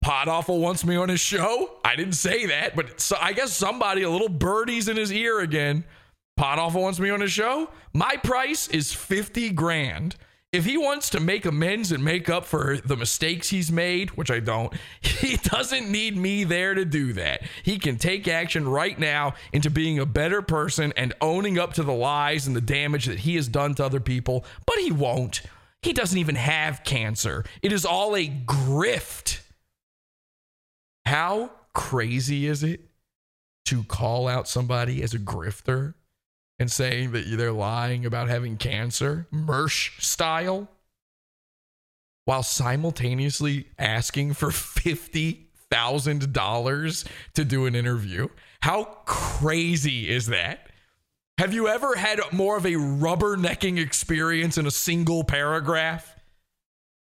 [0.00, 1.76] Pod awful wants me on his show.
[1.84, 5.40] I didn't say that, but so I guess somebody, a little birdie's in his ear
[5.40, 5.84] again.
[6.38, 7.68] Pod awful wants me on his show.
[7.92, 10.16] My price is 50 grand
[10.52, 14.30] if he wants to make amends and make up for the mistakes he's made, which
[14.30, 17.42] I don't, he doesn't need me there to do that.
[17.62, 21.82] He can take action right now into being a better person and owning up to
[21.82, 25.42] the lies and the damage that he has done to other people, but he won't.
[25.82, 27.44] He doesn't even have cancer.
[27.62, 29.40] It is all a grift.
[31.06, 32.80] How crazy is it
[33.66, 35.94] to call out somebody as a grifter
[36.60, 40.68] and saying that they're lying about having cancer, Mersh style,
[42.26, 48.28] while simultaneously asking for $50,000 to do an interview.
[48.60, 50.68] How crazy is that?
[51.38, 56.14] Have you ever had more of a rubbernecking experience in a single paragraph?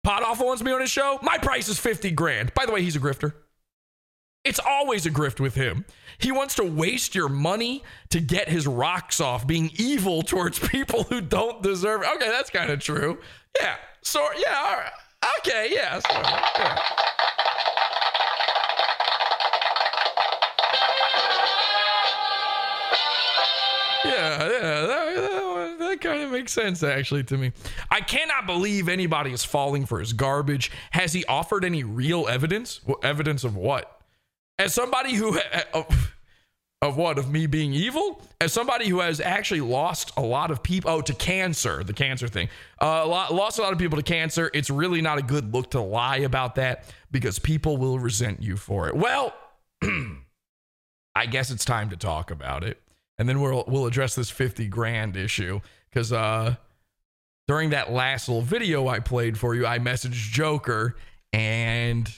[0.02, 1.20] Pod Awful wants me on his show.
[1.22, 2.52] My price is 50 grand.
[2.52, 3.34] By the way, he's a grifter.
[4.44, 5.84] It's always a grift with him.
[6.18, 11.04] He wants to waste your money to get his rocks off, being evil towards people
[11.04, 12.08] who don't deserve it.
[12.16, 13.18] Okay, that's kind of true.
[13.60, 13.76] Yeah.
[14.02, 14.92] So, yeah, all right.
[15.40, 15.98] Okay, yeah.
[15.98, 16.82] So, yeah.
[24.04, 27.50] Yeah, yeah, that, that, that kind of makes sense actually to me.
[27.90, 30.70] I cannot believe anybody is falling for his garbage.
[30.92, 32.80] Has he offered any real evidence?
[32.86, 33.95] Well, evidence of what?
[34.58, 35.38] As somebody who,
[35.72, 35.82] uh,
[36.82, 37.18] Of what?
[37.18, 38.22] Of me being evil?
[38.38, 42.28] As somebody who has actually lost a lot of people, oh, to cancer, the cancer
[42.28, 42.50] thing,
[42.82, 44.50] uh, lost a lot of people to cancer.
[44.52, 48.58] It's really not a good look to lie about that because people will resent you
[48.58, 48.94] for it.
[48.94, 49.34] Well,
[51.14, 52.80] I guess it's time to talk about it,
[53.16, 56.56] and then we'll we'll address this fifty grand issue because uh,
[57.48, 60.94] during that last little video I played for you, I messaged Joker
[61.32, 62.12] and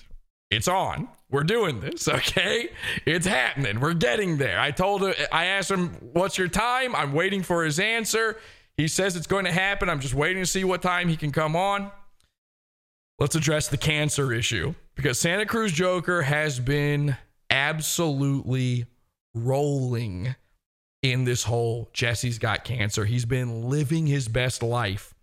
[0.50, 1.08] it's on.
[1.30, 2.70] We're doing this, okay?
[3.04, 3.80] It's happening.
[3.80, 4.58] We're getting there.
[4.58, 6.94] I told him, I asked him, What's your time?
[6.94, 8.38] I'm waiting for his answer.
[8.76, 9.88] He says it's going to happen.
[9.88, 11.90] I'm just waiting to see what time he can come on.
[13.18, 17.16] Let's address the cancer issue because Santa Cruz Joker has been
[17.50, 18.86] absolutely
[19.34, 20.36] rolling
[21.02, 23.04] in this whole Jesse's got cancer.
[23.04, 25.14] He's been living his best life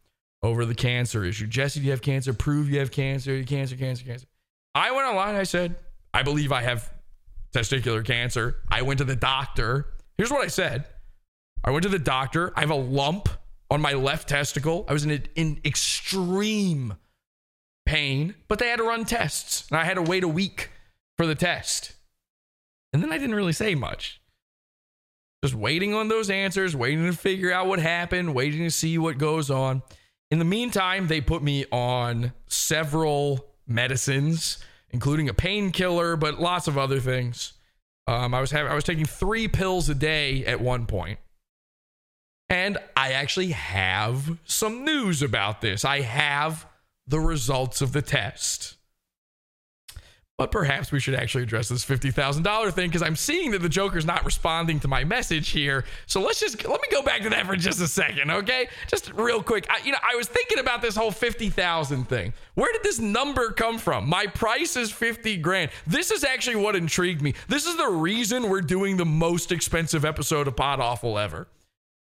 [0.43, 1.47] over the cancer issue.
[1.47, 2.33] Jesse, do you have cancer?
[2.33, 3.33] Prove you have cancer.
[3.33, 4.27] You cancer, cancer, cancer.
[4.73, 5.35] I went online.
[5.35, 5.75] I said,
[6.15, 6.89] I believe I have
[7.53, 8.55] testicular cancer.
[8.71, 9.87] I went to the doctor.
[10.17, 10.85] Here's what I said
[11.61, 12.53] I went to the doctor.
[12.55, 13.27] I have a lump
[13.69, 14.85] on my left testicle.
[14.87, 16.95] I was in, in extreme
[17.85, 19.67] pain, but they had to run tests.
[19.69, 20.69] And I had to wait a week
[21.17, 21.91] for the test.
[22.93, 24.21] And then I didn't really say much.
[25.43, 29.17] Just waiting on those answers, waiting to figure out what happened, waiting to see what
[29.17, 29.83] goes on.
[30.31, 34.59] In the meantime, they put me on several medicines,
[34.95, 37.51] including a painkiller, but lots of other things.
[38.07, 41.19] Um, I was having, I was taking three pills a day at one point.
[42.49, 45.83] And I actually have some news about this.
[45.83, 46.65] I have
[47.05, 48.77] the results of the test.
[50.37, 54.05] But perhaps we should actually address this $50,000 thing because I'm seeing that the Joker's
[54.05, 55.85] not responding to my message here.
[56.07, 58.67] So let's just let me go back to that for just a second, okay?
[58.87, 59.65] Just real quick.
[59.69, 62.33] I, you know, I was thinking about this whole 50,000 thing.
[62.55, 64.09] Where did this number come from?
[64.09, 65.71] My price is 50 grand.
[65.87, 67.33] This is actually what intrigued me.
[67.47, 71.47] This is the reason we're doing the most expensive episode of Pod Awful ever.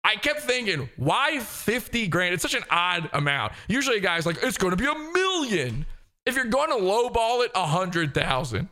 [0.05, 2.33] I kept thinking, why 50 grand?
[2.33, 3.51] It's such an odd amount.
[3.67, 5.85] Usually, guys like it's going to be a million.
[6.25, 8.69] If you're going to lowball it, a hundred thousand.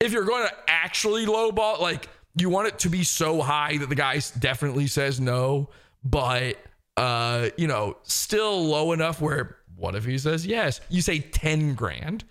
[0.00, 3.88] If you're going to actually lowball, like you want it to be so high that
[3.88, 5.70] the guy definitely says no,
[6.04, 6.56] but
[6.96, 10.80] uh, you know, still low enough where what if he says yes?
[10.88, 12.24] You say 10 grand.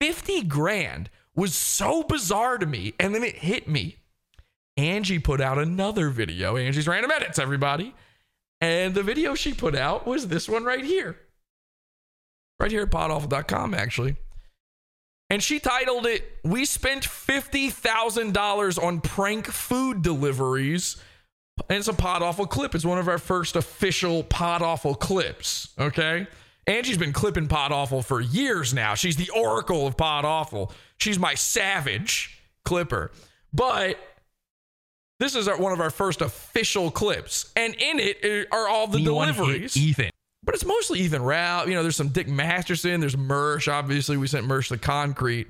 [0.00, 3.96] 50 grand was so bizarre to me, and then it hit me.
[4.76, 6.56] Angie put out another video.
[6.56, 7.94] Angie's random edits, everybody.
[8.60, 11.16] And the video she put out was this one right here.
[12.60, 14.16] Right here at podawful.com, actually.
[15.30, 20.96] And she titled it, We Spent $50,000 on prank food deliveries.
[21.68, 22.74] And it's a Pod Awful clip.
[22.74, 25.72] It's one of our first official Pod Awful clips.
[25.78, 26.26] Okay.
[26.66, 28.94] Angie's been clipping Pod Awful for years now.
[28.94, 30.72] She's the oracle of Pod Awful.
[30.98, 33.10] She's my savage clipper.
[33.52, 33.98] But
[35.20, 39.02] this is our, one of our first official clips, and in it are all the
[39.02, 39.76] deliveries.
[39.76, 40.10] Ethan.
[40.44, 41.68] But it's mostly Ethan Ralph.
[41.68, 43.00] You know, there's some Dick Masterson.
[43.00, 43.72] There's Mersh.
[43.72, 45.48] Obviously, we sent Mersh the concrete.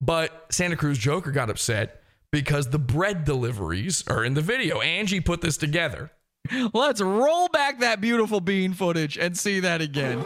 [0.00, 4.80] But Santa Cruz Joker got upset because the bread deliveries are in the video.
[4.80, 6.10] Angie put this together.
[6.74, 10.18] Let's roll back that beautiful bean footage and see that again.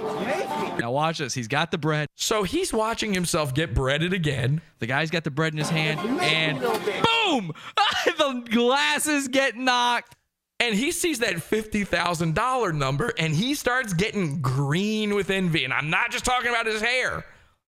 [0.78, 1.34] Now watch this.
[1.34, 2.08] He's got the bread.
[2.14, 4.62] So he's watching himself get breaded again.
[4.78, 7.52] The guy's got the bread in his hand, and boom!
[8.06, 10.16] the glasses get knocked.
[10.58, 15.64] And he sees that $50,000 number and he starts getting green with envy.
[15.64, 17.24] And I'm not just talking about his hair.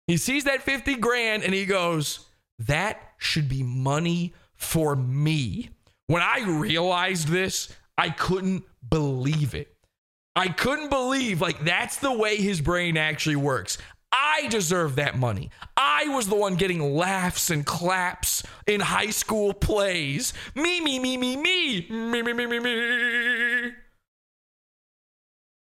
[0.07, 2.27] He sees that 50 grand and he goes,
[2.59, 5.71] That should be money for me.
[6.07, 9.73] When I realized this, I couldn't believe it.
[10.37, 13.79] I couldn't believe, like, that's the way his brain actually works.
[14.19, 15.51] I deserve that money.
[15.77, 20.33] I was the one getting laughs and claps in high school plays.
[20.55, 21.87] Me, me, me, me, me.
[21.91, 23.73] Me, me, me, me, me.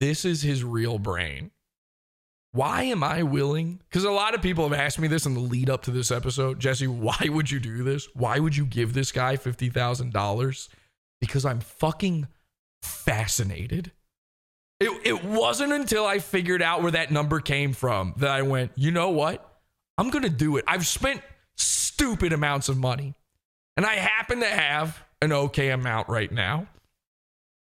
[0.02, 1.52] This is his real brain.
[2.52, 3.80] Why am I willing?
[3.90, 6.11] Because a lot of people have asked me this in the lead up to this
[6.11, 6.60] episode.
[6.60, 8.10] Jesse, why would you do this?
[8.14, 10.70] Why would you give this guy $50,000?
[11.22, 12.28] Because I'm fucking
[12.82, 13.94] fascinated.
[14.84, 18.72] It, it wasn't until I figured out where that number came from that I went,
[18.76, 19.50] you know what?
[19.98, 20.66] I'm going to do it.
[20.68, 21.22] I've spent
[21.56, 23.14] stupid amounts of money,
[23.78, 26.68] and I happen to have an okay amount right now.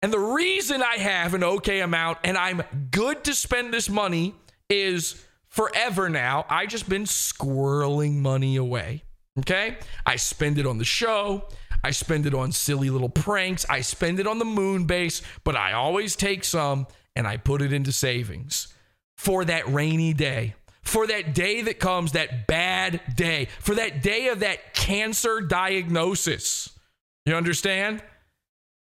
[0.00, 2.62] And the reason I have an okay amount and I'm
[2.92, 4.36] good to spend this money
[4.70, 9.02] is forever now, I just been squirreling money away.
[9.40, 9.76] Okay?
[10.06, 11.48] I spend it on the show.
[11.82, 13.66] I spend it on silly little pranks.
[13.68, 16.86] I spend it on the moon base, but I always take some
[17.18, 18.68] and I put it into savings
[19.16, 24.28] for that rainy day, for that day that comes, that bad day, for that day
[24.28, 26.70] of that cancer diagnosis.
[27.26, 28.04] You understand?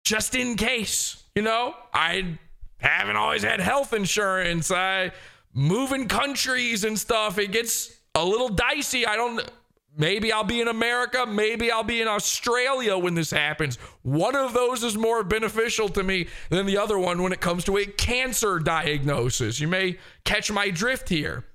[0.04, 2.38] Just in case, you know, I
[2.80, 4.70] haven't always had health insurance.
[4.72, 5.14] I
[5.54, 7.38] moving countries and stuff.
[7.38, 9.08] It gets a little dicey.
[9.08, 9.49] I don't
[9.98, 13.78] maybe I'll be in America, maybe I'll be in Australia when this happens.
[14.03, 17.64] One of those is more beneficial to me than the other one when it comes
[17.65, 19.60] to a cancer diagnosis.
[19.60, 21.45] You may catch my drift here.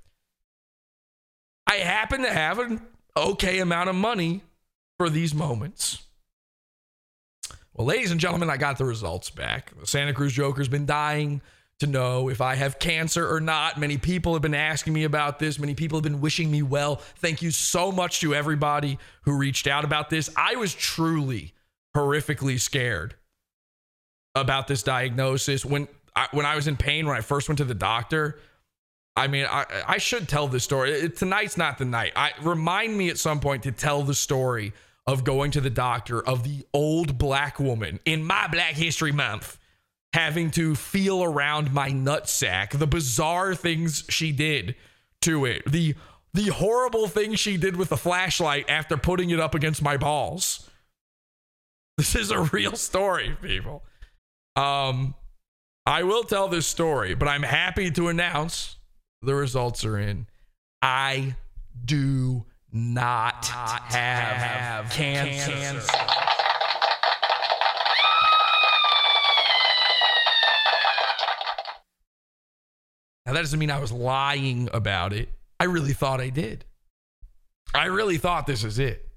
[1.66, 2.82] I happen to have an
[3.16, 4.43] okay amount of money
[4.98, 6.02] for these moments.
[7.74, 9.73] Well, ladies and gentlemen, I got the results back.
[9.78, 11.40] The Santa Cruz Joker's been dying
[11.82, 13.78] to know if I have cancer or not.
[13.78, 15.59] Many people have been asking me about this.
[15.59, 16.96] Many people have been wishing me well.
[17.16, 20.30] Thank you so much to everybody who reached out about this.
[20.36, 21.52] I was truly
[21.96, 23.16] horrifically scared
[24.34, 27.64] about this diagnosis when I, when I was in pain when I first went to
[27.64, 28.38] the doctor.
[29.14, 30.92] I mean, I, I should tell this story.
[30.92, 32.12] It, tonight's not the night.
[32.16, 34.72] I remind me at some point to tell the story
[35.06, 39.59] of going to the doctor of the old black woman in my Black History Month
[40.12, 44.74] having to feel around my nutsack, the bizarre things she did
[45.22, 45.94] to it, the
[46.34, 50.68] the horrible thing she did with the flashlight after putting it up against my balls.
[51.98, 53.84] This is a real story, people.
[54.56, 55.14] Um
[55.84, 58.76] I will tell this story, but I'm happy to announce
[59.20, 60.26] the results are in.
[60.80, 61.36] I
[61.84, 65.52] do not, have, have cancer.
[65.52, 66.31] cancer.
[73.32, 75.30] Now, that doesn't mean I was lying about it.
[75.59, 76.66] I really thought I did.
[77.74, 79.09] I really thought this is it.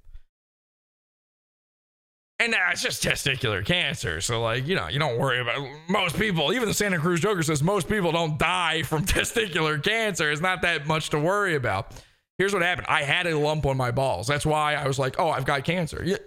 [2.40, 4.22] And now it's just testicular cancer.
[4.22, 6.54] So, like, you know, you don't worry about most people.
[6.54, 10.32] Even the Santa Cruz Joker says most people don't die from testicular cancer.
[10.32, 11.92] It's not that much to worry about.
[12.38, 14.28] Here's what happened I had a lump on my balls.
[14.28, 16.18] That's why I was like, oh, I've got cancer.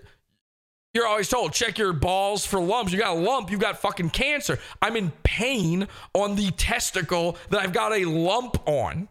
[0.94, 2.92] You're always told, check your balls for lumps.
[2.92, 4.58] You got a lump, you got fucking cancer.
[4.80, 9.08] I'm in pain on the testicle that I've got a lump on.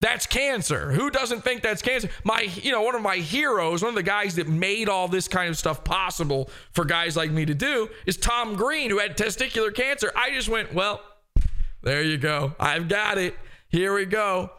[0.00, 0.90] That's cancer.
[0.90, 2.08] Who doesn't think that's cancer?
[2.24, 5.28] My, you know, one of my heroes, one of the guys that made all this
[5.28, 9.16] kind of stuff possible for guys like me to do is Tom Green, who had
[9.16, 10.10] testicular cancer.
[10.16, 11.00] I just went, well,
[11.82, 12.56] there you go.
[12.58, 13.36] I've got it.
[13.68, 14.50] Here we go.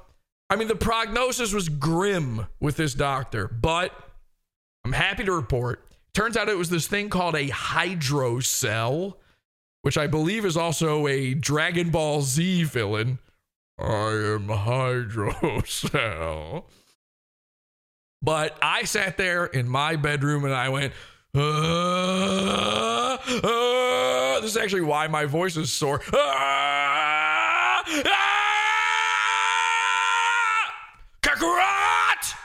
[0.49, 3.91] I mean, the prognosis was grim with this doctor, but
[4.85, 5.82] I'm happy to report
[6.13, 9.15] Turns out it was this thing called a hydrocell,
[9.81, 13.17] which I believe is also a Dragon Ball Z villain.
[13.79, 15.95] I am hydrocell.
[18.21, 20.93] But I sat there in my bedroom and I went,
[21.35, 25.99] uh, uh, this is actually why my voice is sore.
[26.13, 27.83] Uh,
[31.23, 32.35] Kakarot!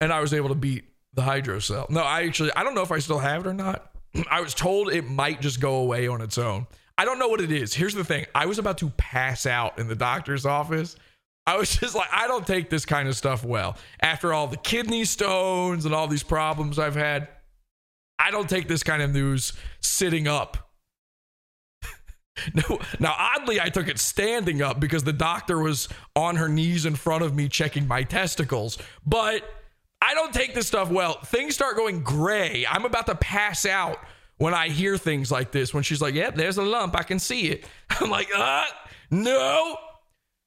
[0.00, 0.84] And I was able to beat
[1.14, 1.90] the hydrocell.
[1.90, 3.92] No, I actually I don't know if I still have it or not.
[4.30, 6.66] I was told it might just go away on its own.
[6.98, 7.74] I don't know what it is.
[7.74, 8.26] Here's the thing.
[8.34, 10.96] I was about to pass out in the doctor's office.
[11.46, 13.76] I was just like, I don't take this kind of stuff well.
[14.00, 17.28] After all the kidney stones and all these problems I've had,
[18.18, 20.70] I don't take this kind of news sitting up.
[22.54, 26.86] no, now, oddly, I took it standing up because the doctor was on her knees
[26.86, 28.78] in front of me checking my testicles.
[29.04, 29.42] But
[30.02, 31.20] I don't take this stuff well.
[31.20, 32.66] Things start going gray.
[32.68, 33.98] I'm about to pass out
[34.36, 35.72] when I hear things like this.
[35.72, 36.98] When she's like, "Yep, there's a lump.
[36.98, 38.64] I can see it." I'm like, "Uh,
[39.10, 39.76] no."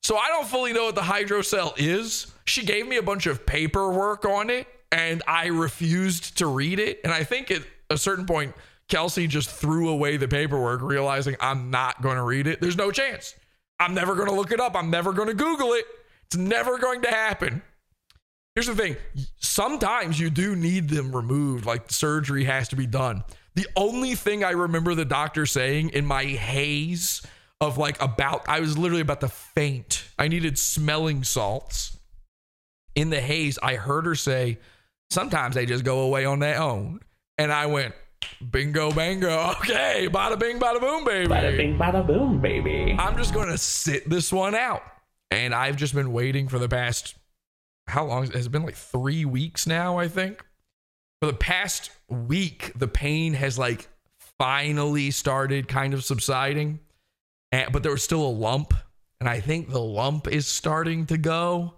[0.03, 2.32] So I don't fully know what the hydrocell is.
[2.45, 6.99] She gave me a bunch of paperwork on it, and I refused to read it.
[7.03, 8.53] And I think at a certain point,
[8.90, 12.61] Kelsey just threw away the paperwork, realizing I'm not going to read it.
[12.61, 13.34] There's no chance.
[13.80, 14.76] I'm never going to look it up.
[14.76, 15.86] I'm never going to Google it.
[16.27, 17.64] It's never going to happen.
[18.56, 18.95] Here's the thing
[19.38, 23.23] sometimes you do need them removed, like surgery has to be done.
[23.56, 27.22] The only thing I remember the doctor saying in my haze
[27.60, 30.06] of like about, I was literally about to faint.
[30.18, 31.98] I needed smelling salts.
[32.95, 34.60] In the haze, I heard her say,
[35.10, 37.02] sometimes they just go away on their own.
[37.38, 37.94] And I went,
[38.52, 39.53] bingo, bango.
[39.60, 41.27] Okay, bada bing, bada boom, baby.
[41.27, 42.95] Bada bing, bada boom, baby.
[42.98, 44.82] I'm just going to sit this one out.
[45.30, 47.15] And I've just been waiting for the past
[47.88, 50.45] how long has it been like three weeks now i think?
[51.22, 53.88] For the past week the pain has like
[54.38, 56.80] finally started kind of subsiding
[57.52, 58.74] and, but there was still a lump
[59.20, 61.76] and i think the lump is starting to go.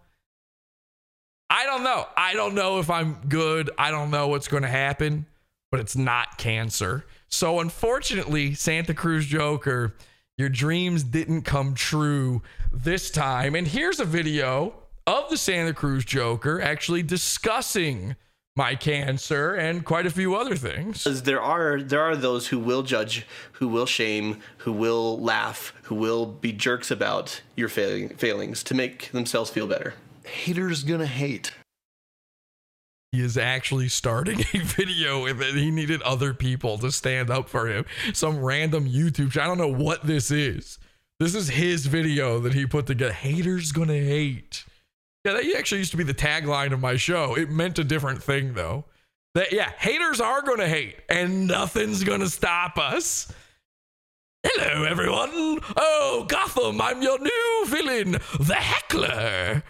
[1.49, 2.05] I don't know.
[2.17, 3.69] I don't know if i'm good.
[3.77, 5.25] I don't know what's going to happen
[5.69, 7.05] but it's not cancer.
[7.27, 9.93] So unfortunately santa cruz joker
[10.37, 13.55] your dreams didn't come true this time.
[13.55, 14.75] And here's a video
[15.07, 18.15] of the Santa Cruz Joker actually discussing
[18.57, 21.03] my cancer and quite a few other things.
[21.03, 25.73] Because there are there are those who will judge, who will shame, who will laugh,
[25.83, 29.93] who will be jerks about your failing, failings to make themselves feel better.
[30.25, 31.53] Haters gonna hate.
[33.11, 35.55] He is actually starting a video with it.
[35.55, 37.85] He needed other people to stand up for him.
[38.13, 39.31] Some random YouTube.
[39.31, 39.53] channel.
[39.53, 40.79] I don't know what this is.
[41.19, 43.13] This is his video that he put together.
[43.13, 44.65] Haters gonna hate.
[45.27, 47.35] Yeah, that actually used to be the tagline of my show.
[47.35, 48.85] It meant a different thing though.
[49.35, 53.29] That yeah, haters are gonna hate, and nothing's gonna stop us.
[54.45, 55.59] Hello, everyone.
[55.75, 59.63] Oh, Gotham, I'm your new villain, the Heckler.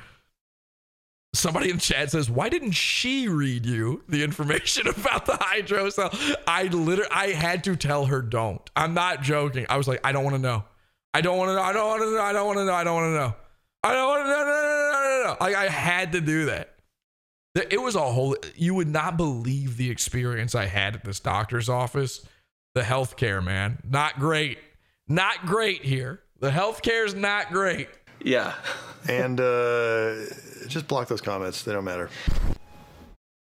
[1.34, 6.66] Somebody in chat says, "Why didn't she read you the information about the hydrocell?" I
[6.66, 9.66] literally, I had to tell her, "Don't." I'm not joking.
[9.70, 10.66] I was like, "I don't want to know.
[11.16, 11.64] I don't want to know.
[11.64, 12.22] I don't want to know.
[12.22, 12.74] I don't want to know.
[12.74, 13.36] I don't want to know.
[13.84, 15.38] I don't want to know." No, no, no, no, no.
[15.40, 16.76] Like I had to do that.
[17.56, 18.36] It was a whole.
[18.56, 22.26] You would not believe the experience I had at this doctor's office.
[22.76, 24.60] The healthcare, man, not great.
[25.08, 26.22] Not great here.
[26.40, 27.90] The healthcare is not great.
[28.24, 28.54] Yeah.
[29.08, 30.16] and uh,
[30.68, 31.64] just block those comments.
[31.64, 32.10] They don't matter.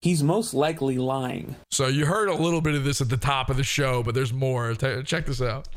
[0.01, 1.55] He's most likely lying.
[1.69, 4.15] So you heard a little bit of this at the top of the show, but
[4.15, 4.73] there's more.
[4.73, 5.67] T- check this out.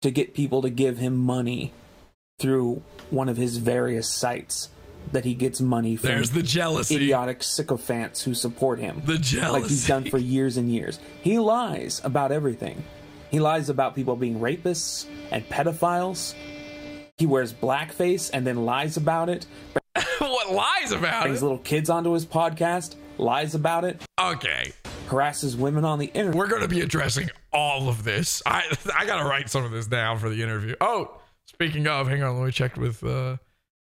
[0.00, 1.72] To get people to give him money
[2.42, 4.68] through one of his various sites
[5.12, 6.08] that he gets money from.
[6.08, 6.96] There's the jealousy.
[6.96, 9.02] Idiotic sycophants who support him.
[9.04, 9.52] The jealousy.
[9.62, 10.98] Like he's done for years and years.
[11.22, 12.84] He lies about everything.
[13.30, 16.34] He lies about people being rapists and pedophiles.
[17.16, 19.46] He wears blackface and then lies about it.
[20.18, 21.44] what lies about Brings it?
[21.44, 24.02] little kids onto his podcast, lies about it.
[24.20, 24.72] Okay.
[25.08, 26.34] Harasses women on the internet.
[26.34, 28.42] We're going to be addressing all of this.
[28.46, 28.64] I
[28.96, 30.74] I got to write some of this down for the interview.
[30.80, 33.36] Oh, speaking of, hang on, let me check with uh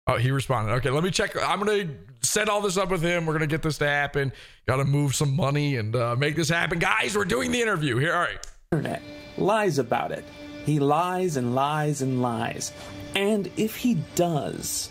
[0.09, 0.73] Oh, he responded.
[0.73, 1.37] Okay, let me check.
[1.37, 3.27] I'm going to set all this up with him.
[3.27, 4.33] We're going to get this to happen.
[4.67, 6.79] Got to move some money and uh, make this happen.
[6.79, 8.15] Guys, we're doing the interview here.
[8.15, 8.39] All right.
[8.73, 9.03] Internet
[9.37, 10.25] lies about it.
[10.65, 12.73] He lies and lies and lies.
[13.15, 14.91] And if he does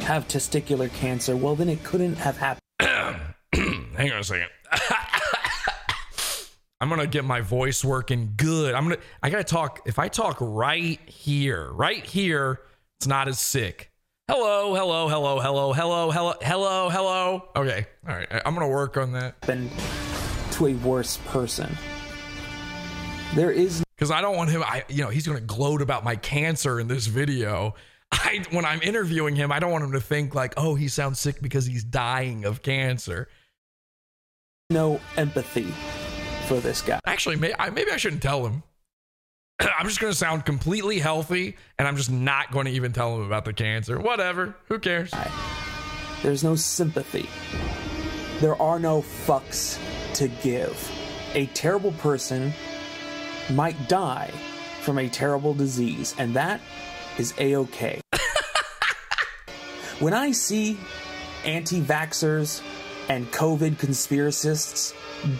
[0.00, 2.62] have testicular cancer, well, then it couldn't have happened.
[3.52, 4.48] Hang on a second.
[6.80, 8.74] I'm gonna get my voice working good.
[8.74, 8.98] I'm gonna.
[9.22, 9.80] I gotta talk.
[9.86, 12.60] If I talk right here, right here,
[12.98, 13.90] it's not as sick.
[14.28, 17.48] Hello, hello, hello, hello, hello, hello, hello, hello.
[17.56, 18.28] Okay, all right.
[18.44, 19.40] I'm gonna work on that.
[19.42, 19.70] Been
[20.52, 21.76] to a worse person.
[23.34, 24.62] There is because I don't want him.
[24.62, 27.74] I you know he's gonna gloat about my cancer in this video.
[28.12, 31.20] I when I'm interviewing him, I don't want him to think like, oh, he sounds
[31.20, 33.28] sick because he's dying of cancer.
[34.70, 35.72] no empathy
[36.44, 37.00] for this guy.
[37.06, 38.62] Actually, may, I, maybe I shouldn't tell him.
[39.60, 43.16] I'm just going to sound completely healthy, and I'm just not going to even tell
[43.16, 43.98] him about the cancer.
[43.98, 44.54] Whatever.
[44.68, 45.12] Who cares?
[46.22, 47.28] There's no sympathy.
[48.40, 49.78] There are no fucks
[50.14, 50.90] to give.
[51.34, 52.52] A terrible person
[53.52, 54.30] might die
[54.82, 56.60] from a terrible disease, and that
[57.18, 58.00] is a okay.
[59.98, 60.78] when I see
[61.44, 62.62] anti vaxxers
[63.08, 64.92] and COVID conspiracists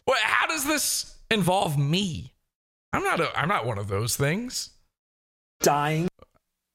[0.04, 2.32] What, how does this involve me?
[2.92, 3.20] I'm not.
[3.20, 4.70] A, I'm not one of those things.
[5.60, 6.08] dying,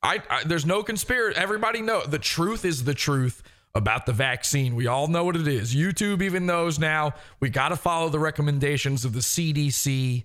[0.03, 1.39] I, I there's no conspiracy.
[1.39, 3.41] Everybody know the truth is the truth
[3.75, 4.75] about the vaccine.
[4.75, 5.73] We all know what it is.
[5.73, 7.13] YouTube even knows now.
[7.39, 10.23] We got to follow the recommendations of the CDC,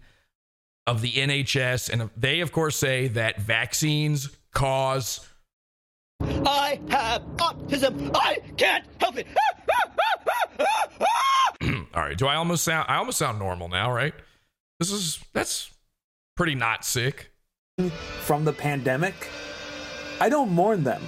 [0.87, 5.29] of the NHS, and they of course say that vaccines cause.
[6.21, 8.11] I have autism.
[8.15, 9.27] I can't help it.
[11.95, 12.17] all right.
[12.17, 12.87] Do I almost sound?
[12.89, 14.15] I almost sound normal now, right?
[14.81, 15.71] This is that's
[16.37, 17.31] pretty not sick.
[18.21, 19.15] from the pandemic,
[20.21, 21.03] I don't mourn them.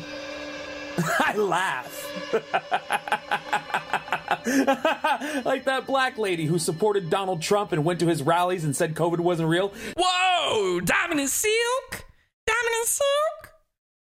[0.98, 1.92] I laugh.
[5.44, 8.94] like that black lady who supported Donald Trump and went to his rallies and said
[8.94, 9.72] COVID wasn't real.
[9.96, 12.04] Whoa, Diamond and Silk,
[12.46, 13.52] Diamond and Silk.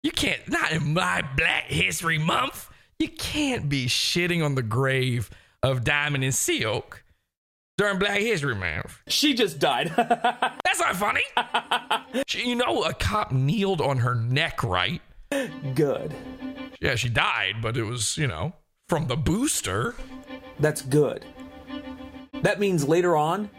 [0.03, 2.70] You can't not in my Black History Month.
[3.01, 5.31] You can't be shitting on the grave
[5.63, 7.03] of Diamond and Silk
[7.75, 8.99] during Black History Month.
[9.07, 9.91] She just died.
[9.97, 11.23] That's not funny.
[12.27, 15.01] She- you know, a cop kneeled on her neck, right?
[15.73, 16.13] Good.
[16.79, 18.53] Yeah, she died, but it was, you know,
[18.87, 19.95] from the booster.
[20.59, 21.25] That's good.
[22.43, 23.49] That means later on,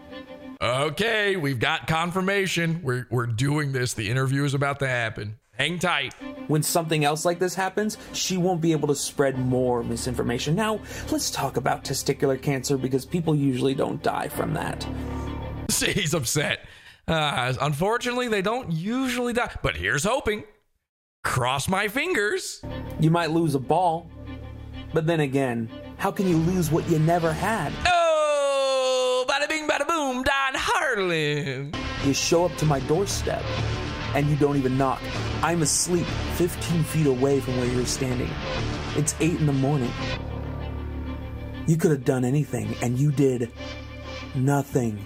[0.62, 2.78] Okay, we've got confirmation.
[2.84, 3.94] We're we're doing this.
[3.94, 5.40] The interview is about to happen.
[5.54, 6.14] Hang tight.
[6.48, 10.54] when something else like this happens, she won't be able to spread more misinformation.
[10.54, 10.80] Now,
[11.10, 14.86] let's talk about testicular cancer because people usually don't die from that.
[15.70, 16.60] See, he's upset.
[17.06, 19.54] Uh, unfortunately, they don't usually die.
[19.62, 20.44] But here's hoping.
[21.24, 22.62] Cross my fingers.
[22.98, 24.10] You might lose a ball,
[24.92, 27.72] but then again, how can you lose what you never had?
[27.86, 28.02] Oh!
[30.94, 31.74] darling.
[32.04, 33.42] You show up to my doorstep
[34.14, 35.00] and you don't even knock.
[35.42, 38.30] I'm asleep 15 feet away from where you're standing.
[38.96, 39.90] It's 8 in the morning.
[41.66, 43.52] You could have done anything and you did
[44.34, 45.04] nothing.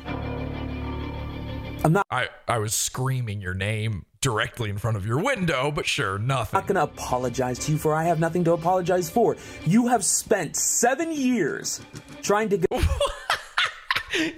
[1.85, 5.87] I'm not I, I was screaming your name directly in front of your window, but
[5.87, 6.57] sure, nothing.
[6.57, 9.37] I'm not going to apologize to you for I have nothing to apologize for.
[9.65, 11.81] You have spent 7 years
[12.23, 12.71] trying to get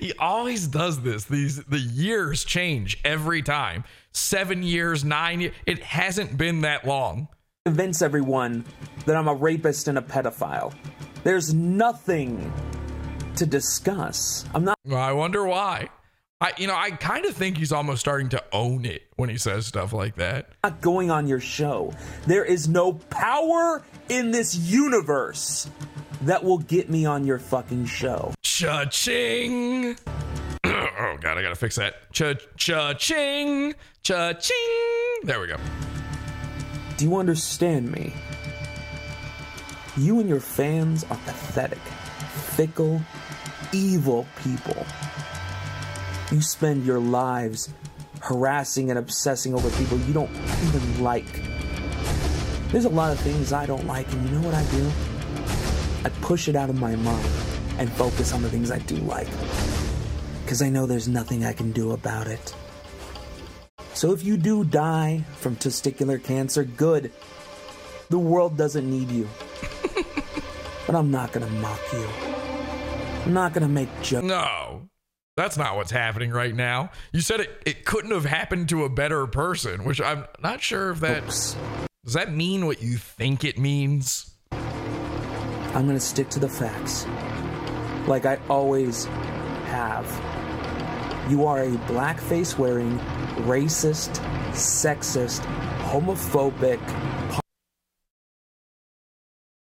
[0.00, 1.24] He always does this.
[1.24, 3.84] These the years change every time.
[4.18, 5.54] Seven years, nine years.
[5.64, 7.28] It hasn't been that long.
[7.64, 8.64] convince everyone
[9.06, 10.74] that I'm a rapist and a pedophile.
[11.22, 12.52] There's nothing
[13.36, 14.44] to discuss.
[14.54, 15.88] I'm not Well, I wonder why.
[16.40, 19.38] I you know, I kind of think he's almost starting to own it when he
[19.38, 20.50] says stuff like that.
[20.64, 21.92] not going on your show.
[22.26, 25.70] There is no power in this universe
[26.22, 28.34] that will get me on your fucking show.
[28.42, 29.96] Cha-ching.
[30.64, 32.12] oh god, I gotta fix that.
[32.12, 33.74] Cha cha-ching.
[34.02, 35.20] Cha-ching.
[35.24, 35.56] There we go.
[36.96, 38.12] Do you understand me?
[39.96, 43.00] You and your fans are pathetic, fickle,
[43.72, 44.86] evil people.
[46.30, 47.70] You spend your lives
[48.20, 50.30] harassing and obsessing over people you don't
[50.66, 51.42] even like.
[52.70, 54.90] There's a lot of things I don't like, and you know what I do?
[56.04, 57.28] I push it out of my mind
[57.78, 59.28] and focus on the things I do like.
[60.48, 62.54] Because I know there's nothing I can do about it.
[63.92, 67.12] So if you do die from testicular cancer, good.
[68.08, 69.28] The world doesn't need you.
[70.86, 72.08] but I'm not gonna mock you.
[73.26, 74.24] I'm not gonna make jokes.
[74.24, 74.88] No.
[75.36, 76.92] That's not what's happening right now.
[77.12, 80.92] You said it, it couldn't have happened to a better person, which I'm not sure
[80.92, 84.34] if that does that mean what you think it means?
[84.50, 87.06] I'm gonna stick to the facts.
[88.08, 89.04] Like I always
[89.66, 90.27] have.
[91.28, 92.98] You are a blackface wearing,
[93.44, 94.18] racist,
[94.52, 95.40] sexist,
[95.90, 96.80] homophobic,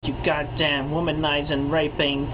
[0.05, 2.27] You goddamn womanizing, raping,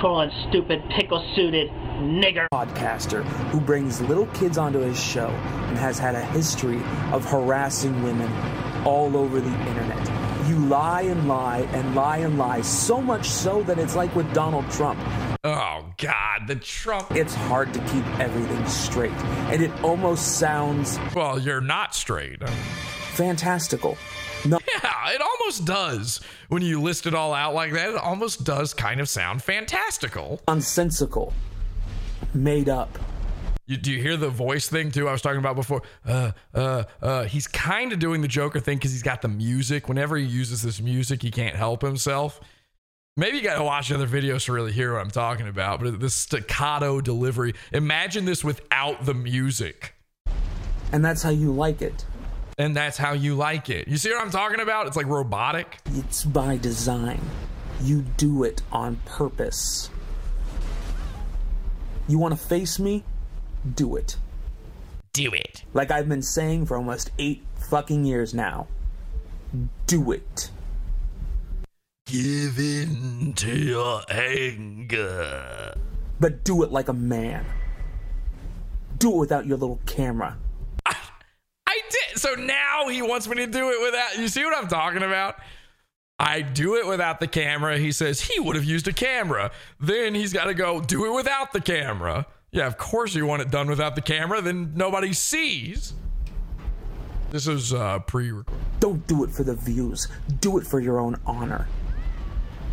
[0.00, 1.68] trolling, stupid, pickle suited
[2.00, 2.46] nigger.
[2.52, 8.02] podcaster who brings little kids onto his show and has had a history of harassing
[8.02, 8.32] women
[8.86, 10.48] all over the internet.
[10.48, 14.32] You lie and lie and lie and lie, so much so that it's like with
[14.32, 14.98] Donald Trump.
[15.44, 17.12] Oh God, the Trump.
[17.12, 19.12] It's hard to keep everything straight,
[19.52, 22.42] and it almost sounds Well, you're not straight.
[23.12, 23.96] fantastical.
[24.44, 26.20] No, Yeah, it almost does.
[26.48, 30.40] When you list it all out like that, it almost does kind of sound fantastical.
[30.48, 31.32] nonsensical,
[32.34, 32.98] made up.
[33.66, 35.08] You, do you hear the voice thing too?
[35.08, 35.82] I was talking about before.
[36.06, 37.24] Uh, uh, uh.
[37.24, 39.88] He's kind of doing the Joker thing because he's got the music.
[39.88, 42.40] Whenever he uses this music, he can't help himself.
[43.18, 45.80] Maybe you got to watch other videos to really hear what I'm talking about.
[45.80, 47.54] But this staccato delivery.
[47.72, 49.96] Imagine this without the music.
[50.92, 52.06] And that's how you like it.
[52.58, 53.88] And that's how you like it.
[53.88, 54.86] You see what I'm talking about?
[54.86, 55.78] It's like robotic.
[55.96, 57.20] It's by design.
[57.82, 59.90] You do it on purpose.
[62.06, 63.02] You want to face me?
[63.74, 64.16] Do it.
[65.12, 65.64] Do it.
[65.74, 68.68] Like I've been saying for almost eight fucking years now.
[69.88, 70.50] Do it.
[72.10, 75.74] Give in to your anger.
[76.18, 77.44] But do it like a man.
[78.96, 80.38] Do it without your little camera.
[80.86, 80.94] I
[81.90, 82.18] did.
[82.18, 84.18] So now he wants me to do it without.
[84.18, 85.36] You see what I'm talking about?
[86.18, 87.76] I do it without the camera.
[87.76, 89.50] He says he would have used a camera.
[89.78, 92.26] Then he's got to go do it without the camera.
[92.50, 94.40] Yeah, of course you want it done without the camera.
[94.40, 95.92] Then nobody sees.
[97.32, 98.32] This is uh, pre
[98.80, 100.08] Don't do it for the views.
[100.40, 101.68] Do it for your own honor.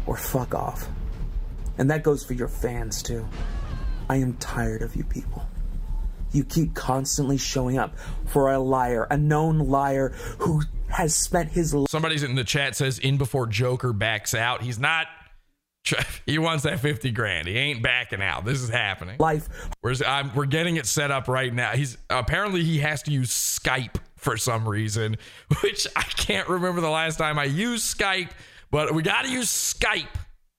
[0.06, 0.88] Or fuck off.
[1.78, 3.28] And that goes for your fans too.
[4.10, 5.46] I am tired of you people.
[6.32, 10.10] You keep constantly showing up for a liar, a known liar
[10.40, 11.88] who has spent his life.
[11.90, 14.62] Somebody's in the chat says in before Joker backs out.
[14.62, 15.08] He's not.
[16.26, 17.48] He wants that 50 grand.
[17.48, 18.44] He ain't backing out.
[18.44, 19.18] This is happening.
[19.20, 19.48] Life.
[19.84, 21.74] We're, I'm, we're getting it set up right now.
[21.74, 25.18] He's apparently he has to use Skype for some reason,
[25.62, 28.32] which I can't remember the last time I used Skype,
[28.72, 30.08] but we got to use Skype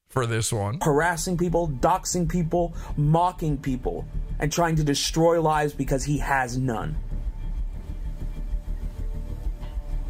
[0.08, 0.78] for this one.
[0.82, 4.06] harassing people, doxing people, mocking people,
[4.38, 6.96] and trying to destroy lives because he has none.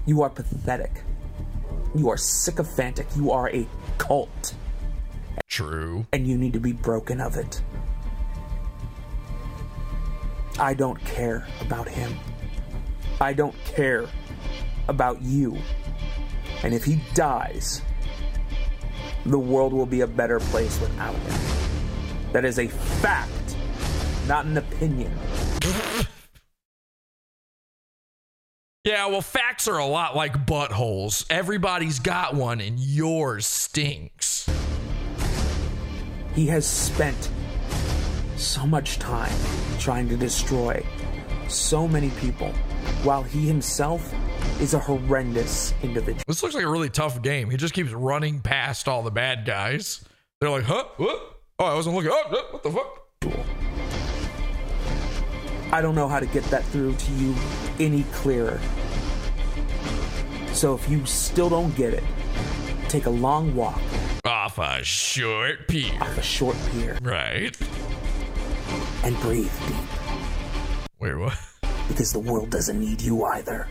[0.06, 1.02] You are pathetic.
[1.94, 3.08] You are sycophantic.
[3.16, 3.66] You are a
[3.98, 4.54] cult.
[5.48, 6.06] True.
[6.12, 7.60] And you need to be broken of it.
[10.58, 12.14] I don't care about him.
[13.20, 14.06] I don't care
[14.88, 15.58] about you.
[16.66, 17.80] And if he dies,
[19.24, 21.40] the world will be a better place without him.
[22.32, 23.56] That is a fact.
[24.26, 25.16] not an opinion.
[28.84, 31.26] Yeah, well, facts are a lot like buttholes.
[31.28, 34.48] Everybody's got one, and yours stinks.
[36.32, 37.28] He has spent
[38.36, 39.36] so much time
[39.80, 40.86] trying to destroy
[41.48, 42.52] so many people,
[43.02, 44.14] while he himself
[44.60, 46.22] is a horrendous individual.
[46.26, 47.50] This looks like a really tough game.
[47.50, 50.04] He just keeps running past all the bad guys.
[50.40, 50.84] They're like, huh?
[50.98, 52.10] Oh, I wasn't looking.
[52.12, 53.02] Oh, what the fuck?
[55.72, 57.34] I don't know how to get that through to you
[57.80, 58.60] any clearer.
[60.52, 62.04] So if you still don't get it,
[62.88, 63.80] take a long walk
[64.24, 65.92] Off a short pier.
[66.00, 67.54] off a short pier Right.
[69.04, 69.76] and breathe deep
[71.00, 71.36] Wait, what?
[71.88, 73.68] because the world doesn't need you either.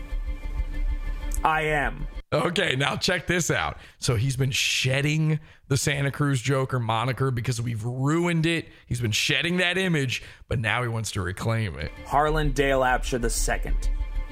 [1.44, 2.06] I am.
[2.32, 3.78] Okay, now check this out.
[3.98, 5.38] So he's been shedding
[5.68, 8.66] the Santa Cruz Joker moniker because we've ruined it.
[8.86, 11.92] He's been shedding that image, but now he wants to reclaim it.
[12.04, 13.72] Harlan Dale Apsher II,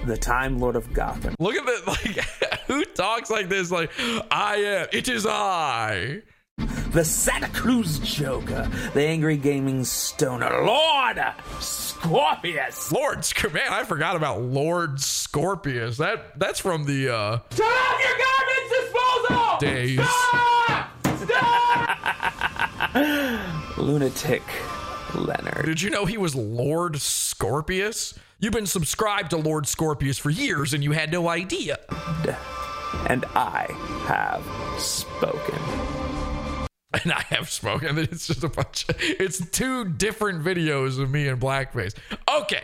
[0.07, 1.35] the Time Lord of Gotham.
[1.39, 1.83] Look at that.
[1.87, 3.71] Like, who talks like this?
[3.71, 3.91] Like,
[4.31, 4.87] I am.
[4.93, 6.23] It is I.
[6.59, 11.21] The Santa Cruz Joker, the angry gaming stoner, Lord
[11.59, 12.93] Scorpius.
[12.93, 15.97] Lord, Sc- man, I forgot about Lord Scorpius.
[15.97, 19.59] That that's from the uh Turn off your garbage disposal!
[19.59, 20.01] days.
[20.09, 20.91] Stop!
[22.93, 23.79] Stop!
[23.79, 24.43] Lunatic
[25.17, 25.65] Leonard.
[25.67, 28.15] Did you know he was Lord Scorpius?
[28.39, 31.79] You've been subscribed to Lord Scorpius for years and you had no idea.
[33.09, 33.67] And I
[34.07, 34.45] have
[34.81, 35.59] spoken.
[37.03, 37.99] And I have spoken.
[37.99, 38.89] It's just a bunch.
[38.89, 41.95] Of, it's two different videos of me in blackface.
[42.33, 42.63] Okay.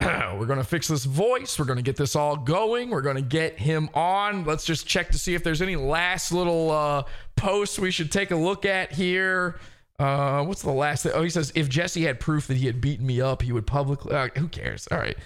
[0.00, 1.58] We're to fix this voice.
[1.58, 2.90] We're to get this all going.
[2.90, 4.44] We're to get him on.
[4.44, 7.04] Let's just check to see if there's any last little uh,
[7.36, 9.58] posts we should take a look at here.
[9.98, 11.12] Uh, what's the last thing?
[11.14, 13.66] Oh, he says if Jesse had proof that he had beaten me up, he would
[13.66, 14.14] publicly.
[14.14, 14.88] Uh, who cares?
[14.90, 15.16] All right.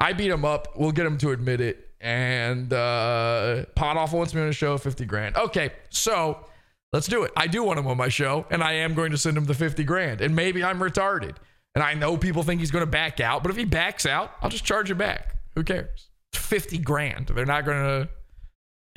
[0.00, 0.68] I beat him up.
[0.76, 1.90] We'll get him to admit it.
[2.00, 5.36] And uh, Pod Awful wants me on a show, 50 grand.
[5.36, 5.72] Okay.
[5.90, 6.44] So
[6.92, 7.32] let's do it.
[7.36, 9.54] I do want him on my show, and I am going to send him the
[9.54, 10.20] 50 grand.
[10.20, 11.36] And maybe I'm retarded.
[11.74, 14.32] And I know people think he's going to back out, but if he backs out,
[14.42, 15.36] I'll just charge it back.
[15.54, 16.08] Who cares?
[16.32, 17.28] It's 50 grand.
[17.28, 18.08] They're not going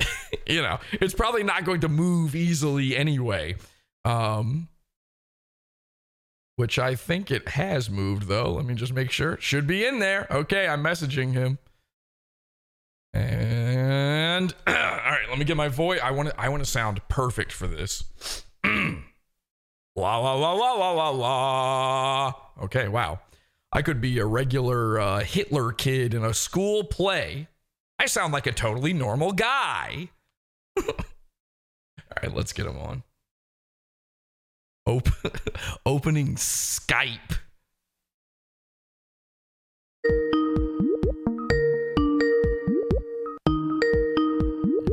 [0.00, 0.06] to,
[0.46, 3.56] you know, it's probably not going to move easily anyway.
[4.04, 4.68] Um,
[6.56, 8.52] which I think it has moved though.
[8.52, 9.34] Let me just make sure.
[9.34, 10.26] It should be in there.
[10.30, 11.58] Okay, I'm messaging him.
[13.14, 16.00] And all right, let me get my voice.
[16.02, 18.04] I want to I want to sound perfect for this.
[18.64, 18.98] la
[19.96, 22.34] la la la la la la.
[22.62, 23.20] Okay, wow.
[23.72, 27.48] I could be a regular uh, Hitler kid in a school play.
[27.98, 30.10] I sound like a totally normal guy.
[30.76, 30.94] all
[32.22, 33.02] right, let's get him on.
[34.86, 35.12] Open,
[35.86, 37.38] opening Skype.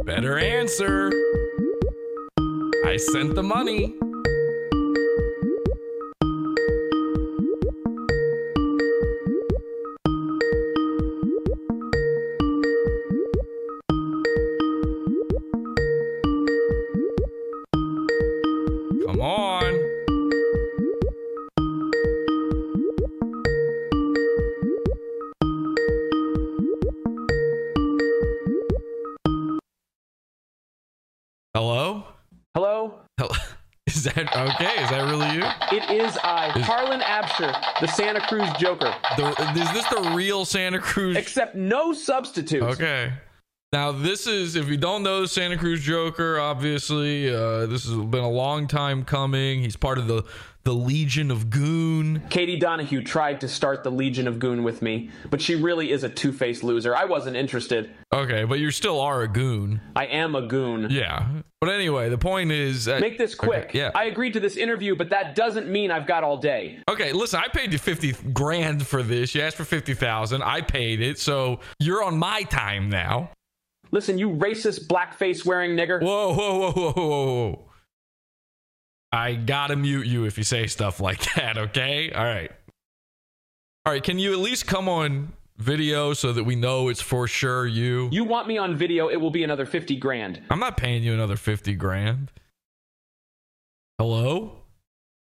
[0.09, 1.11] Better answer.
[2.83, 3.93] I sent the money.
[37.79, 38.93] The Santa Cruz Joker.
[39.17, 41.17] The, is this the real Santa Cruz?
[41.17, 42.65] Except no substitutes.
[42.65, 43.11] Okay.
[43.71, 47.95] Now this is if you don't know the Santa Cruz Joker, obviously uh, this has
[47.95, 49.61] been a long time coming.
[49.61, 50.23] He's part of the
[50.63, 52.23] the Legion of Goon.
[52.31, 56.03] Katie Donahue tried to start the Legion of Goon with me, but she really is
[56.03, 56.95] a two faced loser.
[56.95, 57.91] I wasn't interested.
[58.11, 59.81] Okay, but you still are a goon.
[59.95, 60.87] I am a goon.
[60.89, 61.27] Yeah.
[61.61, 63.65] But anyway, the point is that, Make this quick.
[63.65, 63.91] Okay, yeah.
[63.93, 66.79] I agreed to this interview, but that doesn't mean I've got all day.
[66.89, 69.35] Okay, listen, I paid you 50 grand for this.
[69.35, 70.41] You asked for 50,000.
[70.41, 71.19] I paid it.
[71.19, 73.31] So you're on my time now.
[73.91, 76.01] Listen, you racist blackface wearing nigger.
[76.01, 77.65] Whoa, whoa, whoa, whoa, whoa, whoa.
[79.11, 82.11] I gotta mute you if you say stuff like that, okay?
[82.11, 82.51] All right.
[83.85, 87.27] All right, can you at least come on video so that we know it's for
[87.27, 88.09] sure you?
[88.11, 90.41] You want me on video, it will be another 50 grand.
[90.49, 92.31] I'm not paying you another 50 grand.
[93.97, 94.57] Hello?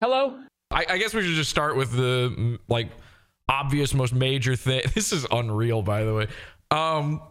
[0.02, 0.40] Hello?
[0.72, 2.90] I, I guess we should just start with the like
[3.48, 4.82] obvious most major thing.
[4.96, 6.28] This is unreal, by the way.
[6.72, 7.22] Um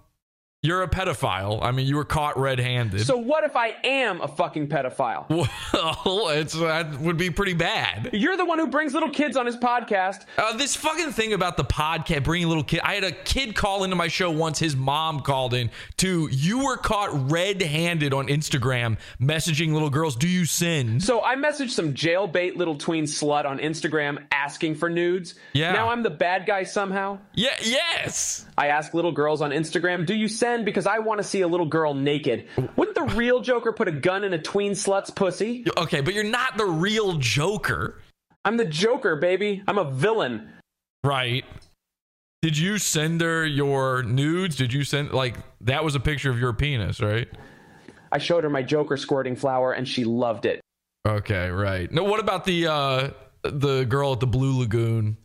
[0.67, 1.63] You're a pedophile.
[1.63, 3.07] I mean, you were caught red-handed.
[3.07, 5.29] So what if I am a fucking pedophile?
[6.05, 8.11] well, it's that would be pretty bad.
[8.13, 10.25] You're the one who brings little kids on his podcast.
[10.37, 12.81] Uh, this fucking thing about the podcast, bringing little kid.
[12.83, 14.59] I had a kid call into my show once.
[14.59, 16.29] His mom called in to.
[16.33, 20.17] You were caught red-handed on Instagram messaging little girls.
[20.17, 20.99] Do you sin?
[20.99, 25.37] So I messaged some jailbait little tween slut on Instagram asking for nudes.
[25.53, 25.71] Yeah.
[25.71, 27.19] Now I'm the bad guy somehow.
[27.35, 27.55] Yeah.
[27.63, 28.47] Yes.
[28.59, 31.49] I ask little girls on Instagram, "Do you send?" Because I want to see a
[31.49, 32.47] little girl naked.
[32.77, 35.65] Wouldn't the real Joker put a gun in a tween slut's pussy?
[35.77, 38.01] Okay, but you're not the real Joker.
[38.45, 39.63] I'm the Joker, baby.
[39.67, 40.51] I'm a villain.
[41.05, 41.45] Right.
[42.43, 44.57] Did you send her your nudes?
[44.57, 47.29] Did you send like that was a picture of your penis, right?
[48.13, 50.61] I showed her my Joker squirting flower and she loved it.
[51.07, 51.91] Okay, right.
[51.91, 53.11] No, what about the uh
[53.43, 55.17] the girl at the Blue Lagoon?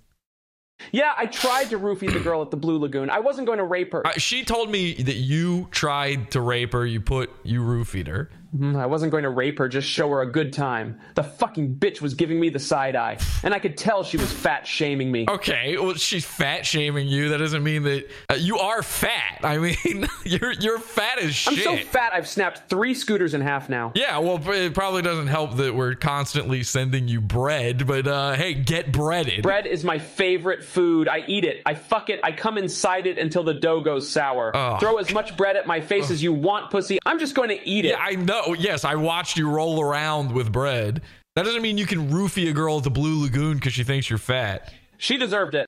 [0.91, 3.09] Yeah, I tried to roofie the girl at the Blue Lagoon.
[3.09, 4.05] I wasn't going to rape her.
[4.05, 6.85] Uh, she told me that you tried to rape her.
[6.85, 8.29] You put you roofied her.
[8.55, 10.99] Mm, I wasn't going to rape her, just show her a good time.
[11.15, 14.31] The fucking bitch was giving me the side eye, and I could tell she was
[14.31, 15.25] fat shaming me.
[15.29, 17.29] Okay, well, she's fat shaming you.
[17.29, 19.39] That doesn't mean that uh, you are fat.
[19.43, 21.65] I mean, you're you're fat as shit.
[21.65, 23.93] I'm so fat I've snapped three scooters in half now.
[23.95, 28.53] Yeah, well, it probably doesn't help that we're constantly sending you bread, but uh, hey,
[28.53, 29.43] get breaded.
[29.43, 31.07] Bread is my favorite food.
[31.07, 31.61] I eat it.
[31.65, 32.19] I fuck it.
[32.21, 34.51] I come inside it until the dough goes sour.
[34.53, 34.79] Ugh.
[34.81, 36.99] Throw as much bread at my face as you want, pussy.
[37.05, 37.89] I'm just going to eat it.
[37.89, 38.40] Yeah, I know.
[38.57, 41.01] Yes, I watched you roll around with bread.
[41.35, 44.09] That doesn't mean you can roofie a girl at the Blue Lagoon because she thinks
[44.09, 44.73] you're fat.
[44.97, 45.67] She deserved it.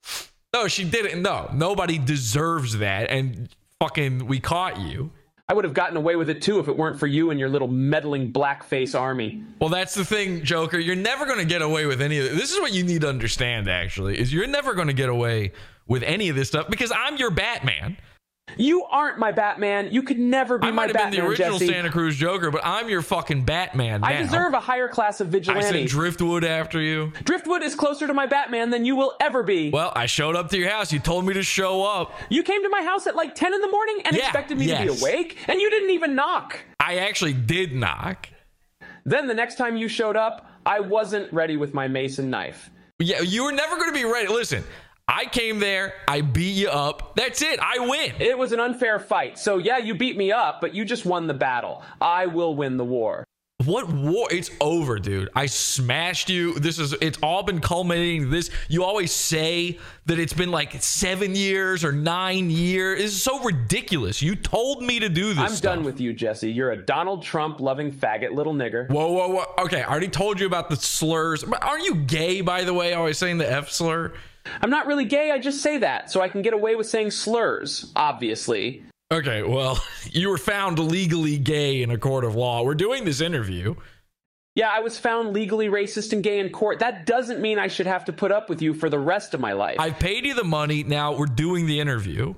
[0.53, 1.21] No, she didn't.
[1.21, 3.09] No, nobody deserves that.
[3.09, 5.11] And fucking, we caught you.
[5.49, 7.49] I would have gotten away with it too if it weren't for you and your
[7.49, 9.43] little meddling blackface army.
[9.59, 10.79] Well, that's the thing, Joker.
[10.79, 12.35] You're never going to get away with any of it.
[12.35, 15.51] This is what you need to understand, actually, is you're never going to get away
[15.87, 17.97] with any of this stuff because I'm your Batman.
[18.57, 19.89] You aren't my Batman.
[19.91, 20.95] You could never be I my Batman.
[20.95, 21.71] I might have been the original Jesse.
[21.71, 24.07] Santa Cruz Joker, but I'm your fucking Batman now.
[24.07, 25.65] I deserve a higher class of vigilante.
[25.65, 27.13] I sent Driftwood after you.
[27.23, 29.69] Driftwood is closer to my Batman than you will ever be.
[29.69, 30.91] Well, I showed up to your house.
[30.91, 32.13] You told me to show up.
[32.29, 34.67] You came to my house at like 10 in the morning and Yeah, expected me
[34.67, 36.59] to be awake, and you didn't even knock.
[36.79, 38.27] I actually did knock.
[39.05, 42.69] Then the next time you showed up, I wasn't ready with my mason knife.
[42.99, 44.27] Yeah, you were never going to be ready.
[44.27, 44.63] Listen,
[45.07, 45.93] I came there.
[46.07, 47.15] I beat you up.
[47.15, 47.59] That's it.
[47.59, 48.13] I win.
[48.19, 49.37] It was an unfair fight.
[49.37, 51.83] So, yeah, you beat me up, but you just won the battle.
[51.99, 53.25] I will win the war.
[53.65, 54.27] What war?
[54.29, 55.29] It's over, dude.
[55.35, 56.53] I smashed you.
[56.55, 56.93] This is.
[56.99, 58.29] It's all been culminating.
[58.29, 58.49] This.
[58.67, 63.01] You always say that it's been like seven years or nine years.
[63.01, 64.21] It's so ridiculous.
[64.21, 65.37] You told me to do this.
[65.37, 65.75] I'm stuff.
[65.75, 66.51] done with you, Jesse.
[66.51, 68.89] You're a Donald Trump loving faggot little nigger.
[68.89, 69.63] Whoa, whoa, whoa.
[69.65, 71.43] Okay, I already told you about the slurs.
[71.43, 72.93] But aren't you gay, by the way?
[72.93, 74.13] Always saying the F slur.
[74.61, 75.31] I'm not really gay.
[75.31, 78.83] I just say that so I can get away with saying slurs, obviously.
[79.11, 82.63] Okay, well, you were found legally gay in a court of law.
[82.63, 83.75] We're doing this interview.
[84.55, 86.79] Yeah, I was found legally racist and gay in court.
[86.79, 89.39] That doesn't mean I should have to put up with you for the rest of
[89.39, 89.77] my life.
[89.79, 90.83] I've paid you the money.
[90.83, 92.35] Now we're doing the interview.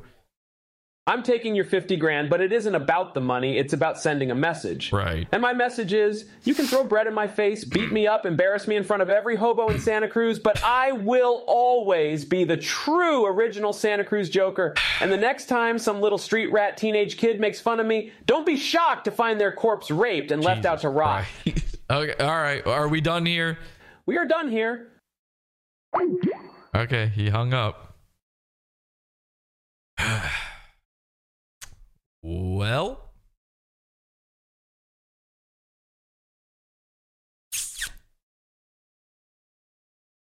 [1.08, 3.60] I'm taking your 50 grand, but it isn't about the money.
[3.60, 4.92] It's about sending a message.
[4.92, 5.28] Right.
[5.32, 8.68] And my message is you can throw bread in my face, beat me up, embarrass
[8.68, 12.58] me in front of every hobo in Santa Cruz, but I will always be the
[12.58, 14.74] true original Santa Cruz Joker.
[15.00, 18.46] And the next time some little street rat teenage kid makes fun of me, don't
[18.46, 21.26] be shocked to find their corpse raped and left out to rot.
[21.88, 22.66] Okay, all right.
[22.66, 23.60] Are we done here?
[24.08, 24.88] We are done here.
[26.74, 27.96] Okay, he hung up.
[32.28, 33.12] well,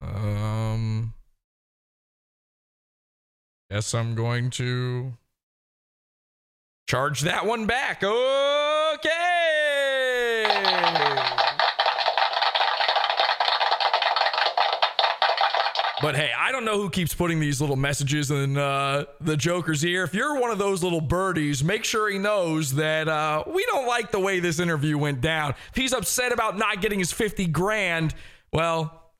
[0.00, 1.12] um,
[3.70, 5.12] guess I'm going to
[6.88, 8.02] charge that one back.
[8.02, 9.12] Okay.
[16.02, 19.84] But hey, I don't know who keeps putting these little messages in uh, the Joker's
[19.84, 20.02] ear.
[20.02, 23.86] If you're one of those little birdies, make sure he knows that uh, we don't
[23.86, 25.54] like the way this interview went down.
[25.70, 28.16] If he's upset about not getting his 50 grand,
[28.52, 29.12] well,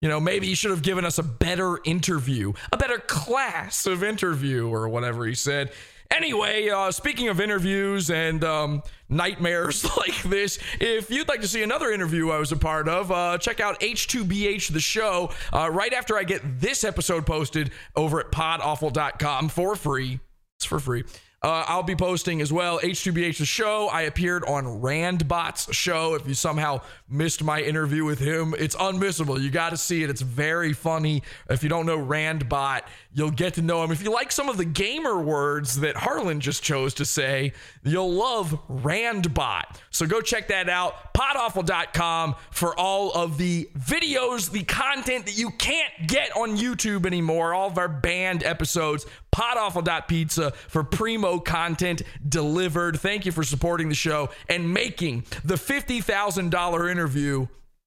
[0.00, 4.02] you know, maybe he should have given us a better interview, a better class of
[4.02, 5.70] interview, or whatever he said.
[6.10, 11.62] Anyway, uh, speaking of interviews and um, nightmares like this, if you'd like to see
[11.62, 15.92] another interview I was a part of, uh, check out H2BH the show uh, right
[15.92, 20.20] after I get this episode posted over at podawful.com for free.
[20.56, 21.04] It's for free.
[21.42, 23.88] Uh, I'll be posting as well H2BH the show.
[23.88, 26.14] I appeared on Randbot's show.
[26.14, 29.40] If you somehow missed my interview with him, it's unmissable.
[29.40, 30.10] You got to see it.
[30.10, 31.22] It's very funny.
[31.48, 32.82] If you don't know Randbot,
[33.16, 33.90] You'll get to know him.
[33.90, 38.12] If you like some of the gamer words that Harlan just chose to say, you'll
[38.12, 39.62] love Randbot.
[39.88, 41.14] So go check that out.
[41.14, 47.54] Podawful.com for all of the videos, the content that you can't get on YouTube anymore,
[47.54, 49.06] all of our banned episodes.
[49.34, 53.00] Podawful.pizza for primo content delivered.
[53.00, 57.46] Thank you for supporting the show and making the $50,000 interview,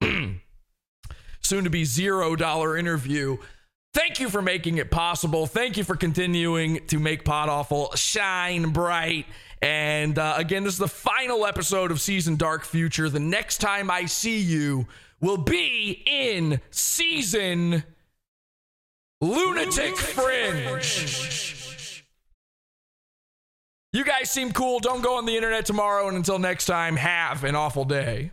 [1.40, 3.36] soon to be $0 interview.
[3.92, 5.46] Thank you for making it possible.
[5.46, 9.26] Thank you for continuing to make Pod Awful shine bright.
[9.62, 13.08] And uh, again, this is the final episode of season Dark Future.
[13.08, 14.86] The next time I see you
[15.20, 17.84] will be in season
[19.20, 22.04] Lunatic, Fringe.
[23.92, 24.78] You guys seem cool.
[24.78, 26.08] Don't go on the internet tomorrow.
[26.08, 28.30] And until next time, have an awful day.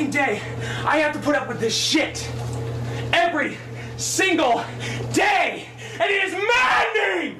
[0.00, 0.40] Fucking day,
[0.86, 2.26] I have to put up with this shit.
[3.12, 3.58] Every
[3.96, 4.64] single
[5.12, 5.68] day.
[5.94, 7.39] And it is maddening!